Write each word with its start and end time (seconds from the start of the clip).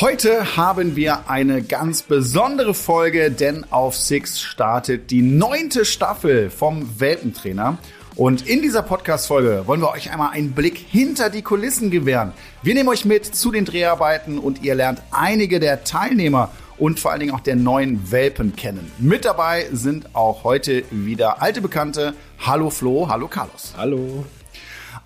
Heute 0.00 0.56
haben 0.56 0.94
wir 0.94 1.28
eine 1.28 1.60
ganz 1.60 2.02
besondere 2.02 2.72
Folge, 2.72 3.32
denn 3.32 3.66
auf 3.72 3.96
Six 3.96 4.40
startet 4.40 5.10
die 5.10 5.22
neunte 5.22 5.84
Staffel 5.84 6.50
vom 6.50 7.00
Welpentrainer. 7.00 7.78
Und 8.14 8.46
in 8.46 8.62
dieser 8.62 8.82
Podcast-Folge 8.82 9.64
wollen 9.66 9.80
wir 9.80 9.90
euch 9.90 10.12
einmal 10.12 10.30
einen 10.30 10.52
Blick 10.52 10.78
hinter 10.78 11.30
die 11.30 11.42
Kulissen 11.42 11.90
gewähren. 11.90 12.32
Wir 12.62 12.74
nehmen 12.74 12.88
euch 12.88 13.06
mit 13.06 13.26
zu 13.26 13.50
den 13.50 13.64
Dreharbeiten 13.64 14.38
und 14.38 14.62
ihr 14.62 14.76
lernt 14.76 15.02
einige 15.10 15.58
der 15.58 15.82
Teilnehmer 15.82 16.52
und 16.76 17.00
vor 17.00 17.10
allen 17.10 17.18
Dingen 17.18 17.34
auch 17.34 17.40
der 17.40 17.56
neuen 17.56 18.12
Welpen 18.12 18.54
kennen. 18.54 18.92
Mit 18.98 19.24
dabei 19.24 19.66
sind 19.72 20.14
auch 20.14 20.44
heute 20.44 20.84
wieder 20.92 21.42
alte 21.42 21.60
Bekannte. 21.60 22.14
Hallo 22.46 22.70
Flo, 22.70 23.08
hallo 23.08 23.26
Carlos. 23.26 23.74
Hallo. 23.76 24.24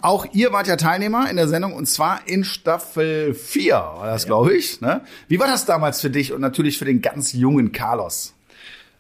Auch 0.03 0.27
ihr 0.33 0.53
wart 0.53 0.67
ja 0.67 0.75
Teilnehmer 0.75 1.31
in 1.31 1.37
der 1.37 1.47
Sendung 1.47 1.73
und 1.75 1.87
zwar 1.87 2.27
in 2.27 2.43
Staffel 2.43 3.35
4, 3.35 3.75
war 3.75 4.07
das, 4.07 4.23
ja. 4.23 4.27
glaube 4.27 4.53
ich. 4.53 4.81
Ne? 4.81 5.01
Wie 5.29 5.39
war 5.39 5.47
das 5.47 5.65
damals 5.65 6.01
für 6.01 6.11
dich 6.11 6.33
und 6.33 6.41
natürlich 6.41 6.77
für 6.77 6.85
den 6.85 7.01
ganz 7.03 7.33
jungen 7.33 7.71
Carlos? 7.71 8.35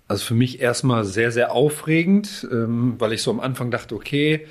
Also 0.06 0.24
für 0.24 0.34
mich 0.34 0.60
erstmal 0.60 1.04
sehr, 1.04 1.32
sehr 1.32 1.50
aufregend, 1.50 2.46
ähm, 2.52 2.94
weil 2.98 3.12
ich 3.12 3.22
so 3.22 3.32
am 3.32 3.40
Anfang 3.40 3.72
dachte, 3.72 3.96
okay, 3.96 4.46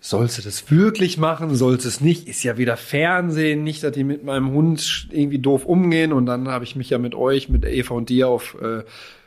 sollst 0.00 0.36
du 0.38 0.42
das 0.42 0.68
wirklich 0.70 1.16
machen, 1.16 1.54
sollst 1.54 1.84
du 1.84 1.88
es 1.88 2.00
nicht, 2.00 2.26
ist 2.26 2.42
ja 2.42 2.58
wieder 2.58 2.76
Fernsehen, 2.76 3.62
nicht, 3.62 3.84
dass 3.84 3.92
die 3.92 4.04
mit 4.04 4.24
meinem 4.24 4.50
Hund 4.50 5.08
irgendwie 5.12 5.38
doof 5.38 5.64
umgehen 5.64 6.12
und 6.12 6.26
dann 6.26 6.48
habe 6.48 6.64
ich 6.64 6.74
mich 6.74 6.90
ja 6.90 6.98
mit 6.98 7.14
euch, 7.14 7.48
mit 7.48 7.64
Eva 7.64 7.94
und 7.94 8.08
dir 8.08 8.28
auf 8.28 8.56
äh, 8.60 8.82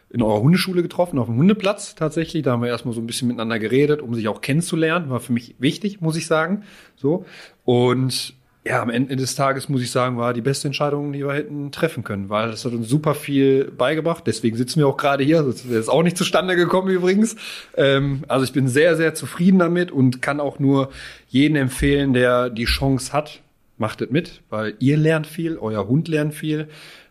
in 0.10 0.22
eurer 0.22 0.42
Hundeschule 0.42 0.82
getroffen, 0.82 1.20
auf 1.20 1.28
dem 1.28 1.38
Hundeplatz 1.38 1.96
tatsächlich. 1.96 2.44
Da 2.44 2.52
haben 2.52 2.62
wir 2.62 2.70
erstmal 2.70 2.94
so 2.94 3.02
ein 3.02 3.08
bisschen 3.08 3.28
miteinander 3.28 3.60
geredet, 3.60 4.02
um 4.02 4.16
sich 4.16 4.28
auch 4.28 4.42
kennenzulernen. 4.42 5.10
War 5.10 5.20
für 5.20 5.34
mich 5.34 5.56
wichtig, 5.60 6.02
muss 6.02 6.16
ich 6.16 6.28
sagen. 6.28 6.64
So. 6.96 7.26
Und 7.66 8.34
ja, 8.68 8.82
am 8.82 8.90
Ende 8.90 9.16
des 9.16 9.36
Tages 9.36 9.70
muss 9.70 9.82
ich 9.82 9.92
sagen, 9.92 10.18
war 10.18 10.34
die 10.34 10.42
beste 10.42 10.68
Entscheidung, 10.68 11.14
die 11.14 11.26
wir 11.26 11.34
hätten 11.34 11.72
treffen 11.72 12.04
können, 12.04 12.30
weil 12.30 12.52
das 12.52 12.66
hat 12.66 12.74
uns 12.74 12.90
super 12.90 13.16
viel 13.16 13.66
beigebracht. 13.66 14.24
Deswegen 14.28 14.58
sitzen 14.58 14.80
wir 14.80 14.88
auch 14.88 14.98
gerade 14.98 15.24
hier. 15.24 15.42
Das 15.44 15.64
jetzt 15.70 15.90
auch 15.90 16.04
nicht 16.04 16.18
zustande 16.18 16.56
gekommen 16.56 16.90
übrigens. 16.90 17.36
Ähm, 17.76 18.24
also 18.28 18.44
ich 18.44 18.54
bin 18.54 18.68
sehr, 18.68 18.98
sehr 18.98 19.14
zufrieden 19.14 19.60
damit 19.60 19.92
und 19.92 20.22
kann 20.22 20.40
auch 20.40 20.60
nur 20.60 20.90
jeden 21.30 21.56
empfehlen, 21.56 22.14
der 22.14 22.50
die 22.50 22.66
Chance 22.66 23.14
hat, 23.14 23.42
macht 23.78 24.02
es 24.02 24.10
mit, 24.10 24.42
weil 24.50 24.76
ihr 24.80 24.98
lernt 24.98 25.28
viel, 25.28 25.58
euer 25.58 25.88
Hund 25.88 26.08
lernt 26.08 26.34
viel 26.34 26.68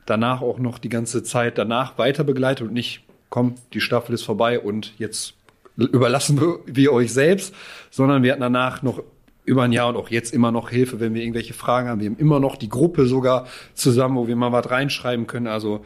danach 0.07 0.41
auch 0.41 0.59
noch 0.59 0.79
die 0.79 0.89
ganze 0.89 1.23
Zeit 1.23 1.59
danach 1.59 1.99
weiter 1.99 2.25
begleitet 2.25 2.69
und 2.69 2.73
nicht, 2.73 3.03
komm, 3.29 3.57
die 3.73 3.81
Staffel 3.81 4.15
ist 4.15 4.23
vorbei 4.23 4.59
und 4.61 4.95
jetzt 4.99 5.35
überlassen 5.77 6.41
wir, 6.67 6.93
euch 6.93 7.13
selbst, 7.13 7.55
sondern 7.91 8.23
wir 8.23 8.33
hatten 8.33 8.41
danach 8.41 8.83
noch 8.83 9.03
über 9.45 9.63
ein 9.63 9.73
Jahr 9.73 9.89
und 9.89 9.97
auch 9.97 10.11
jetzt 10.11 10.33
immer 10.33 10.51
noch 10.51 10.71
Hilfe, 10.71 10.99
wenn 10.99 11.15
wir 11.15 11.23
irgendwelche 11.23 11.55
Fragen 11.55 11.89
haben. 11.89 12.01
Wir 12.01 12.11
haben 12.11 12.19
immer 12.19 12.41
noch 12.41 12.57
die 12.57 12.69
Gruppe 12.69 13.07
sogar 13.07 13.47
zusammen, 13.75 14.17
wo 14.17 14.27
wir 14.27 14.37
mal 14.37 14.53
was 14.53 14.71
reinschreiben 14.71 15.27
können. 15.27 15.47
Also 15.47 15.85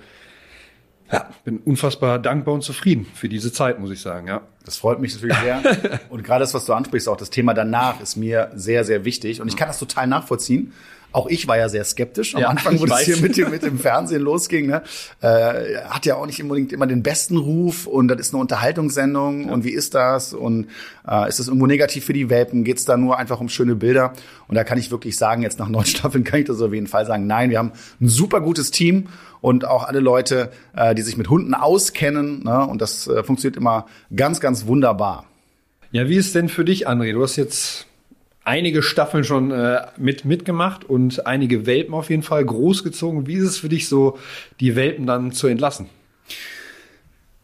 ja, 1.13 1.29
bin 1.45 1.59
unfassbar 1.59 2.19
dankbar 2.19 2.55
und 2.55 2.63
zufrieden 2.63 3.07
für 3.15 3.29
diese 3.29 3.53
Zeit, 3.53 3.81
muss 3.81 3.91
ich 3.91 4.01
sagen, 4.01 4.29
ja. 4.29 4.43
Das 4.65 4.77
freut 4.77 5.01
mich 5.01 5.15
natürlich 5.15 5.37
sehr. 5.39 6.01
und 6.11 6.23
gerade 6.23 6.41
das, 6.41 6.55
was 6.55 6.65
du 6.65 6.73
ansprichst, 6.73 7.09
auch 7.09 7.17
das 7.17 7.31
Thema 7.31 7.55
danach 7.55 8.01
ist 8.01 8.17
mir 8.17 8.51
sehr, 8.55 8.85
sehr 8.85 9.05
wichtig. 9.05 9.41
Und 9.41 9.49
ich 9.49 9.57
kann 9.57 9.69
das 9.69 9.79
total 9.79 10.07
nachvollziehen. 10.07 10.73
Auch 11.13 11.27
ich 11.27 11.49
war 11.49 11.59
ja 11.59 11.69
sehr 11.69 11.83
skeptisch 11.85 12.35
am 12.35 12.43
ja, 12.43 12.49
Anfang, 12.49 12.79
wo 12.81 12.87
das 12.87 13.01
hier 13.01 13.17
mit 13.17 13.37
dem, 13.37 13.51
mit 13.51 13.63
dem 13.63 13.79
Fernsehen 13.79 14.23
losging. 14.23 14.67
Ne? 14.67 14.83
Äh, 15.21 15.79
hat 15.89 16.07
ja 16.07 16.17
auch 16.17 16.27
nicht 16.27 16.41
unbedingt 16.43 16.73
immer 16.73 16.87
den 16.87 17.03
besten 17.03 17.37
Ruf 17.37 17.87
und 17.87 18.09
das 18.09 18.21
ist 18.21 18.35
eine 18.35 18.41
Unterhaltungssendung 18.41 19.49
ja. 19.49 19.53
und 19.53 19.65
wie 19.65 19.71
ist 19.71 19.95
das 19.95 20.33
und 20.33 20.69
äh, 21.09 21.29
ist 21.29 21.41
das 21.41 21.49
irgendwo 21.49 21.67
negativ 21.67 22.05
für 22.05 22.13
die 22.13 22.31
Welpen? 22.31 22.65
Geht 22.65 22.79
es 22.79 22.85
da 22.85 22.97
nur 22.97 23.19
einfach 23.19 23.41
um 23.41 23.49
schöne 23.49 23.75
Bilder? 23.75 24.13
Und 24.47 24.55
da 24.55 24.63
kann 24.63 24.79
ich 24.79 24.91
wirklich 24.91 25.17
sagen, 25.17 25.43
jetzt 25.43 25.59
nach 25.59 25.69
neun 25.71 25.87
Staffeln 25.87 26.23
kann 26.23 26.41
ich 26.41 26.47
das 26.47 26.61
auf 26.61 26.73
jeden 26.73 26.87
Fall 26.87 27.07
sagen. 27.07 27.27
Nein, 27.27 27.51
wir 27.51 27.59
haben 27.59 27.73
ein 28.01 28.09
super 28.09 28.41
gutes 28.41 28.71
Team 28.71 29.09
und 29.41 29.65
auch 29.65 29.85
alle 29.85 30.01
Leute, 30.01 30.51
äh, 30.77 30.95
die 30.95 31.03
sich 31.03 31.17
mit 31.17 31.31
Hunden 31.31 31.55
auskennen. 31.55 32.45
Ne? 32.45 32.67
Und 32.67 32.83
das 32.83 33.09
äh, 33.09 33.23
funktioniert 33.23 33.57
immer 33.57 33.87
ganz, 34.15 34.41
ganz 34.41 34.50
wunderbar. 34.67 35.27
Ja, 35.93 36.09
wie 36.09 36.17
ist 36.17 36.35
denn 36.35 36.49
für 36.49 36.65
dich, 36.65 36.89
André? 36.89 37.13
Du 37.13 37.23
hast 37.23 37.37
jetzt 37.37 37.87
einige 38.45 38.83
Staffeln 38.83 39.25
schon 39.25 39.51
äh, 39.51 39.87
mit 39.97 40.25
mitgemacht 40.25 40.85
und 40.85 41.27
einige 41.27 41.67
Welpen 41.67 41.95
auf 41.95 42.11
jeden 42.11 42.23
Fall 42.23 42.45
großgezogen. 42.45 43.27
Wie 43.27 43.35
ist 43.35 43.45
es 43.45 43.59
für 43.59 43.69
dich 43.69 43.89
so, 43.89 44.19
die 44.61 44.77
Welpen 44.77 45.07
dann 45.07 45.33
zu 45.33 45.47
entlassen? 45.47 45.87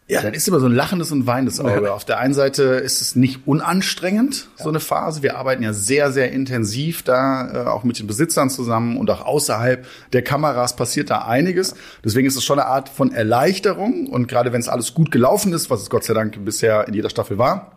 Ja, 0.09 0.22
dann 0.22 0.34
ist 0.34 0.47
immer 0.47 0.61
so 0.61 0.67
ein 0.67 0.72
lachendes 0.72 1.11
und 1.11 1.27
weinendes 1.27 1.59
Auge. 1.59 1.87
Ja. 1.87 1.93
Auf 1.93 2.05
der 2.05 2.19
einen 2.19 2.33
Seite 2.33 2.62
ist 2.62 3.00
es 3.00 3.17
nicht 3.17 3.47
unanstrengend, 3.47 4.49
ja. 4.56 4.62
so 4.62 4.69
eine 4.69 4.78
Phase. 4.78 5.22
Wir 5.22 5.37
arbeiten 5.37 5.65
ja 5.65 5.72
sehr, 5.72 6.12
sehr 6.12 6.31
intensiv 6.31 7.03
da, 7.03 7.65
äh, 7.65 7.67
auch 7.67 7.83
mit 7.83 7.99
den 7.99 8.06
Besitzern 8.06 8.49
zusammen 8.49 8.99
und 8.99 9.11
auch 9.11 9.27
außerhalb 9.27 9.84
der 10.12 10.22
Kameras 10.22 10.77
passiert 10.77 11.11
da 11.11 11.27
einiges. 11.27 11.75
Deswegen 12.05 12.28
ist 12.28 12.37
es 12.37 12.44
schon 12.44 12.61
eine 12.61 12.69
Art 12.69 12.89
von 12.89 13.12
Erleichterung. 13.12 14.06
Und 14.06 14.28
gerade 14.28 14.53
wenn 14.53 14.61
es 14.61 14.69
alles 14.69 14.94
gut 14.94 15.11
gelaufen 15.11 15.53
ist, 15.53 15.71
was 15.71 15.83
es 15.83 15.91
Gott 15.91 16.05
sei 16.05 16.15
Dank 16.15 16.44
bisher 16.44 16.87
in 16.87 16.94
jeder 16.94 17.11
Staffel 17.11 17.37
war, 17.37 17.73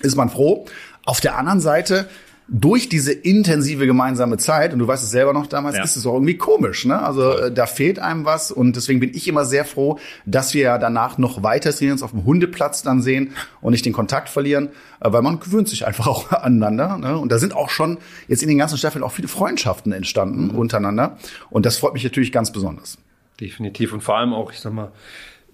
ist 0.00 0.14
man 0.14 0.30
froh. 0.30 0.66
Auf 1.04 1.20
der 1.20 1.36
anderen 1.36 1.60
Seite 1.60 2.08
durch 2.46 2.90
diese 2.90 3.12
intensive 3.12 3.86
gemeinsame 3.86 4.36
Zeit, 4.36 4.74
und 4.74 4.78
du 4.78 4.86
weißt 4.86 5.02
es 5.02 5.10
selber 5.10 5.32
noch 5.32 5.46
damals, 5.46 5.76
ja. 5.76 5.82
ist 5.82 5.96
es 5.96 6.04
auch 6.04 6.12
irgendwie 6.12 6.36
komisch, 6.36 6.84
ne? 6.84 7.02
Also 7.02 7.30
äh, 7.38 7.52
da 7.52 7.64
fehlt 7.64 7.98
einem 7.98 8.26
was 8.26 8.50
und 8.50 8.76
deswegen 8.76 9.00
bin 9.00 9.14
ich 9.14 9.26
immer 9.26 9.46
sehr 9.46 9.64
froh, 9.64 9.98
dass 10.26 10.52
wir 10.52 10.62
ja 10.62 10.78
danach 10.78 11.16
noch 11.16 11.42
weiter 11.42 11.72
sehen, 11.72 11.92
uns 11.92 12.02
auf 12.02 12.10
dem 12.10 12.26
Hundeplatz 12.26 12.82
dann 12.82 13.00
sehen 13.00 13.32
und 13.62 13.72
nicht 13.72 13.86
den 13.86 13.94
Kontakt 13.94 14.28
verlieren, 14.28 14.68
äh, 15.00 15.10
weil 15.10 15.22
man 15.22 15.40
gewöhnt 15.40 15.68
sich 15.68 15.86
einfach 15.86 16.06
auch 16.06 16.32
aneinander. 16.32 16.98
Ne? 16.98 17.18
Und 17.18 17.32
da 17.32 17.38
sind 17.38 17.56
auch 17.56 17.70
schon 17.70 17.98
jetzt 18.28 18.42
in 18.42 18.48
den 18.48 18.58
ganzen 18.58 18.76
Staffeln 18.76 19.02
auch 19.02 19.12
viele 19.12 19.28
Freundschaften 19.28 19.92
entstanden 19.92 20.48
mhm. 20.48 20.58
untereinander 20.58 21.16
und 21.48 21.64
das 21.64 21.78
freut 21.78 21.94
mich 21.94 22.04
natürlich 22.04 22.30
ganz 22.30 22.52
besonders. 22.52 22.98
Definitiv 23.40 23.92
und 23.94 24.02
vor 24.02 24.18
allem 24.18 24.34
auch, 24.34 24.52
ich 24.52 24.60
sag 24.60 24.72
mal, 24.72 24.92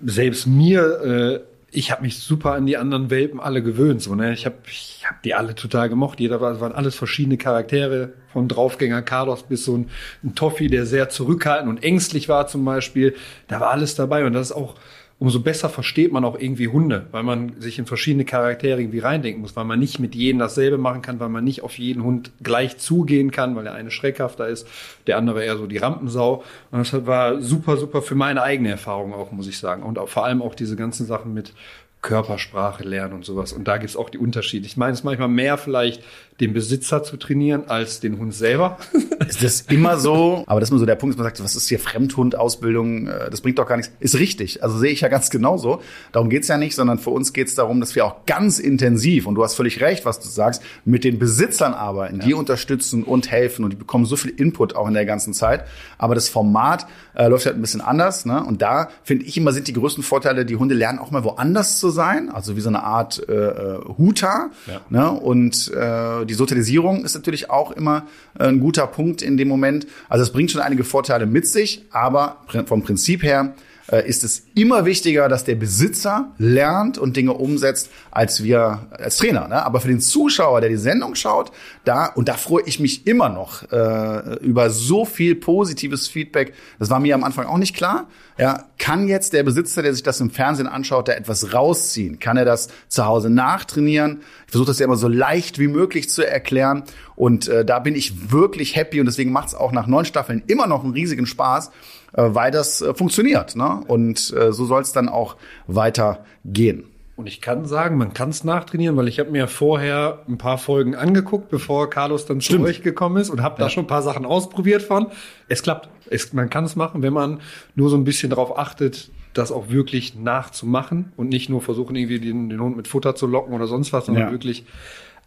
selbst 0.02 0.46
mir 0.46 0.82
äh, 1.02 1.49
ich 1.72 1.90
habe 1.92 2.02
mich 2.02 2.18
super 2.18 2.52
an 2.52 2.66
die 2.66 2.76
anderen 2.76 3.10
Welpen 3.10 3.40
alle 3.40 3.62
gewöhnt. 3.62 4.02
So, 4.02 4.14
ne? 4.14 4.32
Ich 4.32 4.46
habe 4.46 4.56
ich 4.66 5.04
hab 5.08 5.22
die 5.22 5.34
alle 5.34 5.54
total 5.54 5.88
gemocht. 5.88 6.20
Jeder 6.20 6.40
war, 6.40 6.60
waren 6.60 6.72
alles 6.72 6.94
verschiedene 6.94 7.36
Charaktere, 7.36 8.12
von 8.32 8.48
Draufgänger 8.48 9.02
Carlos 9.02 9.42
bis 9.44 9.64
so 9.64 9.76
ein, 9.76 9.90
ein 10.22 10.34
Toffee, 10.34 10.68
der 10.68 10.86
sehr 10.86 11.08
zurückhaltend 11.08 11.68
und 11.68 11.82
ängstlich 11.82 12.28
war 12.28 12.46
zum 12.46 12.64
Beispiel. 12.64 13.14
Da 13.48 13.60
war 13.60 13.70
alles 13.70 13.94
dabei 13.94 14.24
und 14.24 14.32
das 14.32 14.50
ist 14.50 14.56
auch 14.56 14.76
umso 15.20 15.40
besser 15.40 15.68
versteht 15.68 16.12
man 16.12 16.24
auch 16.24 16.36
irgendwie 16.36 16.68
Hunde, 16.68 17.06
weil 17.12 17.22
man 17.22 17.60
sich 17.60 17.78
in 17.78 17.84
verschiedene 17.84 18.24
Charaktere 18.24 18.80
irgendwie 18.80 19.00
reindenken 19.00 19.42
muss, 19.42 19.54
weil 19.54 19.66
man 19.66 19.78
nicht 19.78 20.00
mit 20.00 20.14
jedem 20.14 20.38
dasselbe 20.38 20.78
machen 20.78 21.02
kann, 21.02 21.20
weil 21.20 21.28
man 21.28 21.44
nicht 21.44 21.62
auf 21.62 21.78
jeden 21.78 22.02
Hund 22.02 22.32
gleich 22.42 22.78
zugehen 22.78 23.30
kann, 23.30 23.54
weil 23.54 23.64
der 23.64 23.74
eine 23.74 23.90
schreckhafter 23.90 24.48
ist, 24.48 24.66
der 25.06 25.18
andere 25.18 25.44
eher 25.44 25.58
so 25.58 25.66
die 25.66 25.76
Rampensau. 25.76 26.42
Und 26.70 26.78
das 26.78 27.06
war 27.06 27.42
super, 27.42 27.76
super 27.76 28.00
für 28.00 28.14
meine 28.14 28.42
eigene 28.42 28.70
Erfahrung 28.70 29.12
auch, 29.12 29.30
muss 29.30 29.46
ich 29.46 29.58
sagen. 29.58 29.82
Und 29.82 29.98
auch, 29.98 30.08
vor 30.08 30.24
allem 30.24 30.40
auch 30.40 30.54
diese 30.54 30.74
ganzen 30.74 31.04
Sachen 31.04 31.34
mit 31.34 31.52
Körpersprache 32.00 32.82
lernen 32.82 33.12
und 33.12 33.26
sowas. 33.26 33.52
Und 33.52 33.68
da 33.68 33.76
gibt's 33.76 33.96
auch 33.96 34.08
die 34.08 34.16
Unterschiede. 34.16 34.64
Ich 34.64 34.78
meine, 34.78 34.92
es 34.92 35.00
ist 35.00 35.04
manchmal 35.04 35.28
mehr 35.28 35.58
vielleicht 35.58 36.02
den 36.40 36.52
Besitzer 36.52 37.02
zu 37.02 37.16
trainieren 37.16 37.64
als 37.68 38.00
den 38.00 38.18
Hund 38.18 38.34
selber. 38.34 38.78
ist 39.28 39.42
das 39.42 39.62
immer 39.62 39.98
so? 39.98 40.44
Aber 40.46 40.60
das 40.60 40.68
ist 40.68 40.70
immer 40.70 40.80
so 40.80 40.86
der 40.86 40.96
Punkt, 40.96 41.14
dass 41.14 41.18
man 41.18 41.26
sagt, 41.26 41.42
was 41.42 41.54
ist 41.54 41.68
hier 41.68 41.78
Fremdhundausbildung? 41.78 43.06
Äh, 43.06 43.30
das 43.30 43.40
bringt 43.40 43.58
doch 43.58 43.66
gar 43.66 43.76
nichts. 43.76 43.92
Ist 44.00 44.18
richtig. 44.18 44.62
Also 44.62 44.78
sehe 44.78 44.90
ich 44.90 45.02
ja 45.02 45.08
ganz 45.08 45.30
genauso. 45.30 45.82
Darum 46.12 46.30
geht's 46.30 46.48
ja 46.48 46.56
nicht, 46.56 46.74
sondern 46.74 46.98
für 46.98 47.10
uns 47.10 47.32
geht's 47.32 47.54
darum, 47.54 47.80
dass 47.80 47.94
wir 47.94 48.04
auch 48.04 48.26
ganz 48.26 48.58
intensiv, 48.58 49.26
und 49.26 49.34
du 49.34 49.44
hast 49.44 49.54
völlig 49.54 49.80
recht, 49.80 50.04
was 50.04 50.20
du 50.20 50.28
sagst, 50.28 50.62
mit 50.84 51.04
den 51.04 51.18
Besitzern 51.18 51.74
arbeiten, 51.74 52.20
ja. 52.20 52.26
die 52.26 52.34
unterstützen 52.34 53.04
und 53.04 53.30
helfen 53.30 53.64
und 53.64 53.70
die 53.70 53.76
bekommen 53.76 54.06
so 54.06 54.16
viel 54.16 54.30
Input 54.30 54.74
auch 54.74 54.88
in 54.88 54.94
der 54.94 55.06
ganzen 55.06 55.34
Zeit. 55.34 55.64
Aber 55.98 56.14
das 56.14 56.28
Format 56.28 56.86
äh, 57.14 57.28
läuft 57.28 57.46
halt 57.46 57.56
ein 57.56 57.60
bisschen 57.60 57.80
anders. 57.80 58.24
Ne? 58.24 58.42
Und 58.42 58.62
da 58.62 58.88
finde 59.04 59.24
ich 59.24 59.36
immer 59.36 59.52
sind 59.52 59.68
die 59.68 59.72
größten 59.72 60.02
Vorteile, 60.02 60.44
die 60.46 60.56
Hunde 60.56 60.74
lernen 60.74 60.98
auch 60.98 61.10
mal 61.10 61.24
woanders 61.24 61.78
zu 61.78 61.90
sein, 61.90 62.30
also 62.30 62.56
wie 62.56 62.60
so 62.60 62.68
eine 62.68 62.82
Art 62.82 63.22
äh, 63.28 63.32
äh 63.32 63.80
Huta. 63.98 64.50
Ja. 64.66 64.80
Ne? 64.88 65.10
Und 65.10 65.70
äh, 65.74 66.24
die 66.30 66.34
Sozialisierung 66.34 67.04
ist 67.04 67.14
natürlich 67.14 67.50
auch 67.50 67.72
immer 67.72 68.06
äh, 68.38 68.44
ein 68.44 68.60
guter 68.60 68.86
Punkt 68.86 69.20
in 69.20 69.36
dem 69.36 69.48
Moment. 69.48 69.88
Also 70.08 70.22
es 70.22 70.30
bringt 70.30 70.52
schon 70.52 70.60
einige 70.60 70.84
Vorteile 70.84 71.26
mit 71.26 71.46
sich, 71.48 71.84
aber 71.90 72.38
vom 72.66 72.82
Prinzip 72.82 73.24
her 73.24 73.54
äh, 73.90 74.08
ist 74.08 74.24
es 74.24 74.44
immer 74.54 74.84
wichtiger, 74.84 75.28
dass 75.28 75.44
der 75.44 75.56
Besitzer 75.56 76.32
lernt 76.38 76.98
und 76.98 77.16
Dinge 77.16 77.32
umsetzt, 77.32 77.90
als 78.10 78.42
wir 78.42 78.86
als 78.90 79.16
Trainer. 79.16 79.48
Ne? 79.48 79.64
Aber 79.64 79.80
für 79.80 79.88
den 79.88 80.00
Zuschauer, 80.00 80.60
der 80.60 80.70
die 80.70 80.76
Sendung 80.76 81.14
schaut, 81.14 81.52
da 81.84 82.06
und 82.06 82.28
da 82.28 82.34
freue 82.34 82.62
ich 82.66 82.80
mich 82.80 83.06
immer 83.06 83.28
noch 83.28 83.70
äh, 83.72 84.36
über 84.40 84.70
so 84.70 85.04
viel 85.04 85.34
positives 85.34 86.08
Feedback. 86.08 86.54
Das 86.78 86.90
war 86.90 87.00
mir 87.00 87.14
am 87.14 87.24
Anfang 87.24 87.46
auch 87.46 87.58
nicht 87.58 87.74
klar. 87.74 88.06
Ja, 88.38 88.64
kann 88.78 89.06
jetzt 89.06 89.34
der 89.34 89.42
Besitzer, 89.42 89.82
der 89.82 89.92
sich 89.92 90.02
das 90.02 90.18
im 90.20 90.30
Fernsehen 90.30 90.66
anschaut, 90.66 91.08
da 91.08 91.12
etwas 91.12 91.52
rausziehen? 91.52 92.20
Kann 92.20 92.38
er 92.38 92.46
das 92.46 92.68
zu 92.88 93.04
Hause 93.04 93.28
nachtrainieren? 93.28 94.20
Ich 94.46 94.52
versuche 94.52 94.68
das 94.68 94.78
ja 94.78 94.86
immer 94.86 94.96
so 94.96 95.08
leicht 95.08 95.58
wie 95.58 95.68
möglich 95.68 96.08
zu 96.08 96.26
erklären. 96.26 96.84
Und 97.16 97.48
äh, 97.48 97.66
da 97.66 97.80
bin 97.80 97.94
ich 97.94 98.30
wirklich 98.32 98.76
happy 98.76 98.98
und 98.98 99.04
deswegen 99.04 99.30
macht 99.30 99.48
es 99.48 99.54
auch 99.54 99.72
nach 99.72 99.86
neun 99.86 100.06
Staffeln 100.06 100.42
immer 100.46 100.66
noch 100.66 100.84
einen 100.84 100.94
riesigen 100.94 101.26
Spaß, 101.26 101.70
weil 102.12 102.50
das 102.50 102.80
äh, 102.82 102.94
funktioniert. 102.94 103.56
Ne? 103.56 103.82
Und 103.86 104.32
äh, 104.36 104.52
so 104.52 104.64
soll 104.64 104.82
es 104.82 104.92
dann 104.92 105.08
auch 105.08 105.36
weiter 105.66 106.24
gehen. 106.44 106.84
Und 107.16 107.26
ich 107.26 107.42
kann 107.42 107.66
sagen, 107.66 107.98
man 107.98 108.14
kann 108.14 108.30
es 108.30 108.44
nachtrainieren, 108.44 108.96
weil 108.96 109.06
ich 109.06 109.18
habe 109.20 109.30
mir 109.30 109.46
vorher 109.46 110.20
ein 110.26 110.38
paar 110.38 110.56
Folgen 110.56 110.94
angeguckt, 110.94 111.50
bevor 111.50 111.90
Carlos 111.90 112.24
dann 112.24 112.40
Stimmt. 112.40 112.60
zu 112.60 112.66
euch 112.66 112.82
gekommen 112.82 113.18
ist 113.18 113.28
und 113.28 113.42
habe 113.42 113.60
da 113.60 113.68
schon 113.68 113.84
ein 113.84 113.88
paar 113.88 114.00
Sachen 114.00 114.24
ausprobiert 114.24 114.80
von. 114.82 115.08
Es 115.46 115.62
klappt. 115.62 115.90
Es, 116.08 116.32
man 116.32 116.48
kann 116.48 116.64
es 116.64 116.76
machen, 116.76 117.02
wenn 117.02 117.12
man 117.12 117.40
nur 117.74 117.90
so 117.90 117.96
ein 117.96 118.04
bisschen 118.04 118.30
darauf 118.30 118.58
achtet, 118.58 119.10
das 119.34 119.52
auch 119.52 119.68
wirklich 119.68 120.14
nachzumachen 120.16 121.12
und 121.18 121.28
nicht 121.28 121.50
nur 121.50 121.60
versuchen, 121.60 121.94
irgendwie 121.94 122.20
den, 122.20 122.48
den 122.48 122.58
Hund 122.60 122.76
mit 122.78 122.88
Futter 122.88 123.14
zu 123.14 123.26
locken 123.26 123.52
oder 123.52 123.66
sonst 123.66 123.92
was, 123.92 124.06
sondern 124.06 124.24
Ja. 124.28 124.30
wirklich 124.32 124.64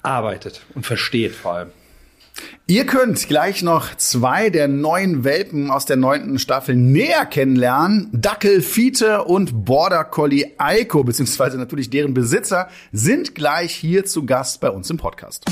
arbeitet 0.02 0.66
und 0.76 0.86
versteht 0.86 1.34
vor 1.34 1.54
allem. 1.54 1.70
Ihr 2.66 2.86
könnt 2.86 3.28
gleich 3.28 3.62
noch 3.62 3.94
zwei 3.98 4.50
der 4.50 4.70
neuen 4.70 5.26
Welpen 5.26 5.70
aus 5.70 5.86
der 5.86 5.98
neunten 5.98 6.40
Staffel 6.40 6.78
näher 6.78 7.26
kennenlernen. 7.26 8.08
Dackel 8.14 8.62
Fiete 8.62 9.26
und 9.26 9.66
Border 9.66 10.06
Collie 10.06 10.54
Eiko, 10.58 11.04
beziehungsweise 11.04 11.58
natürlich 11.58 11.90
deren 11.90 12.14
Besitzer, 12.14 12.70
sind 12.94 13.36
gleich 13.36 13.76
hier 13.76 14.06
zu 14.06 14.26
Gast 14.26 14.62
bei 14.62 14.70
uns 14.70 14.90
im 14.90 14.96
Podcast. 14.96 15.44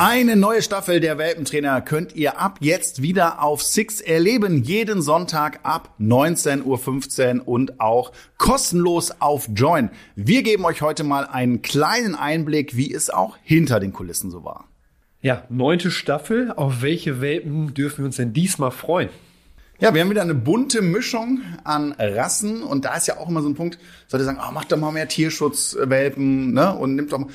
Eine 0.00 0.36
neue 0.36 0.62
Staffel 0.62 1.00
der 1.00 1.18
Welpentrainer 1.18 1.80
könnt 1.80 2.14
ihr 2.14 2.38
ab 2.38 2.58
jetzt 2.60 3.02
wieder 3.02 3.42
auf 3.42 3.64
Six 3.64 4.00
erleben. 4.00 4.62
Jeden 4.62 5.02
Sonntag 5.02 5.58
ab 5.64 5.92
19.15 5.98 7.40
Uhr 7.40 7.48
und 7.48 7.80
auch 7.80 8.12
kostenlos 8.36 9.20
auf 9.20 9.48
Join. 9.52 9.90
Wir 10.14 10.44
geben 10.44 10.64
euch 10.66 10.82
heute 10.82 11.02
mal 11.02 11.26
einen 11.26 11.62
kleinen 11.62 12.14
Einblick, 12.14 12.76
wie 12.76 12.94
es 12.94 13.10
auch 13.10 13.38
hinter 13.42 13.80
den 13.80 13.92
Kulissen 13.92 14.30
so 14.30 14.44
war. 14.44 14.68
Ja, 15.20 15.42
neunte 15.48 15.90
Staffel. 15.90 16.52
Auf 16.52 16.80
welche 16.80 17.20
Welpen 17.20 17.74
dürfen 17.74 17.98
wir 17.98 18.06
uns 18.06 18.16
denn 18.18 18.32
diesmal 18.32 18.70
freuen? 18.70 19.08
Ja, 19.80 19.92
wir 19.94 20.00
haben 20.00 20.10
wieder 20.10 20.22
eine 20.22 20.36
bunte 20.36 20.80
Mischung 20.80 21.40
an 21.64 21.92
Rassen 21.98 22.62
und 22.62 22.84
da 22.84 22.94
ist 22.94 23.08
ja 23.08 23.16
auch 23.16 23.28
immer 23.28 23.42
so 23.42 23.48
ein 23.48 23.56
Punkt, 23.56 23.80
sollte 24.06 24.24
sagen, 24.24 24.38
oh, 24.40 24.52
macht 24.52 24.70
doch 24.70 24.76
mal 24.76 24.92
mehr 24.92 25.08
Tierschutzwelpen, 25.08 26.52
ne? 26.52 26.72
Und 26.72 26.94
nimmt 26.94 27.12
doch 27.12 27.18
mal. 27.18 27.28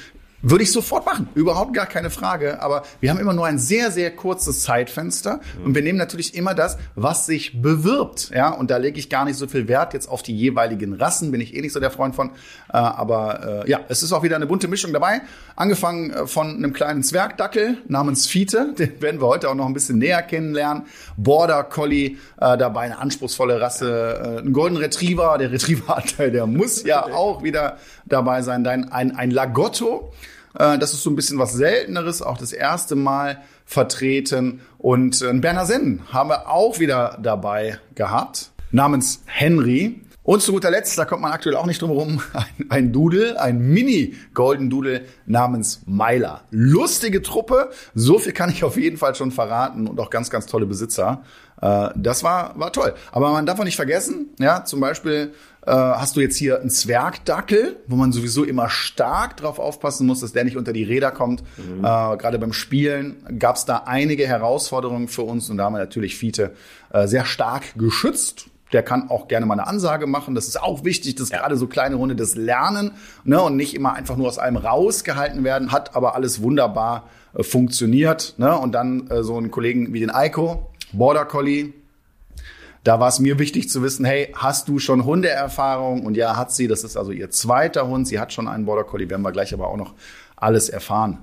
Würde 0.46 0.66
ich 0.66 0.74
sofort 0.74 1.06
machen, 1.06 1.30
überhaupt 1.36 1.74
gar 1.74 1.86
keine 1.86 2.10
Frage. 2.10 2.62
Aber 2.62 2.84
wir 3.00 3.10
haben 3.10 3.18
immer 3.18 3.32
nur 3.32 3.46
ein 3.46 3.58
sehr, 3.58 3.92
sehr 3.92 4.14
kurzes 4.14 4.64
Zeitfenster 4.64 5.40
und 5.64 5.74
wir 5.74 5.82
nehmen 5.82 5.98
natürlich 5.98 6.36
immer 6.36 6.54
das, 6.54 6.78
was 6.96 7.26
sich 7.26 7.62
bewirbt. 7.62 8.30
Ja, 8.36 8.50
und 8.50 8.70
da 8.70 8.76
lege 8.76 9.00
ich 9.00 9.10
gar 9.10 9.24
nicht 9.24 9.38
so 9.38 9.48
viel 9.48 9.70
Wert 9.70 9.94
jetzt 9.94 10.10
auf 10.10 10.22
die 10.22 10.36
jeweiligen 10.36 10.96
Rassen, 10.96 11.32
bin 11.32 11.40
ich 11.40 11.56
eh 11.56 11.62
nicht 11.62 11.72
so 11.72 11.80
der 11.80 11.92
Freund 11.92 12.14
von. 12.14 12.32
Äh, 12.68 12.74
aber 12.74 13.64
äh, 13.66 13.70
ja, 13.70 13.80
es 13.88 14.04
ist 14.04 14.12
auch 14.12 14.22
wieder 14.22 14.36
eine 14.36 14.46
bunte 14.46 14.68
Mischung 14.68 14.92
dabei. 14.92 15.22
Angefangen 15.56 16.12
äh, 16.12 16.28
von 16.28 16.58
einem 16.58 16.74
kleinen 16.74 17.04
Zwergdackel 17.04 17.78
namens 17.88 18.28
Fiete, 18.28 18.74
den 18.78 19.02
werden 19.02 19.22
wir 19.22 19.28
heute 19.28 19.50
auch 19.50 19.56
noch 19.56 19.66
ein 19.66 19.74
bisschen 19.74 19.98
näher 19.98 20.24
kennenlernen. 20.24 20.84
Border 21.16 21.64
Collie 21.64 22.18
äh, 22.42 22.58
dabei, 22.58 22.82
eine 22.82 23.00
anspruchsvolle 23.00 23.62
Rasse, 23.62 24.42
ein 24.44 24.52
Golden 24.52 24.76
Retriever, 24.76 25.38
der 25.38 25.54
Retriever-Anteil, 25.54 26.32
der 26.32 26.48
muss 26.48 26.84
ja 26.84 27.06
auch 27.14 27.44
wieder 27.44 27.78
dabei 28.06 28.42
sein. 28.42 28.66
Dann 28.66 28.92
ein, 28.92 29.16
ein 29.16 29.32
Lagotto. 29.32 30.12
Äh, 30.58 30.78
Das 30.78 30.94
ist 30.94 31.04
so 31.04 31.10
ein 31.10 31.16
bisschen 31.16 31.40
was 31.40 31.54
Selteneres, 31.54 32.22
auch 32.22 32.38
das 32.38 32.54
erste 32.54 32.96
Mal 32.96 33.42
vertreten. 33.66 34.62
Und 34.78 35.22
ein 35.22 35.42
Berner 35.42 35.66
Sennen 35.66 36.02
haben 36.12 36.30
wir 36.30 36.50
auch 36.50 36.80
wieder 36.80 37.18
dabei 37.22 37.80
gehabt, 37.96 38.52
namens 38.72 39.24
Henry. 39.26 40.00
Und 40.26 40.42
zu 40.42 40.54
guter 40.54 40.72
Letzt, 40.72 40.98
da 40.98 41.04
kommt 41.04 41.22
man 41.22 41.34
aktuell 41.34 41.58
auch 41.58 41.66
nicht 41.66 41.82
drum 41.82 41.90
herum, 41.92 42.22
ein, 42.34 42.66
ein 42.70 42.94
Doodle, 42.94 43.42
ein 43.42 43.60
Mini-Golden 43.60 44.70
Doodle 44.70 45.02
namens 45.26 45.82
Myla. 45.86 46.42
Lustige 46.50 47.22
Truppe, 47.22 47.72
so 47.94 48.20
viel 48.20 48.32
kann 48.32 48.50
ich 48.50 48.64
auf 48.64 48.78
jeden 48.78 48.96
Fall 48.96 49.16
schon 49.16 49.32
verraten 49.32 49.86
und 49.86 50.00
auch 50.00 50.10
ganz, 50.10 50.30
ganz 50.30 50.46
tolle 50.46 50.66
Besitzer. 50.66 51.24
Äh, 51.64 51.90
Das 51.96 52.24
war, 52.24 52.60
war 52.60 52.72
toll. 52.74 52.94
Aber 53.12 53.32
man 53.32 53.46
darf 53.46 53.60
auch 53.60 53.64
nicht 53.64 53.78
vergessen, 53.78 54.30
ja, 54.40 54.66
zum 54.66 54.80
Beispiel 54.82 55.34
äh, 55.66 55.72
hast 55.72 56.18
du 56.18 56.20
jetzt 56.20 56.36
hier 56.36 56.60
einen 56.60 56.70
Zwergdackel, 56.70 57.78
wo 57.88 57.96
man 57.96 58.12
sowieso 58.12 58.44
immer 58.44 58.70
stark 58.70 59.38
drauf 59.38 59.60
aufpassen 59.60 60.06
muss, 60.06 60.20
dass 60.20 60.34
der 60.34 60.44
nicht 60.44 60.58
unter 60.58 60.74
die 60.74 60.84
Räder 60.84 61.12
kommt. 61.12 61.42
Äh, 61.42 61.82
Gerade 61.82 62.38
beim 62.38 62.52
Spielen 62.52 63.16
gab 63.40 63.56
es 63.56 63.64
da 63.66 63.84
einige 63.86 64.28
Herausforderungen 64.28 65.08
für 65.08 65.22
uns 65.22 65.50
und 65.50 65.58
da 65.58 65.66
haben 65.66 65.74
wir 65.74 65.80
natürlich 65.80 66.18
Fiete 66.18 66.52
äh, 66.92 67.08
sehr 67.08 67.24
stark 67.24 67.64
geschützt. 67.78 68.48
Der 68.74 68.84
kann 68.84 69.10
auch 69.10 69.28
gerne 69.28 69.46
mal 69.46 69.54
eine 69.54 69.68
Ansage 69.68 70.08
machen. 70.08 70.34
Das 70.34 70.48
ist 70.48 70.60
auch 70.62 70.84
wichtig, 70.84 71.16
dass 71.16 71.30
gerade 71.30 71.56
so 71.58 71.68
kleine 71.68 71.98
Hunde 72.00 72.16
das 72.16 72.36
lernen 72.36 72.92
ne, 73.24 73.40
und 73.40 73.56
nicht 73.56 73.76
immer 73.76 73.94
einfach 73.94 74.18
nur 74.18 74.28
aus 74.28 74.40
einem 74.40 74.58
rausgehalten 74.58 75.44
werden. 75.44 75.72
Hat 75.72 75.96
aber 75.96 76.16
alles 76.16 76.42
wunderbar 76.42 77.08
äh, 77.36 77.44
funktioniert. 77.44 78.34
Ne? 78.38 78.58
Und 78.58 78.74
dann 78.74 79.08
äh, 79.12 79.22
so 79.24 79.38
einen 79.38 79.52
Kollegen 79.52 79.94
wie 79.94 80.00
den 80.00 80.10
Eiko, 80.10 80.72
Border 80.94 81.26
Collie, 81.26 81.74
da 82.84 83.00
war 83.00 83.08
es 83.08 83.20
mir 83.20 83.40
wichtig 83.40 83.70
zu 83.70 83.82
wissen, 83.82 84.06
hey, 84.06 84.34
hast 84.36 84.68
du 84.68 84.80
schon 84.80 85.06
Hundeerfahrung? 85.06 86.06
Und 86.06 86.18
ja, 86.18 86.36
hat 86.36 86.52
sie. 86.52 86.68
Das 86.68 86.84
ist 86.84 86.98
also 86.98 87.12
ihr 87.12 87.30
zweiter 87.30 87.88
Hund. 87.88 88.08
Sie 88.08 88.20
hat 88.20 88.34
schon 88.34 88.48
einen 88.48 88.66
Border 88.66 88.84
Collie. 88.84 89.10
Werden 89.10 89.22
wir 89.22 89.32
gleich 89.32 89.54
aber 89.54 89.68
auch 89.70 89.78
noch 89.78 89.94
alles 90.36 90.70
erfahren. 90.70 91.20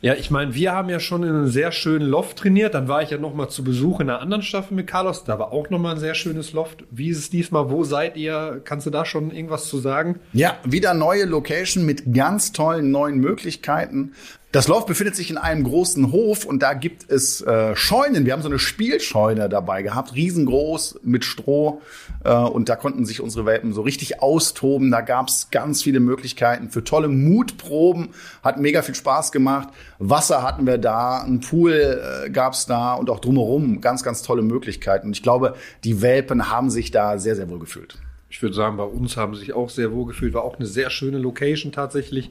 Ja, 0.00 0.14
ich 0.14 0.30
meine, 0.30 0.54
wir 0.54 0.72
haben 0.72 0.88
ja 0.88 1.00
schon 1.00 1.24
in 1.24 1.30
einem 1.30 1.48
sehr 1.48 1.72
schönen 1.72 2.06
Loft 2.06 2.38
trainiert. 2.38 2.74
Dann 2.74 2.86
war 2.86 3.02
ich 3.02 3.10
ja 3.10 3.18
noch 3.18 3.34
mal 3.34 3.48
zu 3.48 3.64
Besuch 3.64 3.98
in 3.98 4.08
einer 4.08 4.20
anderen 4.20 4.42
Staffel 4.42 4.74
mit 4.74 4.86
Carlos. 4.86 5.24
Da 5.24 5.40
war 5.40 5.52
auch 5.52 5.70
noch 5.70 5.80
mal 5.80 5.92
ein 5.92 5.98
sehr 5.98 6.14
schönes 6.14 6.52
Loft. 6.52 6.84
Wie 6.90 7.08
ist 7.08 7.18
es 7.18 7.30
diesmal? 7.30 7.68
Wo 7.68 7.82
seid 7.82 8.16
ihr? 8.16 8.62
Kannst 8.64 8.86
du 8.86 8.90
da 8.90 9.04
schon 9.04 9.32
irgendwas 9.32 9.66
zu 9.66 9.78
sagen? 9.78 10.20
Ja, 10.32 10.56
wieder 10.64 10.94
neue 10.94 11.24
Location 11.24 11.84
mit 11.84 12.14
ganz 12.14 12.52
tollen 12.52 12.92
neuen 12.92 13.18
Möglichkeiten. 13.18 14.12
Das 14.50 14.66
Loft 14.66 14.86
befindet 14.86 15.14
sich 15.14 15.28
in 15.28 15.36
einem 15.36 15.62
großen 15.62 16.10
Hof 16.10 16.46
und 16.46 16.62
da 16.62 16.72
gibt 16.72 17.10
es 17.10 17.42
äh, 17.42 17.76
Scheunen. 17.76 18.24
Wir 18.24 18.32
haben 18.32 18.40
so 18.40 18.48
eine 18.48 18.58
Spielscheune 18.58 19.50
dabei 19.50 19.82
gehabt, 19.82 20.14
riesengroß 20.14 21.00
mit 21.02 21.26
Stroh 21.26 21.82
äh, 22.24 22.32
und 22.32 22.70
da 22.70 22.76
konnten 22.76 23.04
sich 23.04 23.20
unsere 23.20 23.44
Welpen 23.44 23.74
so 23.74 23.82
richtig 23.82 24.22
austoben. 24.22 24.90
Da 24.90 25.02
gab 25.02 25.28
es 25.28 25.50
ganz 25.50 25.82
viele 25.82 26.00
Möglichkeiten 26.00 26.70
für 26.70 26.82
tolle 26.82 27.08
Mutproben. 27.08 28.08
Hat 28.42 28.58
mega 28.58 28.80
viel 28.80 28.94
Spaß 28.94 29.32
gemacht. 29.32 29.68
Wasser 29.98 30.42
hatten 30.42 30.64
wir 30.64 30.78
da, 30.78 31.18
ein 31.18 31.40
Pool 31.40 32.22
äh, 32.24 32.30
gab 32.30 32.54
es 32.54 32.64
da 32.64 32.94
und 32.94 33.10
auch 33.10 33.20
drumherum 33.20 33.82
ganz, 33.82 34.02
ganz 34.02 34.22
tolle 34.22 34.40
Möglichkeiten. 34.40 35.08
Und 35.08 35.12
ich 35.12 35.22
glaube, 35.22 35.56
die 35.84 36.00
Welpen 36.00 36.50
haben 36.50 36.70
sich 36.70 36.90
da 36.90 37.18
sehr, 37.18 37.36
sehr 37.36 37.50
wohl 37.50 37.58
gefühlt. 37.58 37.98
Ich 38.30 38.42
würde 38.42 38.54
sagen, 38.54 38.76
bei 38.76 38.84
uns 38.84 39.16
haben 39.16 39.34
sie 39.34 39.40
sich 39.40 39.52
auch 39.52 39.68
sehr 39.70 39.92
wohl 39.92 40.06
gefühlt. 40.06 40.32
War 40.34 40.44
auch 40.44 40.56
eine 40.56 40.66
sehr 40.66 40.88
schöne 40.90 41.18
Location 41.18 41.72
tatsächlich. 41.72 42.30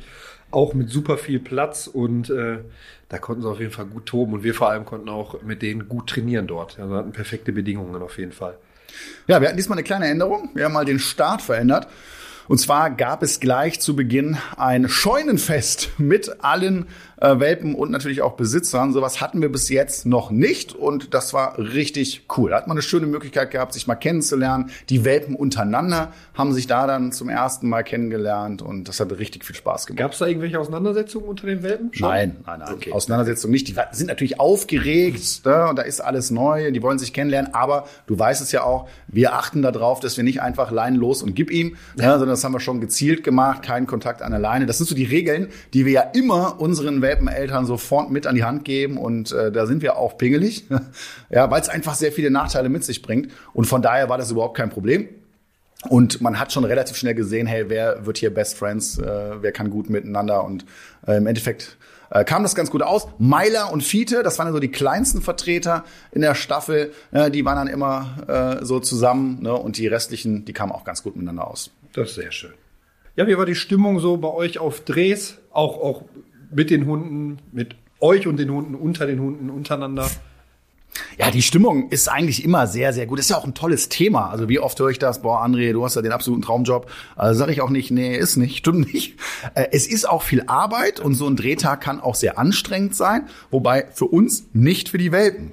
Auch 0.49 0.73
mit 0.73 0.89
super 0.89 1.17
viel 1.17 1.39
Platz 1.39 1.88
und 1.88 2.29
äh, 2.29 2.59
da 3.09 3.17
konnten 3.17 3.41
sie 3.41 3.49
auf 3.49 3.59
jeden 3.59 3.71
Fall 3.71 3.85
gut 3.85 4.05
toben 4.05 4.33
und 4.33 4.44
wir 4.44 4.53
vor 4.53 4.69
allem 4.69 4.85
konnten 4.85 5.09
auch 5.09 5.41
mit 5.41 5.61
denen 5.61 5.89
gut 5.89 6.09
trainieren 6.09 6.47
dort. 6.47 6.80
Also 6.80 6.95
hatten 6.95 7.11
perfekte 7.11 7.51
Bedingungen 7.51 8.01
auf 8.01 8.18
jeden 8.18 8.31
Fall. 8.31 8.57
Ja, 9.27 9.42
wir 9.42 9.47
hatten 9.47 9.57
diesmal 9.57 9.77
eine 9.77 9.83
kleine 9.83 10.07
Änderung. 10.07 10.49
Wir 10.54 10.66
haben 10.66 10.73
mal 10.73 10.85
den 10.85 10.99
Start 10.99 11.42
verändert. 11.42 11.87
Und 12.47 12.59
zwar 12.59 12.92
gab 12.92 13.23
es 13.23 13.42
gleich 13.42 13.81
zu 13.81 13.95
Beginn 13.95 14.37
ein 14.56 14.87
Scheunenfest 14.87 15.89
mit 15.97 16.44
allen 16.44 16.87
äh, 17.18 17.40
Welpen 17.40 17.76
und 17.76 17.92
natürlich 17.92 18.21
auch 18.21 18.33
Besitzern. 18.33 18.94
Sowas 18.94 19.21
hatten 19.21 19.42
wir 19.42 19.52
bis 19.52 19.69
jetzt 19.69 20.06
noch 20.06 20.31
nicht 20.31 20.74
und 20.74 21.14
das 21.14 21.33
war 21.33 21.57
richtig 21.57 22.26
cool. 22.38 22.52
Da 22.52 22.57
hat 22.57 22.68
man 22.68 22.78
eine 22.78 22.81
schöne 22.81 23.07
Möglichkeit 23.07 23.52
gehabt, 23.52 23.74
sich 23.74 23.88
mal 23.88 23.95
kennenzulernen. 23.95 24.69
Die 24.90 25.04
Welpen 25.04 25.36
untereinander 25.36 26.14
haben 26.33 26.54
sich 26.54 26.68
da 26.68 26.88
dann 26.88 27.12
zum 27.12 27.30
ersten 27.30 27.69
Mal 27.69 27.83
kennengelernt 27.83 28.62
und 28.62 28.88
das 28.88 29.00
hat 29.00 29.12
richtig 29.18 29.45
viel 29.45 29.56
Spaß 29.56 29.88
gemacht. 29.88 30.00
Gab 30.00 30.12
es 30.12 30.19
da 30.19 30.28
irgendwelche 30.28 30.59
Auseinandersetzungen 30.59 31.28
unter 31.28 31.47
den 31.47 31.64
Welpen? 31.64 31.94
Schon? 31.94 32.07
Nein, 32.07 32.38
nein, 32.45 32.59
nein. 32.59 32.74
Okay. 32.74 32.92
Auseinandersetzung 32.92 33.52
nicht. 33.52 33.68
Die 33.68 33.76
sind 33.92 34.07
natürlich 34.07 34.40
aufgeregt 34.40 35.45
ne? 35.45 35.68
und 35.69 35.78
da 35.78 35.81
ist 35.81 36.02
alles 36.02 36.31
neu. 36.31 36.71
Die 36.71 36.81
wollen 36.83 37.00
sich 37.00 37.14
kennenlernen. 37.14 37.54
Aber 37.54 37.88
du 38.06 38.18
weißt 38.18 38.42
es 38.42 38.52
ja 38.52 38.64
auch, 38.64 38.88
wir 39.07 39.33
achten 39.33 39.62
darauf, 39.62 40.00
dass 40.00 40.18
wir 40.18 40.24
nicht 40.24 40.42
einfach 40.42 40.71
Leinen 40.71 41.00
los 41.00 41.24
und 41.24 41.36
gib 41.36 41.52
ihm, 41.52 41.76
ne? 41.95 42.12
sondern 42.12 42.30
das 42.30 42.44
haben 42.44 42.54
wir 42.54 42.59
schon 42.59 42.81
gezielt 42.81 43.24
gemacht. 43.24 43.64
Keinen 43.64 43.88
Kontakt 43.88 44.21
an 44.21 44.31
der 44.31 44.40
Leine. 44.40 44.66
Das 44.66 44.78
sind 44.78 44.88
so 44.88 44.95
die 44.95 45.06
Regeln, 45.06 45.47
die 45.74 45.86
wir 45.86 45.94
ja 45.94 46.02
immer 46.02 46.59
unseren 46.59 47.02
Welpeneltern 47.07 47.66
sofort 47.66 48.11
mit 48.11 48.28
an 48.28 48.35
die 48.35 48.44
Hand 48.44 48.66
geben. 48.66 48.97
Und 48.97 49.31
äh, 49.31 49.52
da 49.52 49.66
sind 49.66 49.81
wir 49.81 49.97
auch 49.97 50.18
pingelig, 50.18 50.66
ja, 51.30 51.49
weil 51.49 51.61
es 51.61 51.69
einfach 51.69 51.95
sehr 51.95 52.11
viele 52.11 52.30
Nachteile 52.30 52.69
mit 52.69 52.83
sich 52.83 53.02
bringt. 53.02 53.31
Und 53.54 53.66
von 53.66 53.81
daher 53.81 54.09
war 54.09 54.18
das 54.18 54.31
überhaupt 54.31 54.57
kein 54.57 54.69
Problem. 54.69 55.07
Und 55.90 56.21
man 56.21 56.40
hat 56.40 56.52
schon 56.52 56.66
relativ 56.66 56.97
schnell 56.97 57.16
gesehen, 57.16 57.47
hey, 57.47 57.66
wer 57.69 58.06
wird 58.06 58.18
hier 58.18 58.33
Best 58.33 58.57
Friends, 58.57 58.97
äh, 58.97 59.42
wer 59.42 59.52
kann 59.52 59.69
gut 59.69 59.90
miteinander. 59.90 60.44
Und 60.44 60.66
äh, 61.06 61.18
im 61.18 61.28
Endeffekt 61.28 61.78
äh, 62.09 62.23
kam 62.23 62.44
das 62.44 62.56
ganz 62.56 62.71
gut 62.71 62.81
aus. 62.81 63.07
Meiler 63.19 63.71
und 63.71 63.83
Fiete, 63.83 64.23
das 64.23 64.40
waren 64.40 64.47
ja 64.47 64.54
so 64.54 64.59
die 64.59 64.71
kleinsten 64.71 65.21
Vertreter 65.21 65.85
in 66.11 66.21
der 66.21 66.35
Staffel, 66.35 66.92
äh, 67.11 67.30
die 67.31 67.45
waren 67.45 67.56
dann 67.56 67.68
immer 67.68 68.59
äh, 68.61 68.66
so 68.66 68.80
zusammen. 68.80 69.42
Ne? 69.42 69.54
Und 69.54 69.78
die 69.78 69.87
restlichen, 69.87 70.45
die 70.45 70.54
kamen 70.54 70.71
auch 70.71 70.83
ganz 70.83 71.04
gut 71.04 71.16
miteinander 71.16 71.47
aus. 71.47 71.71
Das 71.94 72.09
ist 72.09 72.16
sehr 72.16 72.31
schön. 72.31 72.54
Ja, 73.16 73.26
wie 73.28 73.37
war 73.37 73.45
die 73.45 73.56
Stimmung 73.56 73.99
so 73.99 74.18
bei 74.18 74.30
euch 74.30 74.59
auf 74.59 74.81
Drehs? 74.81 75.37
Auch, 75.52 75.81
auch 75.81 76.04
mit 76.51 76.69
den 76.69 76.85
Hunden, 76.85 77.39
mit 77.51 77.75
euch 77.99 78.27
und 78.27 78.37
den 78.37 78.51
Hunden, 78.51 78.75
unter 78.75 79.06
den 79.06 79.19
Hunden, 79.19 79.49
untereinander? 79.49 80.09
Ja, 81.18 81.31
die 81.31 81.42
Stimmung 81.42 81.89
ist 81.89 82.07
eigentlich 82.07 82.44
immer 82.44 82.68
sehr, 82.68 82.94
sehr 82.94 83.06
gut. 83.06 83.19
ist 83.19 83.30
ja 83.30 83.37
auch 83.37 83.45
ein 83.45 83.54
tolles 83.54 83.89
Thema. 83.89 84.30
Also 84.30 84.49
wie 84.49 84.59
oft 84.59 84.80
höre 84.80 84.89
ich 84.89 84.99
das, 84.99 85.21
boah, 85.21 85.44
André, 85.44 85.73
du 85.73 85.83
hast 85.83 85.95
ja 85.95 86.01
den 86.01 86.11
absoluten 86.11 86.44
Traumjob. 86.44 86.89
Also 87.16 87.39
sage 87.39 87.51
ich 87.51 87.61
auch 87.61 87.69
nicht, 87.69 87.92
nee, 87.92 88.16
ist 88.16 88.37
nicht, 88.37 88.57
stimmt 88.57 88.94
nicht. 88.94 89.16
Äh, 89.54 89.68
es 89.71 89.87
ist 89.87 90.07
auch 90.07 90.23
viel 90.23 90.44
Arbeit 90.47 90.99
und 90.99 91.16
so 91.16 91.27
ein 91.27 91.35
Drehtag 91.35 91.81
kann 91.81 91.99
auch 91.99 92.16
sehr 92.16 92.37
anstrengend 92.37 92.95
sein, 92.95 93.27
wobei 93.51 93.87
für 93.94 94.06
uns 94.06 94.47
nicht 94.54 94.89
für 94.89 94.97
die 94.97 95.11
Welpen. 95.11 95.51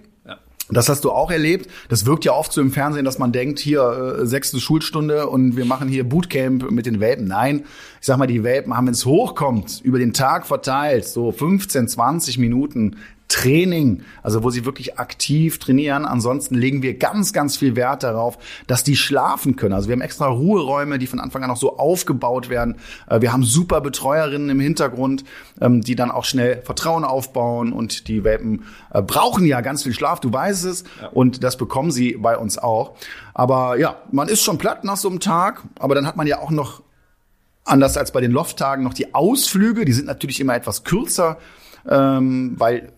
Das 0.74 0.88
hast 0.88 1.04
du 1.04 1.10
auch 1.10 1.30
erlebt. 1.30 1.70
Das 1.88 2.06
wirkt 2.06 2.24
ja 2.24 2.32
oft 2.32 2.52
so 2.52 2.60
im 2.60 2.70
Fernsehen, 2.70 3.04
dass 3.04 3.18
man 3.18 3.32
denkt, 3.32 3.58
hier 3.58 4.18
äh, 4.20 4.26
sechste 4.26 4.60
Schulstunde 4.60 5.28
und 5.28 5.56
wir 5.56 5.64
machen 5.64 5.88
hier 5.88 6.04
Bootcamp 6.04 6.70
mit 6.70 6.86
den 6.86 7.00
Welpen. 7.00 7.26
Nein, 7.26 7.64
ich 8.00 8.06
sag 8.06 8.18
mal, 8.18 8.26
die 8.26 8.42
Welpen 8.44 8.76
haben, 8.76 8.86
wenn 8.86 8.94
es 8.94 9.06
hochkommt, 9.06 9.80
über 9.82 9.98
den 9.98 10.12
Tag 10.12 10.46
verteilt, 10.46 11.06
so 11.06 11.32
15, 11.32 11.88
20 11.88 12.38
Minuten 12.38 12.96
Training, 13.34 14.04
also 14.22 14.44
wo 14.44 14.50
sie 14.50 14.64
wirklich 14.64 14.96
aktiv 15.00 15.58
trainieren. 15.58 16.04
Ansonsten 16.04 16.54
legen 16.54 16.82
wir 16.82 16.96
ganz, 16.98 17.32
ganz 17.32 17.56
viel 17.56 17.74
Wert 17.74 18.04
darauf, 18.04 18.38
dass 18.68 18.84
die 18.84 18.94
schlafen 18.94 19.56
können. 19.56 19.74
Also 19.74 19.88
wir 19.88 19.94
haben 19.94 20.02
extra 20.02 20.28
Ruheräume, 20.28 21.00
die 21.00 21.08
von 21.08 21.18
Anfang 21.18 21.42
an 21.42 21.50
auch 21.50 21.56
so 21.56 21.76
aufgebaut 21.76 22.48
werden. 22.48 22.76
Äh, 23.08 23.22
wir 23.22 23.32
haben 23.32 23.42
super 23.42 23.80
Betreuerinnen 23.80 24.50
im 24.50 24.60
Hintergrund, 24.60 25.24
ähm, 25.60 25.80
die 25.80 25.96
dann 25.96 26.12
auch 26.12 26.24
schnell 26.24 26.62
Vertrauen 26.62 27.02
aufbauen 27.02 27.72
und 27.72 28.06
die 28.06 28.22
Welpen 28.22 28.66
äh, 28.92 29.02
brauchen 29.02 29.44
ja 29.46 29.62
ganz 29.62 29.82
viel 29.82 29.94
Schlaf, 29.94 30.20
du 30.20 30.32
weißt 30.32 30.64
es, 30.66 30.84
ja. 31.00 31.08
und 31.08 31.42
das 31.42 31.56
bekommen 31.56 31.90
sie 31.90 32.12
bei 32.12 32.38
uns 32.38 32.56
auch. 32.56 32.94
Aber 33.34 33.76
ja, 33.76 33.96
man 34.12 34.28
ist 34.28 34.44
schon 34.44 34.58
platt 34.58 34.84
nach 34.84 34.96
so 34.96 35.08
einem 35.08 35.18
Tag, 35.18 35.64
aber 35.80 35.96
dann 35.96 36.06
hat 36.06 36.14
man 36.14 36.28
ja 36.28 36.38
auch 36.38 36.52
noch 36.52 36.82
anders 37.64 37.96
als 37.96 38.12
bei 38.12 38.20
den 38.20 38.30
Lofttagen 38.30 38.84
noch 38.84 38.94
die 38.94 39.12
Ausflüge, 39.12 39.84
die 39.84 39.92
sind 39.92 40.06
natürlich 40.06 40.38
immer 40.38 40.54
etwas 40.54 40.84
kürzer 40.84 41.38
ähm, 41.88 42.54
weil 42.58 42.92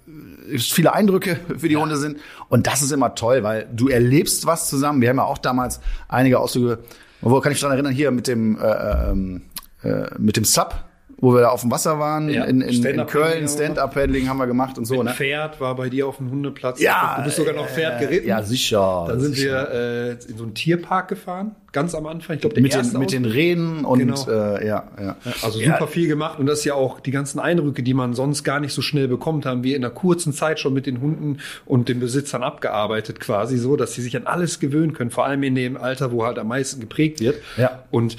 es 0.53 0.73
viele 0.73 0.95
Eindrücke 0.95 1.39
für 1.57 1.69
die 1.69 1.75
ja. 1.75 1.81
Hunde 1.81 1.97
sind. 1.97 2.19
Und 2.49 2.67
das 2.67 2.83
ist 2.83 2.93
immer 2.93 3.15
toll, 3.15 3.43
weil 3.43 3.69
du 3.73 3.89
erlebst 3.89 4.47
was 4.47 4.69
zusammen. 4.69 5.01
Wir 5.01 5.09
haben 5.11 5.17
ja 5.17 5.25
auch 5.25 5.39
damals 5.39 5.81
einige 6.09 6.39
Ausflüge, 6.39 6.79
wo 7.21 7.41
kann 7.41 7.53
ich 7.53 7.57
mich 7.57 7.61
daran 7.61 7.77
erinnern, 7.77 7.93
hier 7.93 8.11
mit 8.11 8.29
dem, 8.29 8.59
äh, 8.59 9.11
ähm, 9.11 9.43
äh, 9.83 10.07
mit 10.19 10.37
dem 10.37 10.45
Sub 10.45 10.86
wo 11.19 11.33
wir 11.33 11.41
da 11.41 11.49
auf 11.49 11.63
dem 11.63 11.71
Wasser 11.71 11.99
waren, 11.99 12.29
ja. 12.29 12.45
in, 12.45 12.61
in, 12.61 12.85
in 12.85 13.07
Köln, 13.07 13.49
Stand-Up-Paddling 13.49 14.29
haben 14.29 14.37
wir 14.37 14.47
gemacht 14.47 14.77
und 14.77 14.85
so. 14.85 14.97
Mit 14.97 15.05
ne? 15.05 15.11
Pferd 15.13 15.61
war 15.61 15.75
bei 15.75 15.89
dir 15.89 16.07
auf 16.07 16.19
dem 16.19 16.31
Hundeplatz. 16.31 16.79
Ja. 16.81 17.15
Du 17.19 17.25
bist 17.25 17.37
sogar 17.37 17.55
noch 17.55 17.69
Pferd 17.69 18.01
geritten. 18.01 18.29
Ja, 18.29 18.43
sicher. 18.43 19.07
Dann 19.09 19.21
sind 19.21 19.35
sicher. 19.35 19.69
wir 19.73 20.19
äh, 20.21 20.31
in 20.31 20.37
so 20.37 20.45
einen 20.45 20.53
Tierpark 20.53 21.09
gefahren, 21.09 21.57
ganz 21.73 21.95
am 21.95 22.07
Anfang. 22.07 22.37
Ich 22.37 22.43
glaube, 22.43 22.61
mit 22.61 22.75
den, 22.75 22.99
mit 22.99 23.13
den 23.13 23.25
Rehen 23.25 23.87
und 23.87 23.99
genau. 23.99 24.29
äh, 24.29 24.67
ja, 24.67 24.85
ja. 25.01 25.17
Also 25.43 25.59
super 25.59 25.81
ja. 25.81 25.87
viel 25.87 26.07
gemacht 26.07 26.39
und 26.39 26.45
das 26.45 26.59
ist 26.59 26.65
ja 26.67 26.75
auch 26.75 27.01
die 27.01 27.13
ganzen 27.13 27.41
Eindrücke, 27.41 27.83
die 27.83 27.95
man 27.95 28.13
sonst 28.13 28.45
gar 28.45 28.61
nicht 28.61 28.75
so 28.75 28.83
schnell 28.83 29.09
bekommt, 29.09 29.47
haben 29.47 29.63
wir 29.63 29.75
in 29.75 29.85
einer 29.85 29.95
kurzen 29.95 30.35
Zeit 30.35 30.61
schon 30.61 30.75
mit 30.75 30.85
den 30.85 31.01
Hunden 31.01 31.39
und 31.65 31.89
den 31.89 31.99
Besitzern 31.99 32.43
abgearbeitet, 32.43 33.21
quasi 33.21 33.57
so, 33.57 33.77
dass 33.77 33.95
sie 33.95 34.03
sich 34.03 34.15
an 34.19 34.27
alles 34.27 34.61
gewöhnen 34.61 34.93
können, 34.93 35.11
vor 35.11 35.25
allem 35.25 35.43
in 35.45 35.55
dem 35.55 35.79
Alter, 35.79 36.13
wo 36.13 36.27
halt 36.27 36.39
am 36.39 36.49
meisten 36.49 36.81
geprägt 36.81 37.21
wird. 37.21 37.37
Ja. 37.57 37.85
Und 37.91 38.19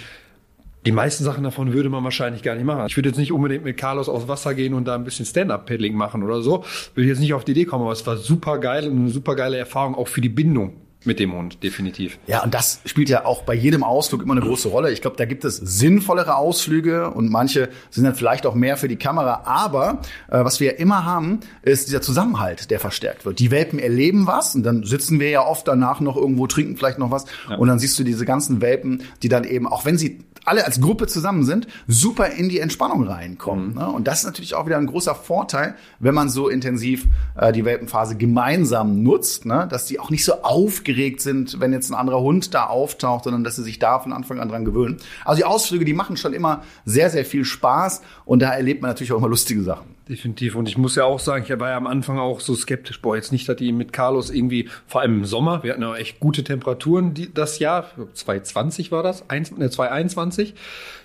die 0.87 0.93
meisten 0.93 1.25
Sachen 1.25 1.43
davon 1.43 1.73
würde 1.73 1.89
man 1.89 2.01
wahrscheinlich 2.05 2.43
gar 2.43 2.55
nicht 2.55 2.63
machen. 2.63 2.85
Ich 2.87 2.95
würde 2.95 3.09
jetzt 3.09 3.17
nicht 3.17 3.33
unbedingt 3.33 3.65
mit 3.65 3.75
Carlos 3.75 4.07
aufs 4.07 4.29
Wasser 4.29 4.55
gehen 4.55 4.73
und 4.73 4.85
da 4.85 4.95
ein 4.95 5.03
bisschen 5.03 5.25
Stand-Up-Paddling 5.25 5.93
machen 5.93 6.23
oder 6.23 6.41
so. 6.41 6.63
Würde 6.95 7.09
jetzt 7.09 7.19
nicht 7.19 7.33
auf 7.33 7.43
die 7.43 7.51
Idee 7.51 7.65
kommen, 7.65 7.83
aber 7.83 7.91
es 7.91 8.07
war 8.07 8.15
super 8.15 8.57
geil 8.57 8.87
und 8.87 8.97
eine 8.97 9.09
super 9.09 9.35
geile 9.35 9.57
Erfahrung 9.57 9.95
auch 9.95 10.07
für 10.07 10.21
die 10.21 10.29
Bindung 10.29 10.73
mit 11.03 11.19
dem 11.19 11.33
Hund, 11.33 11.61
definitiv. 11.63 12.19
Ja, 12.27 12.43
und 12.43 12.53
das 12.53 12.79
spielt 12.85 13.09
ja 13.09 13.25
auch 13.25 13.43
bei 13.43 13.53
jedem 13.53 13.83
Ausflug 13.83 14.23
immer 14.23 14.33
eine 14.33 14.41
große 14.41 14.69
Rolle. 14.69 14.91
Ich 14.91 15.01
glaube, 15.01 15.17
da 15.17 15.25
gibt 15.25 15.45
es 15.45 15.57
sinnvollere 15.57 16.35
Ausflüge 16.35 17.11
und 17.11 17.29
manche 17.29 17.69
sind 17.89 18.05
dann 18.05 18.15
vielleicht 18.15 18.45
auch 18.45 18.55
mehr 18.55 18.77
für 18.77 18.87
die 18.87 18.95
Kamera. 18.95 19.43
Aber 19.45 20.01
äh, 20.29 20.43
was 20.43 20.59
wir 20.59 20.73
ja 20.73 20.77
immer 20.77 21.05
haben, 21.05 21.41
ist 21.63 21.87
dieser 21.87 22.01
Zusammenhalt, 22.01 22.71
der 22.71 22.79
verstärkt 22.79 23.25
wird. 23.25 23.39
Die 23.39 23.51
Welpen 23.51 23.79
erleben 23.79 24.25
was 24.25 24.55
und 24.55 24.63
dann 24.63 24.83
sitzen 24.83 25.19
wir 25.19 25.29
ja 25.29 25.45
oft 25.45 25.67
danach 25.67 25.99
noch 25.99 26.15
irgendwo, 26.15 26.47
trinken 26.47 26.77
vielleicht 26.77 26.99
noch 26.99 27.11
was 27.11 27.25
ja. 27.49 27.57
und 27.57 27.67
dann 27.67 27.79
siehst 27.79 27.99
du 27.99 28.03
diese 28.03 28.25
ganzen 28.25 28.61
Welpen, 28.61 29.03
die 29.23 29.29
dann 29.29 29.43
eben, 29.43 29.67
auch 29.67 29.85
wenn 29.85 29.97
sie 29.97 30.19
alle 30.47 30.65
als 30.65 30.79
Gruppe 30.79 31.07
zusammen 31.07 31.43
sind, 31.43 31.67
super 31.87 32.27
in 32.27 32.49
die 32.49 32.59
Entspannung 32.59 33.03
reinkommen. 33.03 33.69
Mhm. 33.69 33.75
Ne? 33.75 33.87
Und 33.87 34.07
das 34.07 34.19
ist 34.19 34.25
natürlich 34.25 34.55
auch 34.55 34.65
wieder 34.65 34.77
ein 34.77 34.87
großer 34.87 35.13
Vorteil, 35.13 35.75
wenn 35.99 36.15
man 36.15 36.29
so 36.29 36.47
intensiv 36.47 37.05
äh, 37.35 37.51
die 37.51 37.65
Welpenphase 37.65 38.15
gemeinsam 38.15 39.03
nutzt, 39.03 39.45
ne? 39.45 39.67
dass 39.69 39.85
die 39.85 39.99
auch 39.99 40.09
nicht 40.09 40.23
so 40.23 40.43
aufgeregt 40.43 41.21
sind, 41.21 41.59
wenn 41.59 41.73
jetzt 41.73 41.89
ein 41.89 41.95
anderer 41.95 42.21
Hund 42.21 42.53
da 42.53 42.67
auftaucht, 42.67 43.25
sondern 43.25 43.43
dass 43.43 43.57
sie 43.57 43.63
sich 43.63 43.79
da 43.79 43.99
von 43.99 44.13
Anfang 44.13 44.39
an 44.39 44.49
dran 44.49 44.63
gewöhnen. 44.63 44.97
Also 45.25 45.39
die 45.39 45.45
Ausflüge, 45.45 45.85
die 45.85 45.93
machen 45.93 46.15
schon 46.15 46.33
immer 46.33 46.63
sehr, 46.85 47.09
sehr 47.09 47.25
viel 47.25 47.43
Spaß 47.43 48.01
und 48.25 48.41
da 48.41 48.51
erlebt 48.51 48.81
man 48.81 48.91
natürlich 48.91 49.11
auch 49.11 49.17
immer 49.17 49.29
lustige 49.29 49.63
Sachen. 49.63 49.96
Definitiv. 50.07 50.55
Und 50.55 50.69
ich 50.69 50.77
muss 50.77 50.95
ja 50.95 51.03
auch 51.03 51.19
sagen, 51.19 51.43
ich 51.45 51.59
war 51.59 51.69
ja 51.69 51.77
am 51.77 51.87
Anfang 51.87 52.17
auch 52.17 52.39
so 52.39 52.55
skeptisch. 52.55 53.01
Boah, 53.01 53.17
jetzt 53.17 53.33
nicht, 53.33 53.47
dass 53.49 53.57
die 53.57 53.73
mit 53.73 53.91
Carlos 53.91 54.29
irgendwie, 54.29 54.69
vor 54.85 55.01
allem 55.01 55.19
im 55.19 55.25
Sommer, 55.25 55.63
wir 55.63 55.73
hatten 55.73 55.81
ja 55.81 55.95
echt 55.95 56.19
gute 56.21 56.43
Temperaturen 56.45 57.13
die, 57.13 57.33
das 57.33 57.59
Jahr, 57.59 57.91
2020 58.13 58.91
war 58.91 59.03
das, 59.03 59.25
2021. 59.27 60.53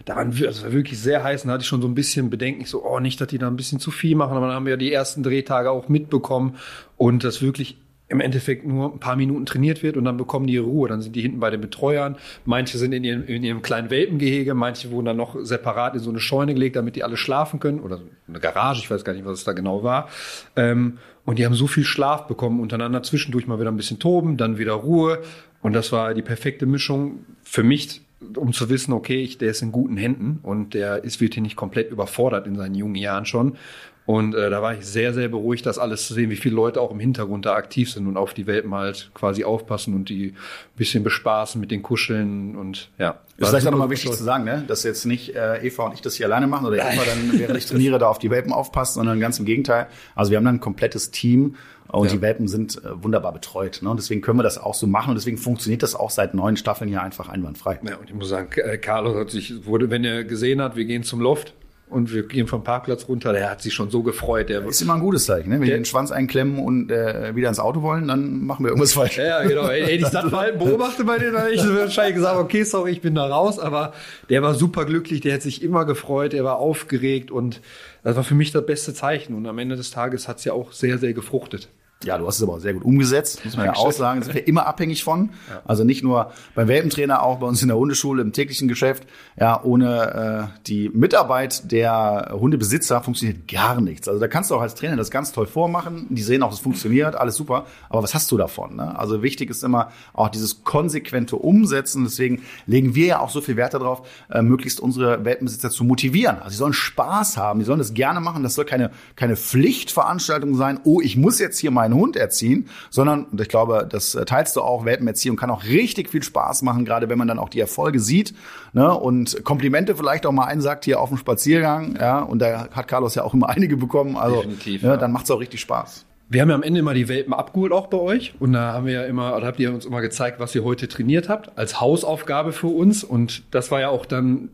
Da 0.05 0.17
waren 0.17 0.37
wir, 0.37 0.47
also 0.47 0.73
wirklich 0.73 1.01
sehr 1.01 1.25
heiß. 1.25 1.43
Und 1.43 1.49
da 1.49 1.55
hatte 1.55 1.63
ich 1.63 1.69
schon 1.69 1.83
so 1.83 1.89
ein 1.89 1.97
bisschen 1.97 2.31
Bedenken, 2.31 2.63
ich 2.63 2.71
so, 2.71 2.85
oh, 2.85 3.01
nicht, 3.01 3.21
dass 3.21 3.29
die 3.29 3.39
da 3.39 3.49
ein 3.49 3.57
bisschen 3.57 3.81
zu 3.81 3.91
viel 3.91 4.15
machen. 4.15 4.37
Aber 4.37 4.47
dann 4.47 4.55
haben 4.55 4.67
wir 4.67 4.73
ja 4.73 4.77
die 4.77 4.93
ersten 4.93 5.25
Drehtage 5.25 5.71
auch 5.71 5.89
mitbekommen 5.89 6.57
und 6.97 7.25
das 7.25 7.43
wirklich 7.43 7.79
im 8.13 8.21
Endeffekt 8.21 8.67
nur 8.67 8.93
ein 8.93 9.01
paar 9.01 9.17
Minuten 9.17 9.47
trainiert 9.47 9.83
wird 9.83 9.97
und 9.97 10.05
dann 10.05 10.19
bekommen 10.19 10.47
die 10.47 10.53
ihre 10.53 10.67
Ruhe. 10.67 10.87
Dann 10.87 11.01
sind 11.01 11.17
die 11.17 11.23
hinten 11.23 11.41
bei 11.41 11.49
den 11.49 11.63
Betreuern. 11.63 12.17
Manche 12.45 12.77
sind 12.77 12.93
in 12.93 13.05
ihrem, 13.05 13.25
in 13.25 13.43
ihrem 13.43 13.63
kleinen 13.63 13.89
Welpengehege, 13.89 14.53
manche 14.53 14.91
wurden 14.91 15.07
dann 15.07 15.17
noch 15.17 15.35
separat 15.41 15.95
in 15.95 16.01
so 16.01 16.11
eine 16.11 16.21
Scheune 16.21 16.53
gelegt, 16.53 16.77
damit 16.77 16.95
die 16.95 17.05
alle 17.05 17.17
schlafen 17.17 17.59
können. 17.59 17.81
Oder 17.81 18.01
eine 18.29 18.39
Garage, 18.39 18.81
ich 18.81 18.91
weiß 18.91 19.03
gar 19.05 19.15
nicht, 19.15 19.25
was 19.25 19.39
es 19.39 19.45
da 19.45 19.55
genau 19.55 19.83
war. 19.83 20.11
Ähm, 20.57 20.99
und 21.25 21.39
die 21.39 21.47
haben 21.47 21.55
so 21.55 21.67
viel 21.67 21.85
Schlaf 21.85 22.27
bekommen, 22.27 22.61
untereinander 22.61 23.03
zwischendurch 23.03 23.47
mal 23.47 23.59
wieder 23.59 23.71
ein 23.71 23.77
bisschen 23.77 23.99
toben, 23.99 24.37
dann 24.37 24.59
wieder 24.59 24.75
Ruhe. 24.75 25.23
Und 25.63 25.73
das 25.73 25.91
war 25.91 26.13
die 26.13 26.23
perfekte 26.23 26.67
Mischung 26.67 27.25
für 27.43 27.63
mich, 27.63 28.03
um 28.37 28.53
zu 28.53 28.69
wissen, 28.69 28.93
okay, 28.93 29.23
ich, 29.23 29.39
der 29.39 29.51
ist 29.51 29.63
in 29.63 29.73
guten 29.73 29.97
Händen 29.97 30.41
und 30.43 30.75
der 30.75 31.03
ist, 31.03 31.21
wird 31.21 31.35
hier 31.35 31.43
nicht 31.43 31.57
komplett 31.57 31.91
überfordert 31.91 32.47
in 32.47 32.57
seinen 32.57 32.75
jungen 32.75 32.97
Jahren 32.97 33.25
schon. 33.25 33.57
Und 34.05 34.35
äh, 34.35 34.51
da 34.51 34.63
war 34.63 34.75
ich 34.75 34.85
sehr, 34.85 35.15
sehr 35.15 35.29
beruhigt, 35.29 35.65
das 35.65 35.79
alles 35.79 36.07
zu 36.09 36.15
sehen, 36.15 36.29
wie 36.31 36.37
viele 36.37 36.57
Leute 36.57 36.81
auch 36.81 36.91
im 36.91 36.99
Hintergrund 36.99 37.47
da 37.47 37.55
aktiv 37.55 37.93
sind 37.93 38.09
und 38.09 38.17
auf 38.17 38.35
die 38.35 38.47
Welpen 38.47 38.75
halt 38.75 39.11
quasi 39.15 39.45
aufpassen 39.45 39.95
und 39.95 40.09
die 40.09 40.31
ein 40.31 40.37
bisschen 40.77 41.05
bespaßen 41.05 41.61
mit 41.61 41.71
den 41.71 41.83
Kuscheln 41.83 42.57
und 42.57 42.91
ja. 42.99 43.21
Das 43.39 43.49
ist 43.49 43.51
vielleicht 43.51 43.67
auch 43.69 43.71
nochmal 43.73 43.91
wichtig 43.91 44.11
zu 44.13 44.23
sagen, 44.23 44.45
ne? 44.45 44.65
dass 44.67 44.83
jetzt 44.83 45.05
nicht 45.05 45.35
äh, 45.35 45.67
Eva 45.67 45.87
und 45.87 45.95
ich 45.95 46.01
das 46.01 46.15
hier 46.15 46.27
alleine 46.27 46.47
machen 46.47 46.67
oder 46.67 46.77
Eva 46.77 47.03
dann, 47.05 47.33
während 47.39 47.57
ich 47.57 47.67
trainiere, 47.67 47.99
da 47.99 48.09
auf 48.09 48.19
die 48.19 48.31
Welpen 48.31 48.53
aufpasst, 48.53 48.95
sondern 48.95 49.21
ganz 49.21 49.39
im 49.39 49.45
Gegenteil. 49.45 49.87
Also 50.15 50.31
wir 50.31 50.39
haben 50.39 50.45
dann 50.45 50.57
ein 50.57 50.61
komplettes 50.61 51.11
Team 51.11 51.57
und 51.89 52.07
ja. 52.07 52.13
die 52.13 52.23
Welpen 52.23 52.49
sind 52.49 52.83
äh, 52.85 53.03
wunderbar 53.03 53.33
betreut. 53.33 53.81
Ne? 53.83 53.91
Und 53.91 53.99
deswegen 53.99 54.21
können 54.21 54.39
wir 54.39 54.43
das 54.43 54.59
auch 54.59 54.75
so 54.75 54.87
machen 54.87 55.11
und 55.11 55.17
deswegen 55.17 55.39
funktioniert 55.39 55.83
das 55.83 55.95
auch 55.95 56.11
seit 56.11 56.35
neun 56.35 56.57
Staffeln 56.57 56.89
hier 56.89 57.03
einfach 57.03 57.29
einwandfrei. 57.29 57.79
Ja, 57.87 57.97
und 57.97 58.09
ich 58.09 58.15
muss 58.15 58.29
sagen, 58.29 58.49
äh, 58.57 58.79
Carlos 58.79 59.17
hat 59.17 59.31
sich, 59.31 59.67
wurde, 59.67 59.91
wenn 59.91 60.05
er 60.05 60.25
gesehen 60.25 60.61
hat, 60.61 60.75
wir 60.75 60.85
gehen 60.85 61.03
zum 61.03 61.21
Loft, 61.21 61.55
und 61.93 62.13
wir 62.13 62.27
gehen 62.27 62.47
vom 62.47 62.65
Parkplatz 62.65 63.09
runter. 63.09 63.33
Der 63.33 63.51
hat 63.51 63.63
sich 63.63 63.75
schon 63.75 63.91
so 63.91 64.03
gefreut. 64.03 64.49
Der 64.49 64.67
ist 64.67 64.81
immer 64.81 64.95
ein 64.95 65.01
gutes 65.01 65.27
Zeichen. 65.27 65.51
Ne? 65.51 65.61
Wenn 65.61 65.67
die 65.67 65.71
den 65.73 65.85
Schwanz 65.85 66.11
einklemmen 66.11 66.59
und 66.59 66.91
äh, 66.91 67.35
wieder 67.37 67.49
ins 67.49 67.61
Auto 67.61 67.83
wollen, 67.83 68.09
dann 68.09 68.45
machen 68.45 68.65
wir 68.65 68.71
irgendwas 68.71 68.95
falsch. 68.95 69.19
Ja, 69.19 69.43
genau. 69.43 69.69
Hätte 69.69 69.91
ich 69.91 70.09
das 70.09 70.31
mal 70.31 70.53
beobachtet 70.53 71.07
bei 71.07 71.19
denen, 71.19 71.37
hätte 71.37 71.53
ich 71.53 71.63
wahrscheinlich 71.63 72.17
gesagt, 72.17 72.39
okay, 72.39 72.65
sorry, 72.65 72.93
ich 72.93 73.01
bin 73.01 73.15
da 73.15 73.27
raus. 73.27 73.59
Aber 73.59 73.93
der 74.29 74.43
war 74.43 74.55
super 74.55 74.85
glücklich. 74.85 75.21
Der 75.21 75.35
hat 75.35 75.43
sich 75.43 75.63
immer 75.63 75.85
gefreut. 75.85 76.33
Der 76.33 76.45
war 76.45 76.57
aufgeregt 76.57 77.31
und 77.31 77.61
das 78.03 78.17
war 78.17 78.25
für 78.25 78.35
mich 78.35 78.51
das 78.51 78.67
beste 78.67 78.95
Zeichen. 78.95 79.35
Und 79.35 79.47
am 79.47 79.59
Ende 79.59 79.77
des 79.77 79.91
Tages 79.91 80.29
hat 80.29 80.39
es 80.39 80.45
ja 80.45 80.53
auch 80.53 80.73
sehr, 80.73 80.99
sehr 80.99 81.13
gefruchtet. 81.13 81.69
Ja, 82.05 82.19
du 82.19 82.27
hast 82.27 82.37
es 82.37 82.43
aber 82.43 82.61
sehr 82.61 82.75
gut 82.75 82.85
umgesetzt, 82.85 83.45
muss 83.45 83.57
man 83.57 83.67
ja 83.67 83.75
auch 83.75 83.93
sagen. 83.93 84.23
Sind 84.23 84.35
wir 84.35 84.47
immer 84.47 84.67
abhängig 84.67 85.05
von. 85.05 85.31
Ja. 85.49 85.63
Also 85.65 85.85
nicht 85.85 86.03
nur 86.03 86.33
beim 86.55 86.69
Welpentrainer, 86.69 87.23
auch 87.23 87.39
bei 87.39 87.47
uns 87.47 87.63
in 87.63 87.69
der 87.69 87.77
Hundeschule, 87.77 88.23
im 88.23 88.33
täglichen 88.33 88.69
Geschäft. 88.69 89.07
Ja, 89.39 89.63
ohne 89.63 90.51
äh, 90.53 90.61
die 90.67 90.89
Mitarbeit 90.89 91.71
der 91.71 92.33
Hundebesitzer 92.33 93.03
funktioniert 93.03 93.49
gar 93.49 93.81
nichts. 93.81 94.09
Also 94.09 94.21
da 94.21 94.29
kannst 94.29 94.51
du 94.51 94.57
auch 94.57 94.61
als 94.61 94.75
Trainer 94.75 94.97
das 94.97 95.11
ganz 95.11 95.33
toll 95.33 95.47
vormachen. 95.47 96.07
Die 96.11 96.23
sehen 96.23 96.43
auch, 96.43 96.53
es 96.53 96.59
funktioniert, 96.59 97.15
alles 97.15 97.37
super. 97.37 97.67
Aber 97.89 98.03
was 98.03 98.15
hast 98.15 98.31
du 98.33 98.37
davon? 98.37 98.77
Ne? 98.77 98.99
Also 98.99 99.23
wichtig 99.23 99.51
ist 99.51 99.63
immer 99.63 99.91
auch 100.13 100.29
dieses 100.29 100.65
konsequente 100.65 101.37
Umsetzen. 101.37 102.05
Deswegen 102.05 102.43
legen 102.67 102.95
wir 102.95 103.07
ja 103.07 103.21
auch 103.21 103.31
so 103.31 103.41
viel 103.41 103.57
Wert 103.57 103.75
darauf, 103.75 104.07
äh, 104.31 104.43
möglichst 104.43 104.81
unsere 104.81 105.25
Welpenbesitzer 105.25 105.71
zu 105.71 105.85
motivieren. 105.85 106.37
Also 106.39 106.51
sie 106.51 106.57
sollen 106.57 106.73
Spaß 106.73 107.37
haben, 107.37 107.61
die 107.61 107.65
sollen 107.65 107.79
das 107.79 107.95
gerne 107.95 108.21
machen. 108.21 108.43
Das 108.43 108.55
soll 108.55 108.65
keine, 108.65 108.91
keine 109.17 109.37
Pflichtveranstaltung 109.37 110.57
sein. 110.57 110.81
Oh, 110.85 111.01
ich 111.01 111.17
muss 111.17 111.39
jetzt 111.39 111.59
hier 111.59 111.71
meinen 111.71 111.92
Hund 111.95 112.17
erziehen, 112.17 112.69
sondern, 112.91 113.25
und 113.25 113.41
ich 113.41 113.49
glaube, 113.49 113.87
das 113.89 114.17
teilst 114.27 114.57
du 114.57 114.63
auch, 114.63 114.85
Welpenerziehung 114.85 115.37
kann 115.37 115.51
auch 115.51 115.65
richtig 115.65 116.11
viel 116.11 116.23
Spaß 116.23 116.63
machen, 116.63 116.85
gerade 116.85 117.09
wenn 117.09 117.19
man 117.19 117.29
dann 117.29 117.39
auch 117.39 117.49
die 117.49 117.61
Erfolge 117.61 118.01
sieht 118.01 118.35
ne? 118.73 118.93
und 118.95 119.45
Komplimente 119.45 119.97
vielleicht 119.97 120.27
auch 120.27 120.33
mal 120.33 120.45
einsagt 120.45 120.85
hier 120.85 121.01
auf 121.01 121.09
dem 121.09 121.19
Spaziergang. 121.19 121.97
Ja? 121.99 122.21
Und 122.21 122.41
da 122.41 122.69
hat 122.71 122.89
Carlos 122.89 123.15
ja 123.15 123.25
auch 123.25 123.35
immer 123.35 123.49
einige 123.51 123.77
bekommen. 123.77 124.17
Also 124.17 124.37
Definitiv, 124.37 124.83
ne, 124.83 124.89
ja. 124.91 124.97
dann 124.97 125.13
macht 125.13 125.25
es 125.25 125.31
auch 125.31 125.41
richtig 125.41 125.61
Spaß. 125.61 126.07
Wir 126.29 126.41
haben 126.41 126.49
ja 126.49 126.55
am 126.55 126.63
Ende 126.63 126.81
immer 126.81 126.95
die 126.95 127.09
Welpen 127.09 127.35
abgeholt 127.35 127.73
auch 127.73 127.89
bei 127.89 127.99
euch 127.99 128.33
und 128.41 128.55
da 128.55 128.73
haben 128.73 128.87
wir 128.87 128.95
ja 128.95 129.03
immer, 129.03 129.37
oder 129.37 129.47
habt 129.47 129.61
ihr 129.61 129.71
uns 129.71 129.85
immer 129.85 130.01
gezeigt, 130.01 130.41
was 130.41 130.55
ihr 130.55 130.65
heute 130.65 130.89
trainiert 130.89 131.29
habt 131.29 131.59
als 131.59 131.79
Hausaufgabe 131.79 132.53
für 132.53 132.69
uns 132.69 133.05
und 133.05 133.43
das 133.51 133.71
war 133.71 133.81
ja 133.81 133.91
auch 133.91 134.07
dann 134.07 134.49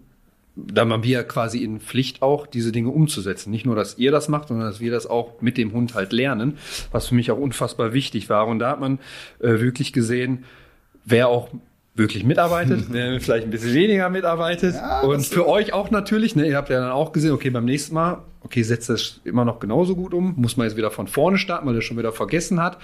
da 0.66 0.88
waren 0.88 1.02
wir 1.02 1.22
quasi 1.24 1.62
in 1.62 1.80
Pflicht 1.80 2.22
auch, 2.22 2.46
diese 2.46 2.72
Dinge 2.72 2.90
umzusetzen. 2.90 3.50
Nicht 3.50 3.66
nur, 3.66 3.76
dass 3.76 3.98
ihr 3.98 4.10
das 4.10 4.28
macht, 4.28 4.48
sondern 4.48 4.66
dass 4.66 4.80
wir 4.80 4.90
das 4.90 5.06
auch 5.06 5.40
mit 5.40 5.56
dem 5.56 5.72
Hund 5.72 5.94
halt 5.94 6.12
lernen, 6.12 6.58
was 6.90 7.08
für 7.08 7.14
mich 7.14 7.30
auch 7.30 7.38
unfassbar 7.38 7.92
wichtig 7.92 8.28
war. 8.28 8.46
Und 8.46 8.58
da 8.58 8.70
hat 8.70 8.80
man 8.80 8.98
äh, 9.40 9.60
wirklich 9.60 9.92
gesehen, 9.92 10.44
wer 11.04 11.28
auch 11.28 11.48
wirklich 11.94 12.24
mitarbeitet, 12.24 12.86
wer 12.90 13.20
vielleicht 13.20 13.44
ein 13.44 13.50
bisschen 13.50 13.74
weniger 13.74 14.08
mitarbeitet. 14.08 14.74
Ja, 14.74 15.00
und 15.00 15.24
für 15.24 15.46
euch 15.46 15.72
auch 15.72 15.90
natürlich, 15.90 16.36
ne, 16.36 16.46
ihr 16.46 16.56
habt 16.56 16.70
ja 16.70 16.80
dann 16.80 16.90
auch 16.90 17.12
gesehen, 17.12 17.32
okay, 17.32 17.50
beim 17.50 17.64
nächsten 17.64 17.94
Mal, 17.94 18.22
okay, 18.42 18.62
setzt 18.62 18.88
das 18.88 19.20
immer 19.24 19.44
noch 19.44 19.60
genauso 19.60 19.96
gut 19.96 20.14
um, 20.14 20.34
muss 20.36 20.56
man 20.56 20.66
jetzt 20.66 20.76
wieder 20.76 20.90
von 20.90 21.06
vorne 21.08 21.38
starten, 21.38 21.66
weil 21.66 21.74
er 21.74 21.82
schon 21.82 21.98
wieder 21.98 22.12
vergessen 22.12 22.60
hat. 22.60 22.78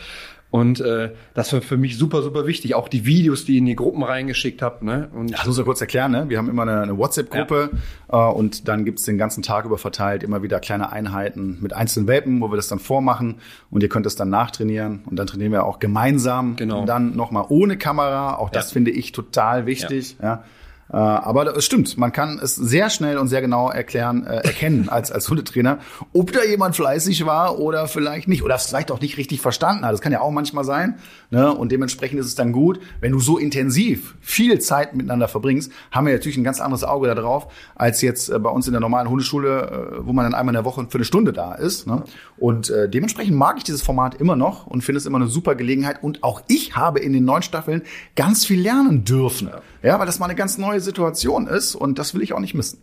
Und 0.50 0.80
äh, 0.80 1.10
das 1.34 1.52
war 1.52 1.62
für 1.62 1.76
mich 1.76 1.98
super, 1.98 2.22
super 2.22 2.46
wichtig. 2.46 2.76
Auch 2.76 2.88
die 2.88 3.04
Videos, 3.04 3.44
die 3.44 3.54
ihr 3.54 3.58
in 3.58 3.66
die 3.66 3.74
Gruppen 3.74 4.04
reingeschickt 4.04 4.62
habt. 4.62 4.84
Ne? 4.84 5.08
Und 5.12 5.32
ja, 5.32 5.38
das 5.38 5.46
muss 5.46 5.58
ich 5.58 5.64
kurz 5.64 5.80
erklären. 5.80 6.12
Ne? 6.12 6.28
Wir 6.28 6.38
haben 6.38 6.48
immer 6.48 6.62
eine, 6.62 6.80
eine 6.80 6.96
WhatsApp-Gruppe 6.96 7.70
ja. 8.12 8.30
äh, 8.30 8.32
und 8.32 8.68
dann 8.68 8.84
gibt's 8.84 9.02
den 9.02 9.18
ganzen 9.18 9.42
Tag 9.42 9.64
über 9.64 9.78
verteilt 9.78 10.22
immer 10.22 10.44
wieder 10.44 10.60
kleine 10.60 10.92
Einheiten 10.92 11.58
mit 11.60 11.72
einzelnen 11.72 12.06
Welpen, 12.06 12.40
wo 12.40 12.52
wir 12.52 12.56
das 12.56 12.68
dann 12.68 12.78
vormachen 12.78 13.40
und 13.70 13.82
ihr 13.82 13.88
könnt 13.88 14.06
es 14.06 14.14
dann 14.14 14.30
nachtrainieren. 14.30 15.02
Und 15.06 15.16
dann 15.16 15.26
trainieren 15.26 15.50
wir 15.50 15.64
auch 15.64 15.80
gemeinsam 15.80 16.54
genau. 16.54 16.80
und 16.80 16.86
dann 16.86 17.16
nochmal 17.16 17.46
ohne 17.48 17.76
Kamera. 17.76 18.36
Auch 18.36 18.50
das 18.50 18.70
ja. 18.70 18.74
finde 18.74 18.92
ich 18.92 19.10
total 19.10 19.66
wichtig. 19.66 20.16
Ja. 20.22 20.24
ja. 20.24 20.44
Äh, 20.92 20.96
aber 20.96 21.56
es 21.56 21.64
stimmt, 21.64 21.96
man 21.96 22.12
kann 22.12 22.38
es 22.42 22.54
sehr 22.54 22.90
schnell 22.90 23.18
und 23.18 23.28
sehr 23.28 23.40
genau 23.40 23.70
erklären, 23.70 24.26
äh, 24.26 24.36
erkennen 24.36 24.88
als, 24.90 25.10
als 25.10 25.28
Hundetrainer, 25.28 25.78
ob 26.12 26.32
da 26.32 26.44
jemand 26.44 26.76
fleißig 26.76 27.24
war 27.26 27.58
oder 27.58 27.88
vielleicht 27.88 28.28
nicht. 28.28 28.42
Oder 28.42 28.58
vielleicht 28.58 28.90
auch 28.90 29.00
nicht 29.00 29.16
richtig 29.16 29.40
verstanden 29.40 29.84
hat. 29.84 29.92
Das 29.92 30.00
kann 30.00 30.12
ja 30.12 30.20
auch 30.20 30.30
manchmal 30.30 30.64
sein. 30.64 30.98
Ne? 31.34 31.52
Und 31.52 31.72
dementsprechend 31.72 32.20
ist 32.20 32.26
es 32.26 32.36
dann 32.36 32.52
gut, 32.52 32.78
wenn 33.00 33.10
du 33.10 33.18
so 33.18 33.38
intensiv 33.38 34.14
viel 34.20 34.60
Zeit 34.60 34.94
miteinander 34.94 35.26
verbringst, 35.26 35.72
haben 35.90 36.06
wir 36.06 36.12
natürlich 36.12 36.36
ein 36.36 36.44
ganz 36.44 36.60
anderes 36.60 36.84
Auge 36.84 37.12
darauf, 37.12 37.52
als 37.74 38.02
jetzt 38.02 38.28
äh, 38.28 38.38
bei 38.38 38.50
uns 38.50 38.68
in 38.68 38.72
der 38.72 38.80
normalen 38.80 39.10
Hundeschule, 39.10 39.98
äh, 39.98 40.06
wo 40.06 40.12
man 40.12 40.26
dann 40.26 40.34
einmal 40.34 40.54
in 40.54 40.58
der 40.58 40.64
Woche 40.64 40.86
für 40.88 40.98
eine 40.98 41.04
Stunde 41.04 41.32
da 41.32 41.52
ist. 41.56 41.88
Ne? 41.88 42.04
Und 42.36 42.70
äh, 42.70 42.88
dementsprechend 42.88 43.36
mag 43.36 43.56
ich 43.56 43.64
dieses 43.64 43.82
Format 43.82 44.14
immer 44.14 44.36
noch 44.36 44.68
und 44.68 44.82
finde 44.82 44.98
es 44.98 45.06
immer 45.06 45.18
eine 45.18 45.26
super 45.26 45.56
Gelegenheit. 45.56 46.04
Und 46.04 46.22
auch 46.22 46.42
ich 46.46 46.76
habe 46.76 47.00
in 47.00 47.12
den 47.12 47.24
neuen 47.24 47.42
Staffeln 47.42 47.82
ganz 48.14 48.46
viel 48.46 48.60
lernen 48.60 49.04
dürfen. 49.04 49.50
Ja 49.82 49.98
weil 49.98 50.06
das 50.06 50.20
mal 50.20 50.26
eine 50.26 50.36
ganz 50.36 50.56
neue 50.56 50.80
Situation 50.80 51.48
ist 51.48 51.74
und 51.74 51.98
das 51.98 52.14
will 52.14 52.22
ich 52.22 52.32
auch 52.32 52.40
nicht 52.40 52.54
missen. 52.54 52.78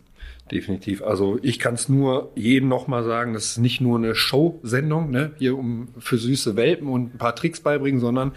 Definitiv. 0.50 1.02
Also 1.02 1.38
ich 1.42 1.58
kann 1.58 1.74
es 1.74 1.88
nur 1.88 2.32
jedem 2.34 2.68
nochmal 2.68 3.04
sagen, 3.04 3.32
das 3.32 3.46
ist 3.46 3.58
nicht 3.58 3.80
nur 3.80 3.96
eine 3.96 4.14
Show-Sendung, 4.14 5.10
ne, 5.10 5.32
hier 5.38 5.56
um 5.56 5.88
für 5.98 6.18
süße 6.18 6.56
Welpen 6.56 6.88
und 6.88 7.14
ein 7.14 7.18
paar 7.18 7.34
Tricks 7.34 7.60
beibringen, 7.60 8.00
sondern 8.00 8.32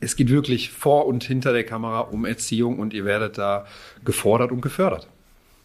es 0.00 0.16
geht 0.16 0.30
wirklich 0.30 0.70
vor 0.70 1.06
und 1.06 1.22
hinter 1.22 1.52
der 1.52 1.64
Kamera 1.64 2.00
um 2.00 2.24
Erziehung 2.24 2.78
und 2.78 2.94
ihr 2.94 3.04
werdet 3.04 3.38
da 3.38 3.66
gefordert 4.04 4.50
und 4.50 4.62
gefördert. 4.62 5.08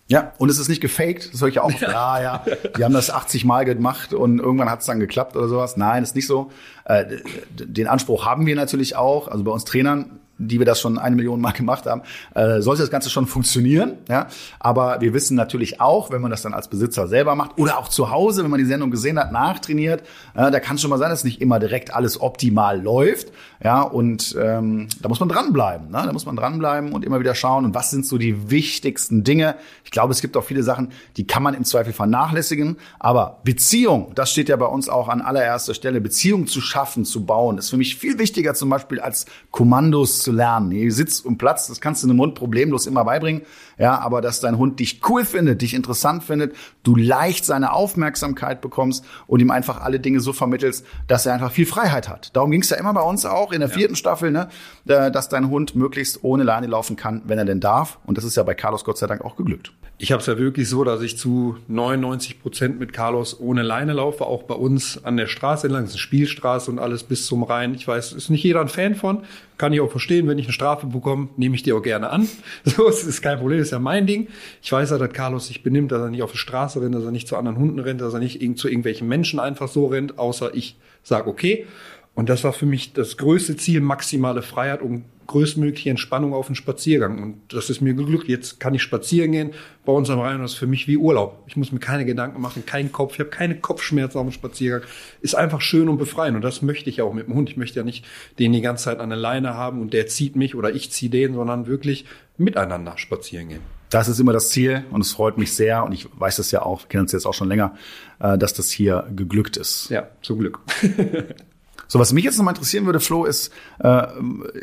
Ja, 0.07 0.33
und 0.37 0.49
es 0.49 0.59
ist 0.59 0.69
nicht 0.69 0.81
gefaked, 0.81 1.33
das 1.33 1.41
höre 1.41 1.47
ich 1.47 1.55
ja 1.55 1.63
auch. 1.63 1.71
Ja, 1.81 2.21
ja, 2.21 2.45
die 2.77 2.83
haben 2.83 2.93
das 2.93 3.09
80 3.09 3.43
Mal 3.43 3.65
gemacht 3.65 4.13
und 4.13 4.39
irgendwann 4.39 4.69
hat 4.69 4.81
es 4.81 4.85
dann 4.85 4.99
geklappt 4.99 5.35
oder 5.35 5.47
sowas. 5.47 5.77
Nein, 5.77 6.03
ist 6.03 6.15
nicht 6.15 6.27
so. 6.27 6.51
Äh, 6.83 7.05
den 7.49 7.87
Anspruch 7.87 8.25
haben 8.25 8.45
wir 8.45 8.55
natürlich 8.55 8.95
auch. 8.95 9.27
Also 9.27 9.43
bei 9.43 9.51
uns 9.51 9.65
Trainern 9.65 10.19
die 10.37 10.59
wir 10.59 10.65
das 10.65 10.81
schon 10.81 10.97
eine 10.97 11.15
Million 11.15 11.41
Mal 11.41 11.51
gemacht 11.53 11.85
haben, 11.85 12.01
äh, 12.33 12.61
sollte 12.61 12.81
das 12.81 12.91
Ganze 12.91 13.09
schon 13.09 13.27
funktionieren. 13.27 13.93
Ja? 14.09 14.27
Aber 14.59 15.01
wir 15.01 15.13
wissen 15.13 15.35
natürlich 15.35 15.81
auch, 15.81 16.11
wenn 16.11 16.21
man 16.21 16.31
das 16.31 16.41
dann 16.41 16.53
als 16.53 16.67
Besitzer 16.67 17.07
selber 17.07 17.35
macht 17.35 17.57
oder 17.57 17.77
auch 17.77 17.87
zu 17.87 18.11
Hause, 18.11 18.43
wenn 18.43 18.51
man 18.51 18.59
die 18.59 18.65
Sendung 18.65 18.91
gesehen 18.91 19.19
hat, 19.19 19.31
nachtrainiert, 19.31 20.01
äh, 20.33 20.51
da 20.51 20.59
kann 20.59 20.75
es 20.75 20.81
schon 20.81 20.89
mal 20.89 20.97
sein, 20.97 21.09
dass 21.09 21.23
nicht 21.23 21.41
immer 21.41 21.59
direkt 21.59 21.93
alles 21.93 22.19
optimal 22.19 22.81
läuft. 22.81 23.31
Ja, 23.63 23.81
und 23.81 24.35
ähm, 24.39 24.88
da 25.01 25.09
muss 25.09 25.19
man 25.19 25.29
dranbleiben. 25.29 25.88
Ne? 25.88 26.03
Da 26.05 26.13
muss 26.13 26.25
man 26.25 26.35
dranbleiben 26.35 26.91
und 26.91 27.05
immer 27.05 27.19
wieder 27.19 27.35
schauen, 27.35 27.65
und 27.65 27.74
was 27.74 27.89
sind 27.89 28.05
so 28.05 28.17
die 28.17 28.50
wichtigsten 28.50 29.24
Dinge. 29.24 29.55
Ich 29.83 29.91
glaube, 29.91 30.12
es 30.12 30.21
gibt 30.21 30.35
auch 30.38 30.43
viele 30.43 30.63
Sachen, 30.63 30.91
die 31.17 31.25
kann 31.25 31.43
man 31.43 31.53
im 31.53 31.63
Zweifel 31.63 31.93
vernachlässigen. 31.93 32.77
Aber 33.00 33.39
Beziehung, 33.43 34.12
das 34.15 34.31
steht 34.31 34.50
ja 34.50 34.55
bei 34.55 34.65
uns 34.65 34.89
auch 34.89 35.07
an 35.07 35.21
allererster 35.21 35.74
Stelle. 35.74 36.01
Beziehung 36.01 36.47
zu 36.47 36.62
schaffen, 36.62 37.05
zu 37.05 37.25
bauen, 37.25 37.57
ist 37.57 37.69
für 37.69 37.77
mich 37.77 37.95
viel 37.95 38.19
wichtiger 38.19 38.53
zum 38.53 38.69
Beispiel 38.69 39.00
als 39.00 39.25
Kommandos 39.51 40.19
zu 40.19 40.31
lernen. 40.31 40.71
Hier 40.71 40.91
Sitz 40.91 41.19
und 41.19 41.38
Platz, 41.38 41.67
das 41.67 41.81
kannst 41.81 42.03
du 42.03 42.09
einem 42.09 42.19
Hund 42.19 42.35
problemlos 42.35 42.88
immer 42.88 43.05
beibringen. 43.05 43.41
Ja, 43.77 44.00
aber 44.00 44.21
dass 44.21 44.39
dein 44.39 44.57
Hund 44.57 44.79
dich 44.79 45.01
cool 45.09 45.25
findet, 45.25 45.62
dich 45.62 45.74
interessant 45.74 46.24
findet, 46.24 46.55
du 46.83 46.95
leicht 46.95 47.45
seine 47.45 47.74
Aufmerksamkeit 47.74 48.62
bekommst 48.62 49.03
und 49.27 49.41
ihm 49.41 49.51
einfach 49.51 49.81
alle 49.81 50.00
Dinge 50.00 50.21
so 50.21 50.31
vermittelst, 50.31 50.85
dass 51.07 51.25
er 51.25 51.33
einfach 51.33 51.51
viel 51.51 51.65
Freiheit 51.65 52.07
hat. 52.07 52.35
Darum 52.35 52.51
ging 52.51 52.62
es 52.62 52.69
ja 52.69 52.77
immer 52.77 52.93
bei 52.93 53.01
uns 53.01 53.25
auch 53.25 53.44
in 53.51 53.59
der 53.59 53.69
vierten 53.69 53.93
ja. 53.93 53.97
Staffel, 53.97 54.31
ne, 54.31 54.49
dass 54.85 55.29
dein 55.29 55.50
Hund 55.50 55.75
möglichst 55.75 56.24
ohne 56.24 56.43
Leine 56.43 56.67
laufen 56.67 56.96
kann, 56.96 57.22
wenn 57.25 57.37
er 57.37 57.46
denn 57.46 57.59
darf. 57.59 58.00
Und 58.05 58.17
das 58.17 58.24
ist 58.24 58.35
ja 58.35 58.43
bei 58.43 58.53
Carlos 58.53 58.83
Gott 58.83 58.98
sei 58.98 59.07
Dank 59.07 59.24
auch 59.24 59.35
geglückt. 59.35 59.72
Ich 59.98 60.11
habe 60.11 60.20
es 60.20 60.27
ja 60.27 60.37
wirklich 60.37 60.67
so, 60.67 60.83
dass 60.83 61.01
ich 61.01 61.17
zu 61.17 61.55
99 61.70 62.41
Prozent 62.41 62.79
mit 62.79 62.91
Carlos 62.91 63.39
ohne 63.39 63.61
Leine 63.61 63.93
laufe, 63.93 64.25
auch 64.25 64.43
bei 64.43 64.55
uns 64.55 65.01
an 65.05 65.15
der 65.15 65.27
Straße 65.27 65.67
entlang, 65.67 65.83
das 65.83 65.91
ist 65.91 65.96
eine 65.96 66.01
Spielstraße 66.01 66.70
und 66.70 66.79
alles 66.79 67.03
bis 67.03 67.25
zum 67.25 67.43
Rhein. 67.43 67.74
Ich 67.75 67.87
weiß, 67.87 68.11
ist 68.11 68.29
nicht 68.29 68.43
jeder 68.43 68.59
ein 68.59 68.67
Fan 68.67 68.96
von, 68.96 69.24
kann 69.57 69.72
ich 69.72 69.79
auch 69.79 69.89
verstehen, 69.89 70.27
wenn 70.27 70.37
ich 70.37 70.48
eine 70.48 70.53
Strafe 70.53 70.87
bekomme, 70.87 71.29
nehme 71.37 71.55
ich 71.55 71.63
die 71.63 71.72
auch 71.72 71.81
gerne 71.81 72.09
an. 72.09 72.27
So, 72.65 72.89
es 72.89 73.05
ist 73.05 73.22
kein 73.22 73.37
Problem, 73.37 73.59
das 73.59 73.70
ist 73.70 73.72
ja 73.72 73.79
mein 73.79 74.05
Ding. 74.05 74.27
Ich 74.61 74.72
weiß 74.72 74.89
ja, 74.89 74.98
dass 74.98 75.13
Carlos 75.13 75.48
sich 75.48 75.63
benimmt, 75.63 75.93
dass 75.93 76.01
er 76.01 76.09
nicht 76.09 76.24
auf 76.24 76.31
die 76.31 76.37
Straße 76.37 76.81
rennt, 76.81 76.93
dass 76.93 77.03
er 77.03 77.11
nicht 77.11 77.27
zu 77.27 77.37
anderen 77.37 77.57
Hunden 77.57 77.79
rennt, 77.79 78.01
dass 78.01 78.13
er 78.13 78.20
nicht 78.20 78.41
zu 78.57 78.67
irgendwelchen 78.67 79.07
Menschen 79.07 79.39
einfach 79.39 79.70
so 79.70 79.85
rennt, 79.85 80.20
außer 80.20 80.53
ich 80.53 80.75
sage 81.03 81.29
okay. 81.29 81.67
Und 82.15 82.29
das 82.29 82.43
war 82.45 82.53
für 82.53 82.65
mich 82.65 82.93
das 82.93 83.17
größte 83.17 83.57
Ziel, 83.57 83.81
maximale 83.81 84.41
Freiheit 84.41 84.81
und 84.81 85.03
größtmögliche 85.27 85.89
Entspannung 85.89 86.33
auf 86.33 86.47
den 86.47 86.55
Spaziergang. 86.55 87.21
Und 87.21 87.53
das 87.53 87.69
ist 87.69 87.81
mir 87.81 87.93
geglückt. 87.93 88.27
Jetzt 88.27 88.59
kann 88.59 88.73
ich 88.73 88.81
spazieren 88.81 89.31
gehen 89.31 89.51
bei 89.85 89.91
uns 89.91 90.09
am 90.09 90.19
Rhein. 90.19 90.39
Das 90.39 90.53
ist 90.53 90.57
für 90.57 90.67
mich 90.67 90.87
wie 90.87 90.97
Urlaub. 90.97 91.43
Ich 91.47 91.57
muss 91.57 91.71
mir 91.71 91.79
keine 91.79 92.05
Gedanken 92.05 92.41
machen, 92.41 92.65
keinen 92.65 92.91
Kopf. 92.91 93.13
Ich 93.13 93.19
habe 93.19 93.29
keine 93.29 93.59
Kopfschmerzen 93.59 94.17
auf 94.17 94.25
dem 94.25 94.31
Spaziergang. 94.31 94.83
Ist 95.21 95.35
einfach 95.35 95.61
schön 95.61 95.89
und 95.89 95.97
befreiend. 95.97 96.35
Und 96.35 96.41
das 96.43 96.61
möchte 96.61 96.89
ich 96.89 97.01
auch 97.01 97.13
mit 97.13 97.27
dem 97.27 97.35
Hund. 97.35 97.49
Ich 97.49 97.57
möchte 97.57 97.79
ja 97.79 97.83
nicht 97.83 98.05
den 98.39 98.53
die 98.53 98.61
ganze 98.61 98.85
Zeit 98.85 98.99
an 98.99 99.09
der 99.09 99.17
Leine 99.17 99.55
haben 99.55 99.81
und 99.81 99.93
der 99.93 100.07
zieht 100.07 100.35
mich 100.35 100.55
oder 100.55 100.73
ich 100.73 100.91
ziehe 100.91 101.11
den, 101.11 101.33
sondern 101.33 101.67
wirklich 101.67 102.05
miteinander 102.37 102.97
spazieren 102.97 103.49
gehen. 103.49 103.61
Das 103.89 104.07
ist 104.07 104.19
immer 104.19 104.33
das 104.33 104.49
Ziel 104.49 104.83
und 104.91 105.01
es 105.01 105.11
freut 105.11 105.37
mich 105.37 105.53
sehr 105.53 105.83
und 105.83 105.91
ich 105.91 106.07
weiß 106.17 106.37
das 106.37 106.51
ja 106.51 106.63
auch, 106.63 106.81
wir 106.81 106.87
kennen 106.87 107.01
uns 107.03 107.11
jetzt 107.11 107.25
auch 107.25 107.33
schon 107.33 107.47
länger, 107.47 107.75
äh, 108.19 108.37
dass 108.37 108.53
das 108.53 108.69
hier 108.69 109.07
geglückt 109.15 109.57
ist. 109.57 109.89
Ja, 109.89 110.09
zum 110.21 110.39
Glück. 110.39 110.59
So, 111.87 112.00
was 112.00 112.13
mich 112.13 112.24
jetzt 112.24 112.37
nochmal 112.37 112.53
interessieren 112.53 112.85
würde, 112.85 113.00
Flo, 113.00 113.25
ist, 113.25 113.51
äh, 113.79 114.03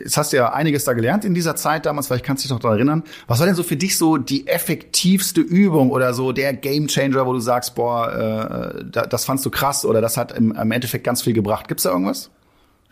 jetzt 0.03 0.17
hast 0.17 0.33
du 0.33 0.37
ja 0.37 0.53
einiges 0.53 0.85
da 0.85 0.93
gelernt 0.93 1.25
in 1.25 1.35
dieser 1.35 1.57
Zeit 1.57 1.87
damals, 1.87 2.09
vielleicht 2.09 2.25
kannst 2.25 2.45
du 2.45 2.49
dich 2.49 2.53
noch 2.53 2.61
daran 2.61 2.79
erinnern. 2.79 3.03
Was 3.27 3.39
war 3.39 3.47
denn 3.47 3.55
so 3.55 3.63
für 3.63 3.77
dich 3.77 3.97
so 3.97 4.17
die 4.17 4.47
effektivste 4.47 5.41
Übung 5.41 5.91
oder 5.91 6.15
so 6.15 6.33
der 6.33 6.53
Gamechanger, 6.55 7.27
wo 7.27 7.33
du 7.33 7.41
sagst, 7.41 7.75
boah, 7.75 8.75
äh, 8.83 8.85
das 9.09 9.25
fandst 9.25 9.47
du 9.47 9.51
krass 9.51 9.85
oder 9.85 10.01
das 10.01 10.17
hat 10.17 10.33
im, 10.33 10.53
im 10.53 10.73
Endeffekt 10.73 11.05
ganz 11.05 11.23
viel 11.23 11.33
gebracht? 11.33 11.69
Gibt's 11.69 11.85
da 11.85 11.91
irgendwas? 11.91 12.31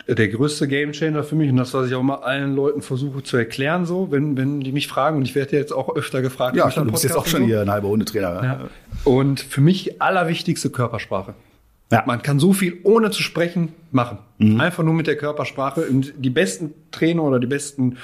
der 0.07 0.27
größte 0.27 0.67
Gamechanger 0.67 1.23
für 1.23 1.35
mich 1.35 1.49
und 1.49 1.57
das, 1.57 1.73
was 1.73 1.87
ich 1.87 1.95
auch 1.95 2.01
mal 2.01 2.15
allen 2.15 2.55
Leuten 2.55 2.81
versuche 2.81 3.23
zu 3.23 3.37
erklären, 3.37 3.85
so, 3.85 4.11
wenn, 4.11 4.35
wenn 4.37 4.61
die 4.61 4.71
mich 4.71 4.87
fragen 4.87 5.17
und 5.17 5.23
ich 5.23 5.35
werde 5.35 5.55
jetzt 5.55 5.71
auch 5.71 5.95
öfter 5.95 6.21
gefragt. 6.21 6.55
Ja, 6.55 6.69
du 6.69 6.85
bist 6.85 7.03
jetzt 7.03 7.15
auch 7.15 7.27
schon 7.27 7.41
so. 7.41 7.47
hier 7.47 7.61
ein 7.61 7.71
halber 7.71 7.89
Hundetrainer. 7.89 8.43
Ja. 8.43 8.59
Und 9.03 9.39
für 9.39 9.61
mich 9.61 10.01
allerwichtigste 10.01 10.69
Körpersprache. 10.69 11.35
Ja. 11.91 12.03
Man 12.07 12.21
kann 12.21 12.39
so 12.39 12.53
viel 12.53 12.79
ohne 12.83 13.11
zu 13.11 13.21
sprechen 13.21 13.73
machen. 13.91 14.19
Mhm. 14.37 14.59
Einfach 14.59 14.83
nur 14.83 14.93
mit 14.93 15.07
der 15.07 15.17
Körpersprache. 15.17 15.81
Und 15.81 16.13
die 16.17 16.29
besten 16.29 16.73
Trainer 16.91 17.23
oder 17.23 17.39
die 17.39 17.47
besten 17.47 17.97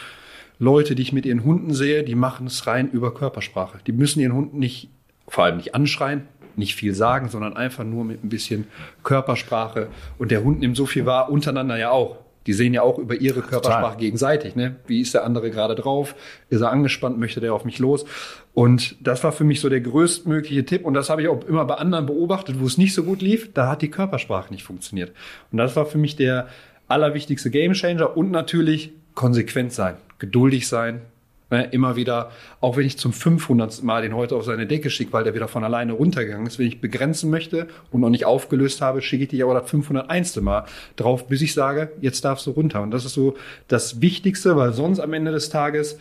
Leute, 0.60 0.94
die 0.94 1.02
ich 1.02 1.14
mit 1.14 1.26
ihren 1.26 1.44
Hunden 1.44 1.74
sehe, 1.74 2.04
die 2.04 2.16
machen 2.16 2.48
es 2.48 2.68
rein 2.68 2.90
über 2.92 3.14
Körpersprache. 3.14 3.80
Die 3.88 3.94
müssen 3.94 4.20
ihren 4.20 4.34
Hunden 4.34 4.60
nicht, 4.60 4.90
vor 5.28 5.46
allem 5.46 5.58
nicht 5.58 5.74
anschreien, 5.74 6.28
nicht 6.56 6.76
viel 6.76 6.94
sagen, 6.94 7.30
sondern 7.30 7.56
einfach 7.56 7.84
nur 7.84 8.04
mit 8.04 8.24
ein 8.24 8.30
bisschen 8.30 8.68
Körpersprache. 9.04 9.88
Und 10.18 10.32
der 10.32 10.44
Hund 10.44 10.60
nimmt 10.60 10.76
so 10.76 10.86
viel 10.86 11.06
wahr, 11.06 11.30
untereinander 11.30 11.78
ja 11.78 11.92
auch. 11.92 12.18
Die 12.48 12.54
sehen 12.54 12.74
ja 12.74 12.82
auch 12.82 12.98
über 12.98 13.16
ihre 13.16 13.42
Körpersprache 13.42 13.82
Total. 13.82 13.98
gegenseitig. 13.98 14.56
Ne? 14.56 14.78
Wie 14.88 15.02
ist 15.02 15.14
der 15.14 15.26
andere 15.26 15.52
gerade 15.52 15.76
drauf? 15.76 16.16
Ist 16.50 16.62
er 16.62 16.72
angespannt? 16.72 17.20
Möchte 17.20 17.42
der 17.42 17.54
auf 17.54 17.66
mich 17.66 17.78
los? 17.78 18.06
Und 18.54 18.96
das 19.06 19.24
war 19.24 19.32
für 19.32 19.44
mich 19.44 19.60
so 19.60 19.70
der 19.70 19.82
größtmögliche 19.82 20.66
Tipp. 20.66 20.86
Und 20.86 20.96
das 20.96 21.10
habe 21.10 21.22
ich 21.22 21.28
auch 21.28 21.44
immer 21.44 21.66
bei 21.66 21.76
anderen 21.76 22.06
beobachtet, 22.08 22.60
wo 22.60 22.66
es 22.66 22.78
nicht 22.78 22.96
so 22.96 23.04
gut 23.04 23.22
lief. 23.22 23.54
Da 23.54 23.70
hat 23.70 23.82
die 23.82 23.92
Körpersprache 23.92 24.52
nicht 24.52 24.64
funktioniert. 24.64 25.12
Und 25.52 25.60
das 25.60 25.76
war 25.76 25.86
für 25.86 25.98
mich 25.98 26.16
der 26.16 26.48
allerwichtigste 26.88 27.52
Gamechanger 27.52 28.16
und 28.16 28.32
natürlich 28.32 28.94
konsequent 29.14 29.74
sein, 29.74 29.96
geduldig 30.20 30.68
sein, 30.68 31.02
immer 31.50 31.96
wieder, 31.96 32.32
auch 32.60 32.76
wenn 32.76 32.86
ich 32.86 32.98
zum 32.98 33.14
500. 33.14 33.82
Mal 33.84 34.02
den 34.02 34.16
heute 34.16 34.36
auf 34.36 34.44
seine 34.44 34.68
Decke 34.68 34.90
schicke, 34.90 35.14
weil 35.14 35.24
der 35.24 35.34
wieder 35.34 35.48
von 35.48 35.64
alleine 35.64 35.94
runtergegangen 35.94 36.46
ist, 36.46 36.60
wenn 36.60 36.68
ich 36.68 36.82
begrenzen 36.82 37.30
möchte 37.30 37.68
und 37.92 38.02
noch 38.02 38.10
nicht 38.10 38.26
aufgelöst 38.26 38.82
habe, 38.82 39.02
schicke 39.02 39.24
ich 39.24 39.30
dich 39.30 39.44
aber 39.44 39.54
das 39.54 39.70
501. 39.70 40.36
Mal 40.42 40.66
drauf, 40.98 41.28
bis 41.28 41.42
ich 41.42 41.54
sage, 41.54 41.92
jetzt 42.02 42.26
darfst 42.26 42.46
du 42.48 42.52
runter. 42.52 42.82
Und 42.82 42.92
das 42.92 43.06
ist 43.06 43.14
so 43.14 43.36
das 43.68 44.02
Wichtigste, 44.02 44.58
weil 44.58 44.74
sonst 44.74 45.00
am 45.00 45.14
Ende 45.14 45.32
des 45.32 45.50
Tages 45.50 46.00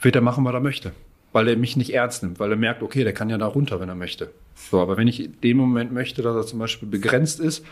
wird 0.00 0.16
er 0.16 0.22
machen, 0.22 0.44
was 0.44 0.52
er 0.52 0.60
möchte. 0.60 0.92
Weil 1.32 1.48
er 1.48 1.56
mich 1.56 1.76
nicht 1.78 1.94
ernst 1.94 2.22
nimmt, 2.22 2.38
weil 2.38 2.50
er 2.50 2.58
merkt, 2.58 2.82
okay, 2.82 3.04
der 3.04 3.14
kann 3.14 3.30
ja 3.30 3.38
da 3.38 3.46
runter, 3.46 3.80
wenn 3.80 3.88
er 3.88 3.94
möchte. 3.94 4.30
So, 4.54 4.80
aber 4.80 4.98
wenn 4.98 5.08
ich 5.08 5.24
in 5.24 5.40
dem 5.42 5.56
Moment 5.56 5.92
möchte, 5.92 6.20
dass 6.20 6.36
er 6.36 6.46
zum 6.46 6.58
Beispiel 6.58 6.88
begrenzt 6.88 7.40
ist, 7.40 7.64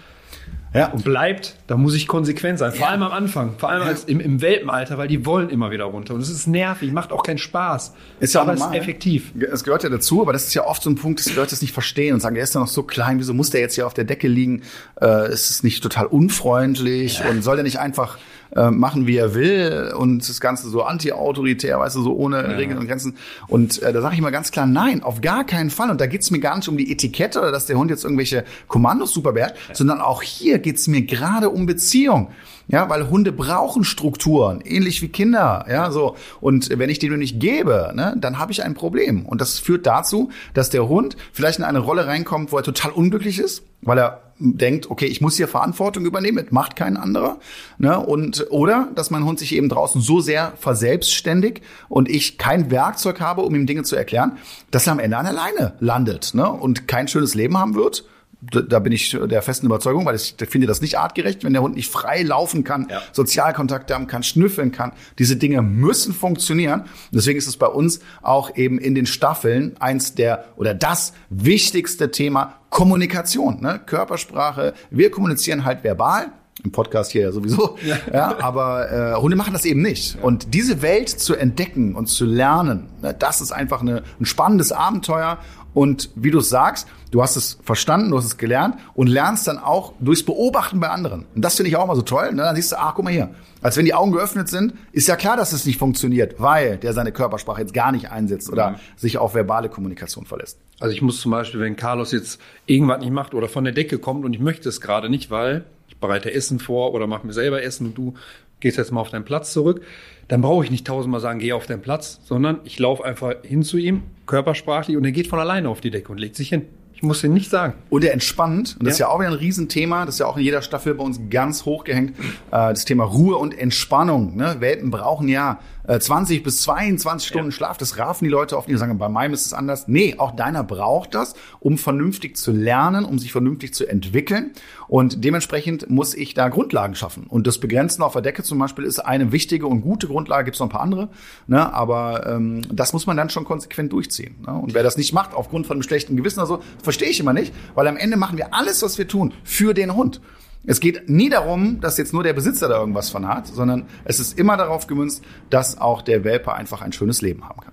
ja. 0.75 0.89
und 0.89 1.05
bleibt, 1.05 1.57
da 1.67 1.77
muss 1.77 1.95
ich 1.95 2.07
konsequent 2.07 2.59
sein. 2.59 2.73
Vor 2.73 2.83
ja. 2.83 2.89
allem 2.89 3.03
am 3.03 3.13
Anfang, 3.13 3.55
vor 3.59 3.71
allem 3.71 3.83
ja. 3.83 3.89
als 3.89 4.05
im, 4.05 4.21
im 4.21 4.41
Welpenalter, 4.41 4.99
weil 4.99 5.09
die 5.09 5.27
wollen 5.27 5.51
immer 5.51 5.71
wieder 5.71 5.85
runter. 5.85 6.15
Und 6.15 6.21
es 6.21 6.31
ist 6.31 6.47
nervig, 6.47 6.93
macht 6.93 7.13
auch 7.13 7.23
keinen 7.23 7.39
Spaß. 7.39 7.95
Ist 8.21 8.35
ja 8.35 8.43
aber 8.43 8.55
normal. 8.55 8.75
ist 8.75 8.81
effektiv. 8.83 9.33
Es 9.53 9.65
gehört 9.65 9.83
ja 9.83 9.89
dazu, 9.89 10.23
aber 10.23 10.33
das 10.33 10.47
ist 10.47 10.55
ja 10.55 10.65
oft 10.67 10.83
so 10.83 10.91
ein 10.91 10.97
Punkt, 10.97 11.21
dass 11.21 11.27
die 11.27 11.35
Leute 11.35 11.51
das 11.51 11.63
nicht 11.63 11.73
verstehen 11.73 12.15
und 12.15 12.21
sagen, 12.21 12.35
der 12.35 12.45
ist 12.45 12.55
ja 12.55 12.61
noch 12.61 12.69
so 12.69 12.83
klein, 12.83 13.19
wieso 13.19 13.35
muss 13.35 13.51
der 13.51 13.61
jetzt 13.61 13.75
hier 13.75 13.87
auf 13.87 13.95
der 13.95 14.05
Decke 14.05 14.29
liegen? 14.29 14.63
Äh, 15.01 15.33
ist 15.33 15.51
es 15.51 15.63
nicht 15.63 15.83
total 15.83 16.07
unfreundlich 16.07 17.23
und 17.29 17.43
soll 17.43 17.57
der 17.57 17.65
nicht 17.65 17.79
einfach 17.79 18.19
äh, 18.57 18.71
machen, 18.71 19.07
wie 19.07 19.17
er 19.17 19.35
will 19.35 19.93
und 19.97 20.29
das 20.29 20.41
Ganze 20.41 20.69
so 20.69 20.83
anti-autoritär, 20.83 21.79
weißt 21.79 21.97
du, 21.97 22.03
so 22.03 22.17
ohne 22.17 22.37
ja. 22.37 22.57
Regeln 22.57 22.79
und 22.79 22.89
Grenzen. 22.89 23.17
Und 23.47 23.81
äh, 23.83 23.93
da 23.93 24.01
sage 24.01 24.15
ich 24.17 24.21
mal 24.21 24.31
ganz 24.31 24.51
klar, 24.51 24.67
nein, 24.67 25.03
auf 25.03 25.21
gar 25.21 25.45
keinen 25.45 25.71
Fall. 25.71 25.91
Und 25.91 26.01
da 26.01 26.07
geht's 26.07 26.31
mir 26.31 26.41
gar 26.41 26.57
nicht 26.57 26.69
um 26.69 26.77
die 26.77 26.91
Etikette 26.91 27.41
oder 27.41 27.53
dass 27.53 27.67
der 27.67 27.79
Hund 27.79 27.91
jetzt 27.91 28.05
irgendwelche 28.05 28.45
Kommandos 28.67 29.15
super 29.15 29.37
ja. 29.37 29.53
sondern 29.73 30.01
auch 30.01 30.23
hier 30.23 30.59
geht's 30.61 30.87
mir 30.87 31.03
gerade 31.03 31.51
um 31.51 31.67
Beziehung. 31.67 32.31
Ja, 32.69 32.89
weil 32.89 33.11
Hunde 33.11 33.33
brauchen 33.33 33.83
Strukturen, 33.83 34.61
ähnlich 34.61 35.03
wie 35.03 35.09
Kinder, 35.09 35.67
ja, 35.69 35.91
so. 35.91 36.15
Und 36.41 36.79
wenn 36.79 36.89
ich 36.89 37.01
die 37.01 37.09
nur 37.09 37.19
nicht 37.19 37.41
gebe, 37.41 37.91
ne, 37.97 38.15
dann 38.17 38.39
habe 38.39 38.53
ich 38.53 38.63
ein 38.63 38.75
Problem. 38.75 39.27
Und 39.27 39.41
das 39.41 39.59
führt 39.59 39.87
dazu, 39.87 40.31
dass 40.55 40.71
der 40.71 40.89
Hund 40.89 41.17
vielleicht 41.33 41.59
in 41.59 41.65
eine 41.65 41.81
Rolle 41.81 42.07
reinkommt, 42.07 42.53
wo 42.53 42.59
er 42.59 42.63
total 42.63 42.93
unglücklich 42.93 43.41
ist, 43.41 43.65
weil 43.83 43.99
er 43.99 44.23
denkt, 44.41 44.89
okay, 44.89 45.07
ich 45.07 45.21
muss 45.21 45.37
hier 45.37 45.49
Verantwortung 45.49 46.07
übernehmen, 46.07 46.45
das 46.45 46.53
macht 46.53 46.77
kein 46.77 46.97
anderer. 46.97 47.39
Ne? 47.79 47.99
Und, 47.99 48.47
oder 48.51 48.89
dass 48.95 49.11
mein 49.11 49.25
Hund 49.25 49.39
sich 49.39 49.55
eben 49.55 49.69
draußen 49.69 50.01
so 50.01 50.21
sehr 50.21 50.53
verselbstständigt 50.57 51.63
und 51.89 52.09
ich 52.09 52.39
kein 52.39 52.71
Werkzeug 52.71 53.21
habe, 53.21 53.43
um 53.43 53.55
ihm 53.55 53.67
Dinge 53.67 53.83
zu 53.83 53.97
erklären, 53.97 54.39
dass 54.71 54.87
er 54.87 54.93
am 54.93 54.99
Ende 54.99 55.19
an 55.19 55.27
alleine 55.27 55.75
landet 55.81 56.35
ne? 56.35 56.51
und 56.51 56.89
kein 56.89 57.09
schönes 57.09 57.35
Leben 57.35 57.59
haben 57.59 57.75
wird 57.75 58.05
da 58.43 58.79
bin 58.79 58.93
ich 58.93 59.11
der 59.11 59.43
festen 59.43 59.67
Überzeugung, 59.67 60.07
weil 60.07 60.17
ich 60.17 60.35
finde 60.49 60.67
das 60.67 60.81
nicht 60.81 60.99
artgerecht, 60.99 61.45
wenn 61.45 61.53
der 61.53 61.63
Hund 61.63 61.77
nicht 61.77 61.91
frei 61.91 62.23
laufen 62.23 62.65
kann, 62.65 62.87
ja. 62.91 63.03
Sozialkontakte 63.13 63.95
haben 63.95 64.07
kann, 64.07 64.23
schnüffeln 64.23 64.73
kann. 64.73 64.93
Diese 65.19 65.37
Dinge 65.37 65.61
müssen 65.63 66.15
funktionieren. 66.15 66.85
Deswegen 67.13 67.39
ist 67.39 67.49
es 67.49 67.57
bei 67.57 67.67
uns 67.67 68.01
auch 68.23 68.57
eben 68.57 68.79
in 68.79 68.95
den 68.95 69.07
Staffeln 69.07 69.77
eins 69.79 70.15
der 70.15 70.47
oder 70.57 70.75
das 70.75 71.13
wichtigste 71.29 72.11
Thema 72.11 72.55
Kommunikation, 72.71 73.61
ne? 73.61 73.81
Körpersprache. 73.85 74.75
Wir 74.91 75.11
kommunizieren 75.11 75.65
halt 75.65 75.85
verbal, 75.85 76.33
im 76.65 76.73
Podcast 76.73 77.11
hier 77.13 77.23
ja 77.23 77.33
sowieso. 77.33 77.77
Ja. 77.87 77.97
ja 78.13 78.41
aber 78.41 79.15
äh, 79.15 79.21
Hunde 79.21 79.37
machen 79.37 79.53
das 79.53 79.65
eben 79.65 79.81
nicht. 79.81 80.19
Und 80.23 80.55
diese 80.55 80.83
Welt 80.83 81.09
zu 81.09 81.35
entdecken 81.35 81.95
und 81.95 82.07
zu 82.07 82.25
lernen, 82.27 82.89
ne, 83.01 83.15
das 83.19 83.41
ist 83.41 83.53
einfach 83.53 83.81
eine, 83.81 84.03
ein 84.21 84.27
spannendes 84.27 84.71
Abenteuer. 84.71 85.39
Und 85.75 86.11
wie 86.15 86.31
du 86.31 86.41
sagst, 86.41 86.89
du 87.11 87.23
hast 87.23 87.37
es 87.37 87.59
verstanden, 87.63 88.11
du 88.11 88.19
hast 88.19 88.25
es 88.25 88.37
gelernt 88.37 88.77
und 88.95 89.07
lernst 89.07 89.47
dann 89.47 89.59
auch 89.59 89.93
durchs 90.01 90.25
Beobachten 90.25 90.81
bei 90.81 90.89
anderen. 90.89 91.27
Und 91.35 91.45
das 91.45 91.57
finde 91.57 91.69
ich 91.71 91.77
auch 91.77 91.87
mal 91.87 91.97
so 91.97 92.03
toll. 92.03 92.33
Ne? 92.33 92.43
Dann 92.43 92.57
siehst 92.57 92.73
du, 92.73 92.77
ach, 92.79 92.95
guck 92.95 93.05
mal 93.05 93.13
hier. 93.13 93.31
Als 93.63 93.77
wenn 93.77 93.85
die 93.85 93.95
Augen 93.95 94.13
geöffnet 94.13 94.49
sind, 94.49 94.75
ist 94.93 95.07
ja 95.07 95.17
klar, 95.17 95.37
dass 95.37 95.53
es 95.53 95.67
nicht 95.67 95.79
funktioniert, 95.79 96.37
weil 96.39 96.79
der 96.79 96.93
seine 96.93 97.13
Körpersprache 97.13 97.61
jetzt 97.61 97.75
gar 97.75 97.93
nicht 97.93 98.11
einsetzt 98.11 98.51
oder 98.51 98.71
mhm. 98.71 98.77
sich 98.97 99.19
auf 99.19 99.35
verbale 99.35 99.69
Kommunikation 99.69 100.25
verlässt. 100.25 100.59
Also 100.81 100.95
ich 100.95 101.03
muss 101.03 101.21
zum 101.21 101.31
Beispiel, 101.31 101.61
wenn 101.61 101.77
Carlos 101.77 102.11
jetzt 102.11 102.41
irgendwas 102.67 103.01
nicht 103.01 103.13
macht 103.13 103.35
oder 103.35 103.49
von 103.49 103.65
der 103.65 103.75
Decke 103.75 103.99
kommt 103.99 104.25
und 104.25 104.33
ich 104.33 104.41
möchte 104.41 104.69
es 104.69 104.81
gerade 104.81 105.11
nicht, 105.11 105.31
weil 105.31 105.67
ich 105.89 105.99
bereite 105.99 106.33
Essen 106.33 106.59
vor 106.59 106.95
oder 106.95 107.07
mache 107.07 107.27
mir 107.27 107.35
selber 107.35 107.63
Essen 107.63 107.89
und 107.89 107.99
du 107.99 108.15
gehst 108.61 108.79
jetzt 108.79 108.93
mal 108.93 109.01
auf 109.01 109.11
deinen 109.11 109.25
Platz 109.25 109.53
zurück, 109.53 109.83
dann 110.29 110.43
brauche 110.43 110.65
ich 110.65 110.71
nicht 110.71 110.87
tausendmal 110.87 111.21
sagen, 111.21 111.41
geh 111.41 111.53
auf 111.53 111.67
deinen 111.67 111.83
Platz, 111.83 112.21
sondern 112.25 112.61
ich 112.65 112.79
laufe 112.79 113.05
einfach 113.05 113.35
hin 113.43 113.63
zu 113.63 113.79
ihm, 113.79 114.05
körpersprachlich, 114.27 114.97
und 114.97 115.05
er 115.05 115.13
geht 115.13 115.27
von 115.27 115.41
alleine 115.41 115.69
auf 115.69 115.81
die 115.81 115.91
Decke 115.91 116.13
und 116.13 116.19
legt 116.19 116.37
sich 116.37 116.51
hin. 116.51 116.67
Ich 117.01 117.03
muss 117.03 117.25
ihn 117.25 117.33
nicht 117.33 117.49
sagen. 117.49 117.73
Und 117.89 118.05
er 118.05 118.13
entspannt. 118.13 118.77
Und 118.79 118.87
das 118.87 118.99
ja. 118.99 119.07
ist 119.07 119.09
ja 119.09 119.09
auch 119.09 119.21
wieder 119.21 119.31
ein 119.31 119.35
Riesenthema. 119.35 120.05
Das 120.05 120.17
ist 120.17 120.19
ja 120.19 120.27
auch 120.27 120.37
in 120.37 120.43
jeder 120.43 120.61
Staffel 120.61 120.93
bei 120.93 121.03
uns 121.03 121.19
ganz 121.31 121.65
hochgehängt. 121.65 122.11
Äh, 122.11 122.21
das 122.51 122.85
Thema 122.85 123.05
Ruhe 123.05 123.39
und 123.39 123.59
Entspannung. 123.59 124.37
Ne? 124.37 124.57
Welpen 124.59 124.91
brauchen 124.91 125.27
ja 125.27 125.61
20 125.87 126.39
äh, 126.39 126.41
bis 126.43 126.63
22 126.63 127.29
Stunden 127.29 127.49
ja. 127.49 127.53
Schlaf. 127.53 127.79
Das 127.79 127.99
raffen 127.99 128.25
die 128.25 128.31
Leute 128.31 128.57
oft 128.57 128.69
nicht. 128.69 128.77
Die 128.77 128.79
sagen, 128.79 128.99
bei 128.99 129.09
meinem 129.09 129.33
ist 129.33 129.47
es 129.47 129.53
anders. 129.53 129.89
Nee, 129.89 130.17
auch 130.19 130.33
deiner 130.33 130.63
braucht 130.65 131.15
das, 131.15 131.35
um 131.59 131.79
vernünftig 131.79 132.37
zu 132.37 132.53
lernen, 132.53 133.05
um 133.05 133.19
sich 133.19 133.33
vernünftig 133.33 133.75
zu 133.75 133.87
entwickeln. 133.87 134.53
Und 134.89 135.25
dementsprechend 135.25 135.89
muss 135.91 136.15
ich 136.15 136.35
da 136.35 136.49
Grundlagen 136.49 136.95
schaffen. 136.95 137.25
Und 137.29 137.47
das 137.47 137.59
Begrenzen 137.59 138.03
auf 138.03 138.13
der 138.13 138.23
Decke 138.23 138.43
zum 138.43 138.59
Beispiel 138.59 138.85
ist 138.85 138.99
eine 138.99 139.33
wichtige 139.33 139.67
und 139.67 139.83
gute 139.83 140.07
Grundlage. 140.07 140.45
Gibt 140.45 140.57
es 140.57 140.61
noch 140.61 140.67
ein 140.67 140.73
paar 140.73 140.83
andere. 140.83 141.09
Ne? 141.47 141.73
Aber 141.73 142.27
ähm, 142.27 142.63
das 142.71 142.93
muss 142.93 143.07
man 143.07 143.17
dann 143.17 143.31
schon 143.31 143.45
konsequent 143.45 143.93
durchziehen. 143.93 144.37
Ne? 144.47 144.53
Und 144.53 144.75
wer 144.75 144.83
das 144.83 144.97
nicht 144.97 145.13
macht, 145.13 145.35
aufgrund 145.35 145.67
von 145.67 145.77
einem 145.77 145.83
schlechten 145.83 146.17
Gewissen 146.17 146.41
oder 146.41 146.47
so, 146.47 146.61
verstehe 146.83 147.09
ich 147.09 147.21
immer 147.21 147.33
nicht. 147.33 147.53
Weil 147.75 147.87
am 147.87 147.97
Ende 147.97 148.17
machen 148.17 148.39
wir 148.39 148.55
alles, 148.55 148.83
was 148.83 148.99
wir 148.99 149.09
tun, 149.09 149.33
für 149.45 149.75
den 149.75 149.95
Hund. 149.95 150.21
Es 150.67 150.81
geht 150.81 151.09
nie 151.09 151.31
darum, 151.31 151.81
dass 151.81 151.97
jetzt 151.97 152.13
nur 152.13 152.23
der 152.23 152.35
Besitzer 152.35 152.69
da 152.69 152.79
irgendwas 152.79 153.09
von 153.09 153.27
hat, 153.27 153.47
sondern 153.47 153.87
es 154.05 154.21
ist 154.21 154.39
immer 154.39 154.59
darauf 154.59 154.87
gemünzt, 154.87 155.23
dass 155.49 155.79
auch 155.79 156.03
der 156.03 156.23
Welpe 156.23 156.53
einfach 156.53 156.83
ein 156.83 156.93
schönes 156.93 157.23
Leben 157.23 157.49
haben 157.49 157.61
kann. 157.61 157.73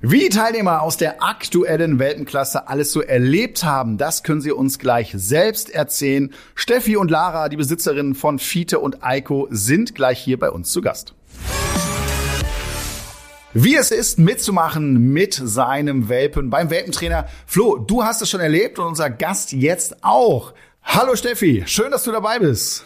Wie 0.00 0.20
die 0.20 0.28
Teilnehmer 0.30 0.82
aus 0.82 0.96
der 0.96 1.22
aktuellen 1.22 1.98
Welpenklasse 1.98 2.68
alles 2.68 2.92
so 2.92 3.02
erlebt 3.02 3.64
haben, 3.64 3.98
das 3.98 4.22
können 4.22 4.40
sie 4.40 4.52
uns 4.52 4.78
gleich 4.78 5.12
selbst 5.14 5.68
erzählen. 5.68 6.32
Steffi 6.54 6.96
und 6.96 7.10
Lara, 7.10 7.48
die 7.48 7.56
Besitzerinnen 7.56 8.14
von 8.14 8.38
Fiete 8.38 8.78
und 8.78 9.04
Eiko, 9.04 9.48
sind 9.50 9.94
gleich 9.94 10.18
hier 10.18 10.38
bei 10.38 10.50
uns 10.50 10.70
zu 10.70 10.80
Gast. 10.80 11.14
Wie 13.58 13.74
es 13.74 13.90
ist, 13.90 14.18
mitzumachen 14.18 15.12
mit 15.14 15.32
seinem 15.32 16.10
Welpen 16.10 16.50
beim 16.50 16.68
Welpentrainer. 16.68 17.26
Flo, 17.46 17.78
du 17.78 18.04
hast 18.04 18.20
es 18.20 18.28
schon 18.28 18.40
erlebt 18.40 18.78
und 18.78 18.86
unser 18.86 19.08
Gast 19.08 19.52
jetzt 19.52 20.04
auch. 20.04 20.52
Hallo 20.86 21.14
Steffi, 21.16 21.64
schön, 21.66 21.90
dass 21.90 22.04
du 22.04 22.12
dabei 22.12 22.38
bist. 22.38 22.84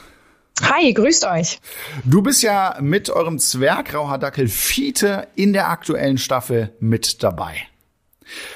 Hi, 0.62 0.92
grüßt 0.92 1.24
euch. 1.26 1.60
Du 2.04 2.22
bist 2.22 2.42
ja 2.42 2.76
mit 2.80 3.08
eurem 3.08 3.38
Zwergrauhardackel 3.38 4.48
Fiete 4.48 5.28
in 5.36 5.52
der 5.52 5.68
aktuellen 5.68 6.18
Staffel 6.18 6.74
mit 6.80 7.22
dabei. 7.22 7.69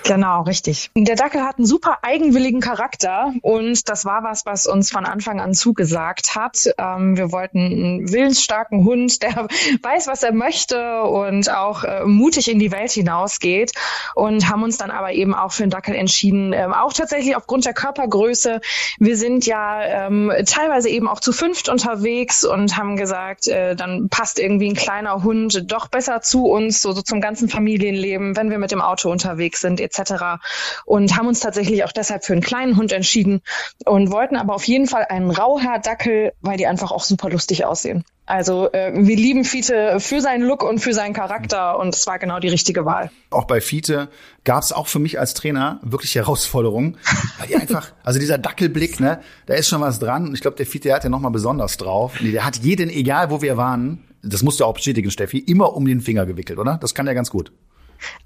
Genau, 0.04 0.42
richtig. 0.42 0.90
Der 0.94 1.16
Dackel 1.16 1.42
hat 1.42 1.56
einen 1.56 1.66
super 1.66 1.98
eigenwilligen 2.02 2.60
Charakter 2.60 3.32
und 3.40 3.88
das 3.88 4.04
war 4.04 4.22
was, 4.22 4.44
was 4.44 4.66
uns 4.66 4.90
von 4.90 5.06
Anfang 5.06 5.40
an 5.40 5.54
zugesagt 5.54 6.34
hat. 6.34 6.68
Ähm, 6.78 7.16
wir 7.16 7.32
wollten 7.32 7.58
einen 7.58 8.12
willensstarken 8.12 8.84
Hund, 8.84 9.22
der 9.22 9.48
weiß, 9.82 10.06
was 10.06 10.22
er 10.22 10.32
möchte 10.32 11.02
und 11.04 11.50
auch 11.50 11.84
äh, 11.84 12.04
mutig 12.04 12.50
in 12.50 12.58
die 12.58 12.70
Welt 12.70 12.92
hinausgeht 12.92 13.72
und 14.14 14.50
haben 14.50 14.62
uns 14.62 14.76
dann 14.76 14.90
aber 14.90 15.12
eben 15.12 15.34
auch 15.34 15.52
für 15.52 15.62
den 15.62 15.70
Dackel 15.70 15.94
entschieden, 15.94 16.52
ähm, 16.52 16.72
auch 16.72 16.92
tatsächlich 16.92 17.36
aufgrund 17.36 17.64
der 17.64 17.74
Körpergröße. 17.74 18.60
Wir 18.98 19.16
sind 19.16 19.46
ja 19.46 20.06
ähm, 20.06 20.30
teilweise 20.46 20.90
eben 20.90 21.08
auch 21.08 21.20
zu 21.20 21.32
fünft 21.32 21.68
unterwegs 21.68 22.44
und 22.44 22.76
haben 22.76 22.96
gesagt, 22.96 23.48
äh, 23.48 23.74
dann 23.74 24.08
passt 24.10 24.38
irgendwie 24.38 24.68
ein 24.68 24.74
kleiner 24.74 25.22
Hund 25.22 25.64
doch 25.70 25.88
besser 25.88 26.20
zu 26.20 26.46
uns, 26.46 26.82
so, 26.82 26.92
so 26.92 27.02
zum 27.02 27.20
ganzen 27.20 27.48
Familienleben, 27.48 28.36
wenn 28.36 28.50
wir 28.50 28.58
mit 28.58 28.70
dem 28.70 28.82
Auto 28.82 29.10
unterwegs 29.10 29.63
sind 29.64 29.80
etc. 29.80 30.42
Und 30.84 31.16
haben 31.16 31.26
uns 31.26 31.40
tatsächlich 31.40 31.84
auch 31.84 31.92
deshalb 31.92 32.24
für 32.24 32.34
einen 32.34 32.42
kleinen 32.42 32.76
Hund 32.76 32.92
entschieden 32.92 33.40
und 33.86 34.10
wollten 34.10 34.36
aber 34.36 34.54
auf 34.54 34.64
jeden 34.64 34.86
Fall 34.86 35.06
einen 35.08 35.30
Rauhaar-Dackel, 35.30 36.32
weil 36.42 36.56
die 36.58 36.66
einfach 36.66 36.92
auch 36.92 37.02
super 37.02 37.30
lustig 37.30 37.64
aussehen. 37.64 38.04
Also 38.26 38.72
äh, 38.72 38.92
wir 38.94 39.16
lieben 39.16 39.44
Fiete 39.44 40.00
für 40.00 40.20
seinen 40.20 40.44
Look 40.44 40.62
und 40.62 40.78
für 40.78 40.94
seinen 40.94 41.12
Charakter 41.12 41.78
und 41.78 41.94
es 41.94 42.06
war 42.06 42.18
genau 42.18 42.40
die 42.40 42.48
richtige 42.48 42.86
Wahl. 42.86 43.10
Auch 43.30 43.44
bei 43.44 43.60
Fiete 43.60 44.08
gab 44.44 44.62
es 44.62 44.72
auch 44.72 44.86
für 44.86 44.98
mich 44.98 45.18
als 45.20 45.34
Trainer 45.34 45.78
wirklich 45.82 46.14
Herausforderungen, 46.14 46.96
weil 47.38 47.48
die 47.48 47.56
einfach, 47.56 47.92
also 48.02 48.18
dieser 48.18 48.38
Dackelblick, 48.38 48.98
ne, 48.98 49.20
da 49.46 49.54
ist 49.54 49.68
schon 49.68 49.82
was 49.82 49.98
dran. 49.98 50.28
Und 50.28 50.34
ich 50.34 50.40
glaube, 50.40 50.56
der 50.56 50.64
Fiete 50.64 50.94
hat 50.94 51.04
ja 51.04 51.10
noch 51.10 51.20
mal 51.20 51.30
besonders 51.30 51.76
drauf. 51.76 52.14
Der 52.20 52.46
hat 52.46 52.56
jeden, 52.58 52.88
egal 52.88 53.30
wo 53.30 53.42
wir 53.42 53.58
waren, 53.58 54.04
das 54.22 54.42
musst 54.42 54.58
du 54.60 54.64
auch 54.64 54.74
bestätigen, 54.74 55.10
Steffi, 55.10 55.38
immer 55.38 55.74
um 55.74 55.84
den 55.84 56.00
Finger 56.00 56.24
gewickelt, 56.24 56.58
oder? 56.58 56.78
Das 56.78 56.94
kann 56.94 57.06
er 57.06 57.14
ganz 57.14 57.30
gut. 57.30 57.52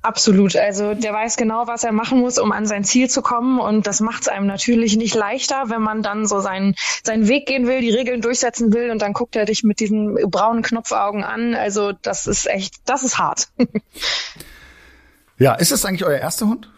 Absolut. 0.03 0.57
Also 0.57 0.95
der 0.95 1.13
weiß 1.13 1.37
genau, 1.37 1.67
was 1.67 1.85
er 1.85 1.93
machen 1.93 2.21
muss, 2.21 2.39
um 2.39 2.53
an 2.53 2.67
sein 2.67 2.85
Ziel 2.85 3.11
zu 3.11 3.23
kommen. 3.23 3.59
Und 3.59 3.87
das 3.87 4.01
macht 4.01 4.23
es 4.23 4.29
einem 4.29 4.47
natürlich 4.47 4.97
nicht 4.97 5.15
leichter, 5.15 5.65
wenn 5.67 5.83
man 5.83 6.03
dann 6.03 6.27
so 6.27 6.41
seinen, 6.41 6.75
seinen 7.03 7.29
Weg 7.29 7.47
gehen 7.47 7.67
will, 7.67 7.81
die 7.81 7.91
Regeln 7.91 8.21
durchsetzen 8.21 8.73
will 8.73 8.91
und 8.91 9.03
dann 9.03 9.13
guckt 9.13 9.37
er 9.37 9.45
dich 9.45 9.65
mit 9.65 9.81
diesen 9.81 10.15
braunen 10.31 10.63
Knopfaugen 10.63 11.25
an. 11.25 11.55
Also 11.55 11.93
das 11.93 12.27
ist 12.27 12.47
echt, 12.47 12.77
das 12.85 13.03
ist 13.03 13.19
hart. 13.19 13.49
ja, 15.39 15.55
ist 15.55 15.73
das 15.73 15.85
eigentlich 15.85 16.05
euer 16.05 16.19
erster 16.19 16.47
Hund? 16.47 16.71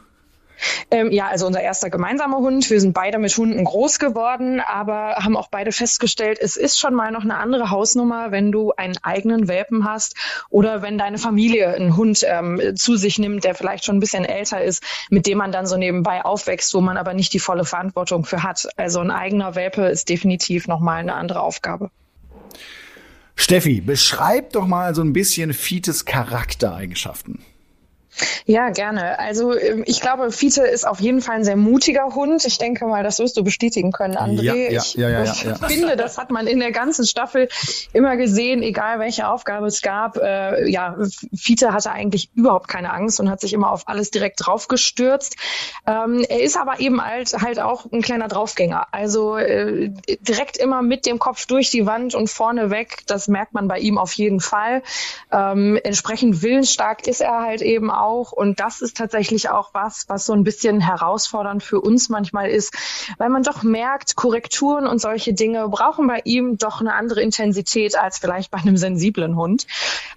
Ähm, 0.91 1.11
ja, 1.11 1.29
also 1.29 1.47
unser 1.47 1.61
erster 1.61 1.91
gemeinsamer 1.91 2.39
Hund. 2.39 2.69
Wir 2.71 2.81
sind 2.81 2.93
beide 2.93 3.19
mit 3.19 3.37
Hunden 3.37 3.65
groß 3.65 3.99
geworden, 3.99 4.61
aber 4.61 5.17
haben 5.17 5.37
auch 5.37 5.49
beide 5.49 5.73
festgestellt, 5.73 6.39
es 6.41 6.57
ist 6.57 6.79
schon 6.79 6.95
mal 6.95 7.11
noch 7.11 7.23
eine 7.23 7.37
andere 7.37 7.71
Hausnummer, 7.71 8.31
wenn 8.31 8.53
du 8.53 8.73
einen 8.73 8.97
eigenen 9.03 9.49
Welpen 9.49 9.85
hast 9.85 10.15
oder 10.49 10.83
wenn 10.83 10.99
deine 10.99 11.19
Familie 11.19 11.75
einen 11.75 11.97
Hund 11.97 12.25
ähm, 12.27 12.61
zu 12.75 12.97
sich 12.97 13.19
nimmt, 13.19 13.45
der 13.45 13.55
vielleicht 13.55 13.85
schon 13.85 13.97
ein 13.97 14.01
bisschen 14.01 14.25
älter 14.25 14.63
ist, 14.63 14.83
mit 15.11 15.27
dem 15.27 15.39
man 15.39 15.53
dann 15.53 15.67
so 15.67 15.77
nebenbei 15.77 16.25
aufwächst, 16.25 16.75
wo 16.75 16.81
man 16.81 16.97
aber 16.97 17.15
nicht 17.15 17.33
die 17.33 17.39
volle 17.39 17.65
Verantwortung 17.65 18.25
für 18.25 18.43
hat. 18.43 18.69
Also 18.77 19.01
ein 19.01 19.11
eigener 19.11 19.55
Welpe 19.55 19.87
ist 19.87 20.09
definitiv 20.09 20.67
nochmal 20.67 21.01
eine 21.01 21.15
andere 21.15 21.41
Aufgabe. 21.41 21.91
Steffi, 23.37 23.81
beschreib 23.81 24.53
doch 24.53 24.67
mal 24.67 24.95
so 24.95 25.03
ein 25.03 25.15
bisschen 25.15 25.55
Fites 25.55 26.05
Charaktereigenschaften. 26.05 27.43
Ja, 28.45 28.71
gerne. 28.71 29.19
Also 29.19 29.57
ähm, 29.57 29.85
ich 29.87 30.01
glaube, 30.01 30.31
Fiete 30.33 30.63
ist 30.63 30.87
auf 30.87 31.01
jeden 31.01 31.21
Fall 31.21 31.37
ein 31.37 31.45
sehr 31.45 31.57
mutiger 31.57 32.15
Hund. 32.15 32.45
Ich 32.45 32.59
denke 32.59 32.87
mal, 32.87 33.03
das 33.03 33.19
wirst 33.19 33.37
du 33.37 33.45
bestätigen 33.45 33.93
können, 33.93 34.17
André. 34.17 34.43
Ja, 34.43 34.55
ja, 34.55 34.81
ich, 34.81 34.95
ja, 34.95 35.23
ich 35.55 35.67
finde, 35.67 35.97
das 35.97 36.19
hat 36.19 36.31
man 36.31 36.47
in 36.47 36.59
der 36.59 36.73
ganzen 36.73 37.07
Staffel 37.07 37.49
immer 37.93 38.17
gesehen, 38.17 38.63
egal 38.63 38.99
welche 38.99 39.29
Aufgabe 39.29 39.67
es 39.67 39.83
gab. 39.83 40.17
Äh, 40.17 40.69
ja, 40.69 40.97
Fiete 41.35 41.73
hatte 41.73 41.93
eigentlich 41.93 42.31
überhaupt 42.35 42.69
keine 42.69 42.93
Angst 42.93 43.21
und 43.21 43.31
hat 43.31 43.41
sich 43.41 43.53
immer 43.53 43.71
auf 43.71 43.89
alles 43.89 44.11
direkt 44.11 44.45
draufgestürzt. 44.45 45.37
Ähm, 45.87 46.25
er 46.29 46.43
ist 46.43 46.59
aber 46.59 46.81
eben 46.81 47.05
halt, 47.05 47.33
halt 47.41 47.61
auch 47.61 47.87
ein 47.93 48.03
kleiner 48.03 48.29
Draufgänger. 48.29 48.89
Also 48.91 49.37
äh, 49.37 49.91
direkt 50.21 50.57
immer 50.57 50.83
mit 50.83 51.07
dem 51.07 51.19
Kopf 51.19 51.47
durch 51.47 51.71
die 51.71 51.87
Wand 51.87 52.15
und 52.15 52.29
vorne 52.29 52.71
weg. 52.71 53.05
Das 53.07 53.29
merkt 53.29 53.55
man 53.55 53.69
bei 53.69 53.79
ihm 53.79 53.99
auf 53.99 54.13
jeden 54.15 54.41
Fall. 54.41 54.83
Ähm, 55.31 55.79
entsprechend 55.83 56.43
willensstark 56.43 57.07
ist 57.07 57.21
er 57.21 57.43
halt 57.43 57.63
eben 57.63 57.91
auch. 57.91 58.00
Und 58.33 58.61
das 58.61 58.81
ist 58.81 58.97
tatsächlich 58.97 59.51
auch 59.51 59.71
was, 59.75 60.05
was 60.09 60.27
so 60.27 60.33
ein 60.33 60.45
bisschen 60.45 60.81
herausfordernd 60.81 61.63
für 61.63 61.81
uns 61.81 62.09
manchmal 62.09 62.51
ist, 62.51 62.75
weil 63.19 63.29
man 63.29 63.43
doch 63.43 63.63
merkt, 63.63 64.17
Korrekturen 64.17 64.87
und 64.87 65.01
solche 65.01 65.33
Dinge 65.33 65.69
brauchen 65.69 66.07
bei 66.07 66.21
ihm 66.25 66.59
doch 66.59 66.81
eine 66.81 66.95
andere 66.95 67.23
Intensität 67.23 67.99
als 67.99 68.19
vielleicht 68.19 68.51
bei 68.51 68.59
einem 68.59 68.77
sensiblen 68.77 69.37
Hund. 69.37 69.67